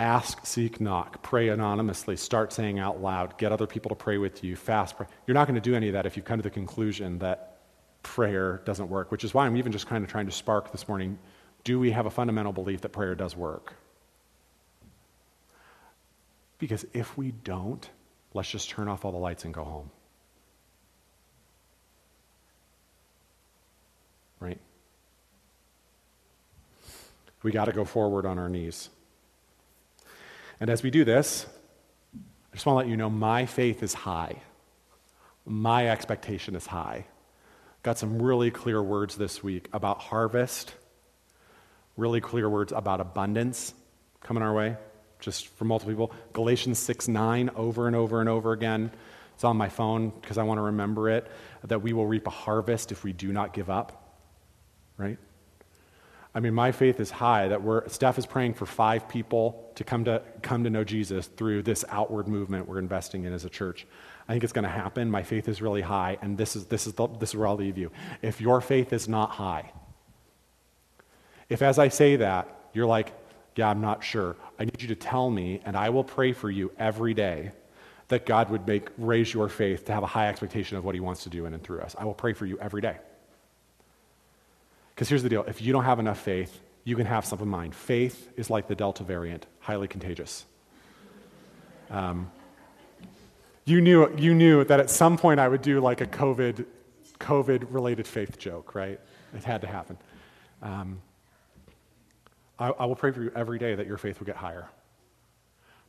Ask, 0.00 0.44
seek, 0.44 0.80
knock. 0.80 1.22
Pray 1.22 1.48
anonymously. 1.50 2.16
Start 2.16 2.52
saying 2.52 2.80
out 2.80 3.00
loud. 3.00 3.38
Get 3.38 3.52
other 3.52 3.66
people 3.66 3.90
to 3.90 3.94
pray 3.94 4.18
with 4.18 4.42
you. 4.42 4.56
Fast. 4.56 4.96
Pray. 4.96 5.06
You're 5.26 5.34
not 5.34 5.46
going 5.46 5.54
to 5.54 5.60
do 5.60 5.76
any 5.76 5.86
of 5.88 5.92
that 5.92 6.06
if 6.06 6.16
you've 6.16 6.26
come 6.26 6.38
to 6.38 6.42
the 6.42 6.50
conclusion 6.50 7.18
that 7.20 7.58
prayer 8.02 8.60
doesn't 8.64 8.88
work, 8.88 9.12
which 9.12 9.22
is 9.22 9.32
why 9.32 9.46
I'm 9.46 9.56
even 9.56 9.70
just 9.70 9.86
kind 9.86 10.04
of 10.04 10.10
trying 10.10 10.26
to 10.26 10.32
spark 10.32 10.72
this 10.72 10.88
morning. 10.88 11.18
Do 11.62 11.78
we 11.78 11.92
have 11.92 12.06
a 12.06 12.10
fundamental 12.10 12.52
belief 12.52 12.80
that 12.82 12.90
prayer 12.90 13.14
does 13.14 13.36
work? 13.36 13.74
Because 16.58 16.84
if 16.92 17.16
we 17.16 17.30
don't, 17.30 17.88
let's 18.34 18.50
just 18.50 18.68
turn 18.68 18.88
off 18.88 19.04
all 19.04 19.12
the 19.12 19.18
lights 19.18 19.44
and 19.44 19.54
go 19.54 19.64
home. 19.64 19.90
Right? 24.40 24.60
We 27.42 27.52
got 27.52 27.66
to 27.66 27.72
go 27.72 27.84
forward 27.84 28.26
on 28.26 28.38
our 28.38 28.48
knees. 28.48 28.90
And 30.60 30.68
as 30.68 30.82
we 30.82 30.90
do 30.90 31.04
this, 31.04 31.46
I 32.14 32.56
just 32.56 32.66
want 32.66 32.74
to 32.74 32.78
let 32.78 32.88
you 32.88 32.96
know 32.96 33.08
my 33.08 33.46
faith 33.46 33.82
is 33.82 33.94
high. 33.94 34.42
My 35.46 35.88
expectation 35.88 36.56
is 36.56 36.66
high. 36.66 37.06
Got 37.82 37.98
some 37.98 38.20
really 38.20 38.50
clear 38.50 38.82
words 38.82 39.16
this 39.16 39.42
week 39.42 39.68
about 39.72 40.00
harvest, 40.00 40.74
really 41.96 42.20
clear 42.20 42.48
words 42.48 42.72
about 42.72 43.00
abundance 43.00 43.74
coming 44.22 44.42
our 44.42 44.54
way 44.54 44.76
just 45.24 45.48
for 45.48 45.64
multiple 45.64 45.92
people. 45.92 46.12
Galatians 46.32 46.78
6 46.78 47.08
9 47.08 47.50
over 47.56 47.86
and 47.86 47.96
over 47.96 48.20
and 48.20 48.28
over 48.28 48.52
again. 48.52 48.90
It's 49.34 49.44
on 49.44 49.56
my 49.56 49.68
phone 49.68 50.10
because 50.20 50.38
I 50.38 50.44
want 50.44 50.58
to 50.58 50.62
remember 50.62 51.10
it 51.10 51.30
that 51.64 51.82
we 51.82 51.92
will 51.92 52.06
reap 52.06 52.26
a 52.26 52.30
harvest 52.30 52.92
if 52.92 53.02
we 53.02 53.12
do 53.12 53.32
not 53.32 53.52
give 53.52 53.68
up. 53.68 54.20
Right? 54.96 55.18
I 56.34 56.40
mean, 56.40 56.54
my 56.54 56.72
faith 56.72 56.98
is 56.98 57.10
high 57.10 57.48
that 57.48 57.62
we're, 57.62 57.88
Steph 57.88 58.18
is 58.18 58.26
praying 58.26 58.54
for 58.54 58.66
five 58.66 59.08
people 59.08 59.70
to 59.76 59.84
come 59.84 60.04
to, 60.04 60.20
come 60.42 60.64
to 60.64 60.70
know 60.70 60.82
Jesus 60.82 61.26
through 61.26 61.62
this 61.62 61.84
outward 61.88 62.26
movement 62.26 62.68
we're 62.68 62.80
investing 62.80 63.24
in 63.24 63.32
as 63.32 63.44
a 63.44 63.50
church. 63.50 63.86
I 64.28 64.32
think 64.32 64.42
it's 64.42 64.52
going 64.52 64.64
to 64.64 64.70
happen. 64.70 65.10
My 65.10 65.22
faith 65.22 65.48
is 65.48 65.62
really 65.62 65.82
high, 65.82 66.18
and 66.22 66.36
this 66.36 66.56
is, 66.56 66.66
this, 66.66 66.86
is 66.86 66.94
the, 66.94 67.06
this 67.06 67.30
is 67.30 67.36
where 67.36 67.46
I'll 67.46 67.56
leave 67.56 67.78
you. 67.78 67.92
If 68.20 68.40
your 68.40 68.60
faith 68.60 68.92
is 68.92 69.06
not 69.06 69.30
high, 69.30 69.70
if 71.48 71.62
as 71.62 71.78
I 71.78 71.88
say 71.88 72.16
that, 72.16 72.48
you're 72.72 72.86
like, 72.86 73.12
yeah, 73.56 73.68
I'm 73.68 73.80
not 73.80 74.02
sure. 74.02 74.36
I 74.58 74.64
need 74.64 74.82
you 74.82 74.88
to 74.88 74.94
tell 74.94 75.30
me, 75.30 75.60
and 75.64 75.76
I 75.76 75.90
will 75.90 76.04
pray 76.04 76.32
for 76.32 76.50
you 76.50 76.72
every 76.78 77.14
day 77.14 77.52
that 78.08 78.26
God 78.26 78.50
would 78.50 78.66
make 78.66 78.88
raise 78.98 79.32
your 79.32 79.48
faith 79.48 79.86
to 79.86 79.92
have 79.92 80.02
a 80.02 80.06
high 80.06 80.28
expectation 80.28 80.76
of 80.76 80.84
what 80.84 80.94
He 80.94 81.00
wants 81.00 81.24
to 81.24 81.30
do 81.30 81.46
in 81.46 81.54
and 81.54 81.62
through 81.62 81.80
us. 81.80 81.94
I 81.98 82.04
will 82.04 82.14
pray 82.14 82.32
for 82.32 82.46
you 82.46 82.58
every 82.58 82.80
day. 82.80 82.96
Because 84.94 85.08
here's 85.08 85.22
the 85.22 85.28
deal 85.28 85.44
if 85.44 85.62
you 85.62 85.72
don't 85.72 85.84
have 85.84 85.98
enough 85.98 86.20
faith, 86.20 86.60
you 86.84 86.96
can 86.96 87.06
have 87.06 87.24
some 87.24 87.40
of 87.40 87.46
mine. 87.46 87.72
Faith 87.72 88.28
is 88.36 88.50
like 88.50 88.68
the 88.68 88.74
Delta 88.74 89.02
variant, 89.02 89.46
highly 89.60 89.88
contagious. 89.88 90.44
Um, 91.90 92.30
you, 93.64 93.80
knew, 93.80 94.14
you 94.16 94.34
knew 94.34 94.64
that 94.64 94.80
at 94.80 94.90
some 94.90 95.16
point 95.16 95.40
I 95.40 95.48
would 95.48 95.62
do 95.62 95.80
like 95.80 96.00
a 96.00 96.06
COVID, 96.06 96.66
COVID 97.18 97.66
related 97.70 98.06
faith 98.06 98.38
joke, 98.38 98.74
right? 98.74 99.00
It 99.34 99.44
had 99.44 99.62
to 99.62 99.66
happen. 99.66 99.96
Um, 100.62 101.00
I, 102.58 102.68
I 102.70 102.86
will 102.86 102.96
pray 102.96 103.10
for 103.12 103.22
you 103.22 103.32
every 103.34 103.58
day 103.58 103.74
that 103.74 103.86
your 103.86 103.98
faith 103.98 104.20
will 104.20 104.26
get 104.26 104.36
higher. 104.36 104.68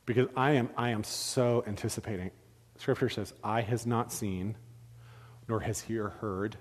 Because 0.04 0.28
I 0.36 0.52
am, 0.52 0.70
I 0.76 0.90
am 0.90 1.04
so 1.04 1.64
anticipating. 1.66 2.30
Scripture 2.78 3.08
says, 3.08 3.32
Eye 3.42 3.62
has 3.62 3.86
not 3.86 4.12
seen, 4.12 4.56
nor 5.48 5.60
has 5.60 5.84
ear 5.88 6.08
heard, 6.20 6.56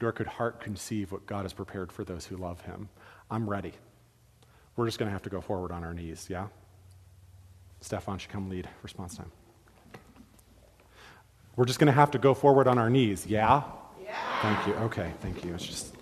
nor 0.00 0.12
could 0.12 0.26
heart 0.26 0.60
conceive 0.60 1.12
what 1.12 1.26
God 1.26 1.42
has 1.42 1.52
prepared 1.52 1.92
for 1.92 2.04
those 2.04 2.26
who 2.26 2.36
love 2.36 2.60
him. 2.62 2.88
I'm 3.30 3.48
ready. 3.48 3.72
We're 4.76 4.86
just 4.86 4.98
going 4.98 5.08
to 5.08 5.12
have 5.12 5.22
to 5.22 5.30
go 5.30 5.40
forward 5.40 5.72
on 5.72 5.84
our 5.84 5.92
knees, 5.92 6.28
yeah? 6.30 6.46
Stefan 7.80 8.18
should 8.18 8.30
come 8.30 8.48
lead 8.48 8.68
response 8.82 9.16
time. 9.16 9.30
We're 11.56 11.66
just 11.66 11.78
going 11.78 11.86
to 11.86 11.92
have 11.92 12.12
to 12.12 12.18
go 12.18 12.32
forward 12.32 12.66
on 12.66 12.78
our 12.78 12.88
knees, 12.88 13.26
yeah? 13.26 13.62
Yeah. 14.02 14.16
Thank 14.40 14.66
you. 14.66 14.74
Okay, 14.84 15.12
thank 15.20 15.44
you. 15.44 15.54
It's 15.54 15.66
just. 15.66 15.94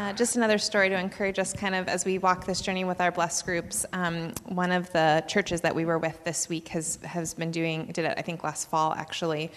Uh, 0.00 0.14
just 0.14 0.34
another 0.34 0.56
story 0.56 0.88
to 0.88 0.98
encourage 0.98 1.38
us 1.38 1.52
kind 1.52 1.74
of 1.74 1.86
as 1.86 2.06
we 2.06 2.16
walk 2.16 2.46
this 2.46 2.62
journey 2.62 2.84
with 2.84 3.02
our 3.02 3.12
blessed 3.12 3.44
groups. 3.44 3.84
Um, 3.92 4.32
one 4.46 4.72
of 4.72 4.90
the 4.94 5.22
churches 5.28 5.60
that 5.60 5.74
we 5.74 5.84
were 5.84 5.98
with 5.98 6.24
this 6.24 6.48
week 6.48 6.68
has, 6.68 6.98
has 7.04 7.34
been 7.34 7.50
doing, 7.50 7.84
did 7.92 8.06
it 8.06 8.14
I 8.16 8.22
think 8.22 8.42
last 8.42 8.70
fall 8.70 8.94
actually, 8.94 9.50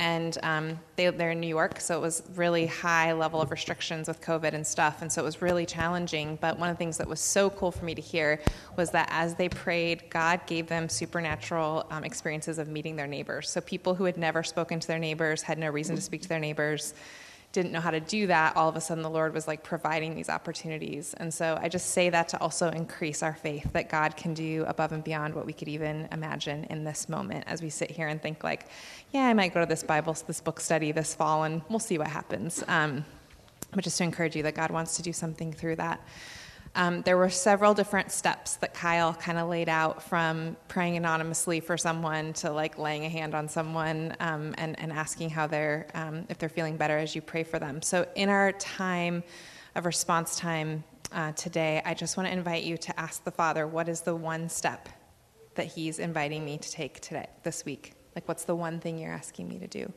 and 0.00 0.36
um, 0.42 0.80
they, 0.96 1.10
they're 1.10 1.30
in 1.30 1.38
New 1.38 1.46
York, 1.46 1.78
so 1.78 1.96
it 1.96 2.00
was 2.00 2.24
really 2.34 2.66
high 2.66 3.12
level 3.12 3.40
of 3.40 3.52
restrictions 3.52 4.08
with 4.08 4.20
COVID 4.20 4.54
and 4.54 4.66
stuff, 4.66 5.02
and 5.02 5.12
so 5.12 5.22
it 5.22 5.24
was 5.24 5.40
really 5.40 5.64
challenging. 5.64 6.36
But 6.40 6.58
one 6.58 6.68
of 6.68 6.74
the 6.74 6.78
things 6.78 6.98
that 6.98 7.06
was 7.06 7.20
so 7.20 7.48
cool 7.50 7.70
for 7.70 7.84
me 7.84 7.94
to 7.94 8.02
hear 8.02 8.40
was 8.76 8.90
that 8.90 9.08
as 9.12 9.36
they 9.36 9.48
prayed, 9.48 10.10
God 10.10 10.40
gave 10.48 10.66
them 10.66 10.88
supernatural 10.88 11.86
um, 11.92 12.02
experiences 12.02 12.58
of 12.58 12.66
meeting 12.66 12.96
their 12.96 13.06
neighbors. 13.06 13.48
So 13.50 13.60
people 13.60 13.94
who 13.94 14.02
had 14.02 14.16
never 14.16 14.42
spoken 14.42 14.80
to 14.80 14.88
their 14.88 14.98
neighbors, 14.98 15.42
had 15.42 15.58
no 15.58 15.70
reason 15.70 15.94
to 15.94 16.02
speak 16.02 16.22
to 16.22 16.28
their 16.28 16.40
neighbors, 16.40 16.92
didn't 17.56 17.72
know 17.72 17.80
how 17.80 17.90
to 17.90 18.00
do 18.00 18.26
that, 18.26 18.54
all 18.54 18.68
of 18.68 18.76
a 18.76 18.82
sudden 18.82 19.02
the 19.02 19.08
Lord 19.08 19.32
was 19.32 19.48
like 19.48 19.62
providing 19.62 20.14
these 20.14 20.28
opportunities. 20.28 21.14
And 21.14 21.32
so 21.32 21.58
I 21.60 21.70
just 21.70 21.88
say 21.88 22.10
that 22.10 22.28
to 22.28 22.40
also 22.40 22.68
increase 22.68 23.22
our 23.22 23.32
faith 23.32 23.72
that 23.72 23.88
God 23.88 24.14
can 24.14 24.34
do 24.34 24.66
above 24.68 24.92
and 24.92 25.02
beyond 25.02 25.34
what 25.34 25.46
we 25.46 25.54
could 25.54 25.68
even 25.68 26.06
imagine 26.12 26.64
in 26.64 26.84
this 26.84 27.08
moment 27.08 27.44
as 27.46 27.62
we 27.62 27.70
sit 27.70 27.90
here 27.90 28.08
and 28.08 28.20
think 28.20 28.44
like, 28.44 28.66
yeah, 29.10 29.22
I 29.22 29.32
might 29.32 29.54
go 29.54 29.60
to 29.60 29.66
this 29.66 29.82
Bible, 29.82 30.14
this 30.26 30.42
book 30.42 30.60
study 30.60 30.92
this 30.92 31.14
fall, 31.14 31.44
and 31.44 31.62
we'll 31.70 31.78
see 31.78 31.96
what 31.96 32.08
happens. 32.08 32.62
Um, 32.68 33.06
but 33.72 33.82
just 33.82 33.96
to 33.98 34.04
encourage 34.04 34.36
you 34.36 34.42
that 34.42 34.54
God 34.54 34.70
wants 34.70 34.96
to 34.96 35.02
do 35.02 35.14
something 35.14 35.50
through 35.50 35.76
that. 35.76 36.00
Um, 36.76 37.00
there 37.02 37.16
were 37.16 37.30
several 37.30 37.72
different 37.72 38.12
steps 38.12 38.56
that 38.56 38.74
Kyle 38.74 39.14
kind 39.14 39.38
of 39.38 39.48
laid 39.48 39.70
out 39.70 40.02
from 40.02 40.58
praying 40.68 40.98
anonymously 40.98 41.60
for 41.60 41.78
someone 41.78 42.34
to 42.34 42.52
like 42.52 42.78
laying 42.78 43.06
a 43.06 43.08
hand 43.08 43.34
on 43.34 43.48
someone 43.48 44.14
um, 44.20 44.54
and, 44.58 44.78
and 44.78 44.92
asking 44.92 45.30
how 45.30 45.46
they're, 45.46 45.86
um, 45.94 46.26
if 46.28 46.36
they're 46.36 46.50
feeling 46.50 46.76
better 46.76 46.98
as 46.98 47.14
you 47.14 47.22
pray 47.22 47.44
for 47.44 47.58
them. 47.58 47.80
So 47.80 48.06
in 48.14 48.28
our 48.28 48.52
time 48.52 49.24
of 49.74 49.86
response 49.86 50.36
time 50.38 50.84
uh, 51.12 51.32
today, 51.32 51.80
I 51.82 51.94
just 51.94 52.18
want 52.18 52.28
to 52.28 52.32
invite 52.32 52.62
you 52.62 52.76
to 52.76 53.00
ask 53.00 53.24
the 53.24 53.30
Father, 53.30 53.66
what 53.66 53.88
is 53.88 54.02
the 54.02 54.14
one 54.14 54.50
step 54.50 54.90
that 55.54 55.66
He's 55.66 55.98
inviting 55.98 56.44
me 56.44 56.58
to 56.58 56.70
take 56.70 57.00
today, 57.00 57.28
this 57.42 57.64
week? 57.64 57.94
Like, 58.14 58.28
what's 58.28 58.44
the 58.44 58.54
one 58.54 58.80
thing 58.80 58.98
you're 58.98 59.12
asking 59.12 59.48
me 59.48 59.58
to 59.60 59.66
do? 59.66 59.92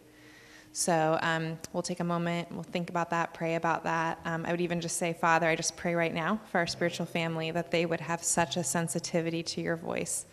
So 0.72 1.18
um, 1.22 1.58
we'll 1.74 1.84
take 1.84 2.00
a 2.00 2.04
moment, 2.04 2.52
we'll 2.52 2.64
think 2.64 2.90
about 2.90 3.10
that, 3.10 3.34
pray 3.34 3.56
about 3.56 3.84
that. 3.84 4.20
Um, 4.26 4.46
I 4.46 4.52
would 4.52 4.62
even 4.62 4.82
just 4.82 4.98
say, 4.98 5.14
Father, 5.14 5.48
I 5.48 5.56
just 5.56 5.76
pray 5.76 5.96
right 5.96 6.14
now 6.14 6.40
for 6.52 6.60
our 6.60 6.68
spiritual 6.68 7.06
family 7.06 7.52
that 7.52 7.72
they 7.72 7.86
would 7.86 8.00
have 8.02 8.24
such 8.24 8.56
a 8.56 8.64
sensitivity 8.64 9.44
to 9.44 9.62
your 9.62 9.76
voice. 9.76 10.26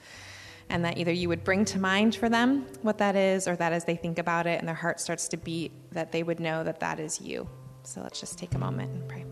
And 0.69 0.85
that 0.85 0.99
either 0.99 1.13
you 1.13 1.29
would 1.29 1.45
bring 1.45 1.65
to 1.67 1.79
mind 1.79 2.17
for 2.17 2.29
them 2.29 2.67
what 2.83 2.99
that 2.99 3.17
is, 3.17 3.47
or 3.47 3.57
that 3.57 3.73
as 3.73 3.85
they 3.85 3.97
think 3.97 4.19
about 4.19 4.47
it 4.47 4.59
and 4.59 4.67
their 4.67 4.75
heart 4.75 5.01
starts 5.01 5.29
to 5.29 5.37
beat, 5.37 5.73
that 5.93 6.13
they 6.13 6.23
would 6.23 6.41
know 6.41 6.65
that 6.65 6.81
that 6.81 6.99
is 7.01 7.21
you. 7.21 7.49
So 7.85 8.01
let's 8.03 8.19
just 8.19 8.37
take 8.39 8.55
a 8.55 8.59
moment 8.59 8.91
and 8.91 9.09
pray. 9.09 9.26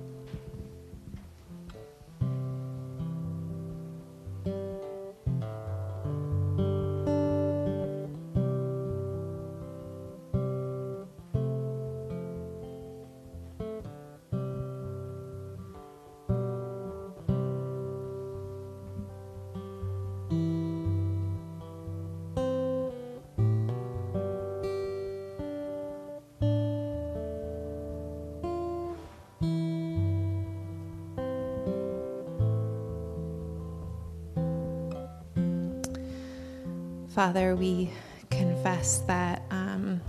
Father, 37.15 37.55
we 37.55 37.91
confess 38.29 38.99
that 39.07 39.45
um, 39.53 40.01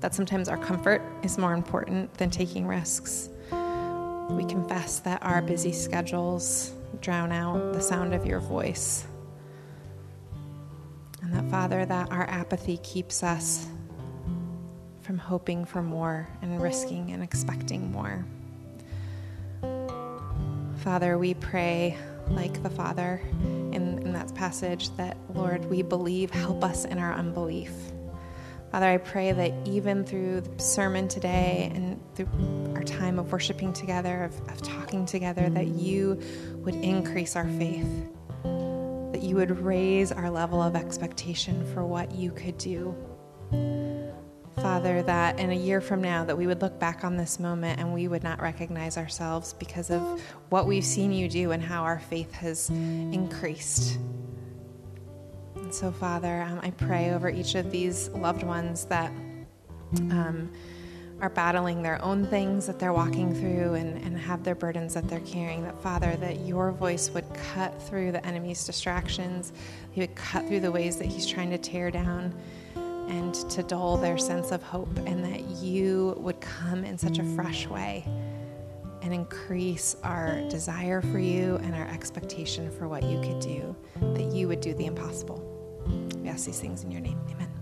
that 0.00 0.14
sometimes 0.14 0.48
our 0.48 0.56
comfort 0.56 1.02
is 1.22 1.36
more 1.36 1.52
important 1.52 2.14
than 2.14 2.30
taking 2.30 2.66
risks. 2.66 3.28
We 4.30 4.46
confess 4.46 5.00
that 5.00 5.22
our 5.22 5.42
busy 5.42 5.72
schedules 5.72 6.72
drown 7.02 7.32
out 7.32 7.74
the 7.74 7.82
sound 7.82 8.14
of 8.14 8.24
your 8.24 8.40
voice. 8.40 9.06
And 11.20 11.34
that, 11.34 11.50
Father, 11.50 11.84
that 11.84 12.10
our 12.10 12.24
apathy 12.24 12.78
keeps 12.78 13.22
us 13.22 13.66
from 15.02 15.18
hoping 15.18 15.66
for 15.66 15.82
more 15.82 16.30
and 16.40 16.62
risking 16.62 17.10
and 17.10 17.22
expecting 17.22 17.92
more. 17.92 18.24
Father, 20.76 21.18
we 21.18 21.34
pray 21.34 21.98
like 22.30 22.62
the 22.62 22.70
Father 22.70 23.20
that 24.20 24.34
passage 24.34 24.94
that, 24.96 25.16
Lord, 25.34 25.64
we 25.66 25.82
believe, 25.82 26.30
help 26.30 26.62
us 26.62 26.84
in 26.84 26.98
our 26.98 27.12
unbelief. 27.12 27.72
Father, 28.70 28.86
I 28.86 28.98
pray 28.98 29.32
that 29.32 29.52
even 29.64 30.04
through 30.04 30.42
the 30.42 30.62
sermon 30.62 31.08
today 31.08 31.72
and 31.74 32.00
through 32.14 32.28
our 32.76 32.84
time 32.84 33.18
of 33.18 33.32
worshiping 33.32 33.72
together, 33.72 34.24
of, 34.24 34.38
of 34.48 34.62
talking 34.62 35.06
together, 35.06 35.48
that 35.50 35.68
you 35.68 36.20
would 36.56 36.76
increase 36.76 37.34
our 37.34 37.48
faith, 37.48 37.88
that 38.44 39.22
you 39.22 39.36
would 39.36 39.58
raise 39.58 40.12
our 40.12 40.30
level 40.30 40.62
of 40.62 40.76
expectation 40.76 41.64
for 41.72 41.84
what 41.84 42.14
you 42.14 42.30
could 42.30 42.58
do. 42.58 42.94
Father, 44.62 45.00
that 45.02 45.40
in 45.40 45.50
a 45.52 45.54
year 45.54 45.80
from 45.80 46.02
now 46.02 46.22
that 46.22 46.36
we 46.36 46.46
would 46.46 46.60
look 46.60 46.78
back 46.78 47.02
on 47.02 47.16
this 47.16 47.40
moment 47.40 47.80
and 47.80 47.94
we 47.94 48.08
would 48.08 48.22
not 48.22 48.42
recognize 48.42 48.98
ourselves 48.98 49.54
because 49.54 49.90
of 49.90 50.22
what 50.50 50.66
we've 50.66 50.84
seen 50.84 51.12
you 51.12 51.30
do 51.30 51.52
and 51.52 51.62
how 51.62 51.82
our 51.82 51.98
faith 51.98 52.30
has 52.32 52.68
increased. 52.68 53.98
And 55.56 55.72
so, 55.72 55.90
Father, 55.90 56.42
um, 56.42 56.60
I 56.62 56.72
pray 56.72 57.12
over 57.12 57.30
each 57.30 57.54
of 57.54 57.70
these 57.70 58.08
loved 58.10 58.42
ones 58.42 58.84
that 58.86 59.10
um, 60.10 60.50
are 61.22 61.30
battling 61.30 61.82
their 61.82 62.02
own 62.04 62.26
things 62.26 62.66
that 62.66 62.78
they're 62.78 62.92
walking 62.92 63.34
through 63.34 63.74
and, 63.74 63.96
and 64.04 64.18
have 64.18 64.44
their 64.44 64.54
burdens 64.54 64.92
that 64.92 65.08
they're 65.08 65.20
carrying, 65.20 65.62
that 65.62 65.80
Father, 65.80 66.16
that 66.16 66.40
your 66.40 66.70
voice 66.70 67.08
would 67.10 67.24
cut 67.54 67.80
through 67.82 68.12
the 68.12 68.24
enemy's 68.26 68.66
distractions, 68.66 69.54
he 69.90 70.02
would 70.02 70.14
cut 70.14 70.46
through 70.46 70.60
the 70.60 70.70
ways 70.70 70.96
that 70.98 71.06
he's 71.06 71.26
trying 71.26 71.48
to 71.48 71.58
tear 71.58 71.90
down 71.90 72.34
and 73.10 73.34
to 73.50 73.62
dull 73.62 73.96
their 73.96 74.16
sense 74.16 74.50
of 74.52 74.62
hope, 74.62 74.96
and 75.06 75.24
that 75.24 75.42
you 75.62 76.14
would 76.18 76.40
come 76.40 76.84
in 76.84 76.96
such 76.96 77.18
a 77.18 77.24
fresh 77.34 77.66
way 77.66 78.04
and 79.02 79.12
increase 79.12 79.96
our 80.02 80.40
desire 80.48 81.00
for 81.00 81.18
you 81.18 81.56
and 81.62 81.74
our 81.74 81.86
expectation 81.88 82.70
for 82.70 82.88
what 82.88 83.02
you 83.02 83.20
could 83.20 83.40
do, 83.40 83.74
that 84.14 84.32
you 84.32 84.46
would 84.48 84.60
do 84.60 84.74
the 84.74 84.86
impossible. 84.86 85.38
We 86.22 86.28
ask 86.28 86.46
these 86.46 86.60
things 86.60 86.84
in 86.84 86.90
your 86.90 87.00
name. 87.00 87.18
Amen. 87.30 87.59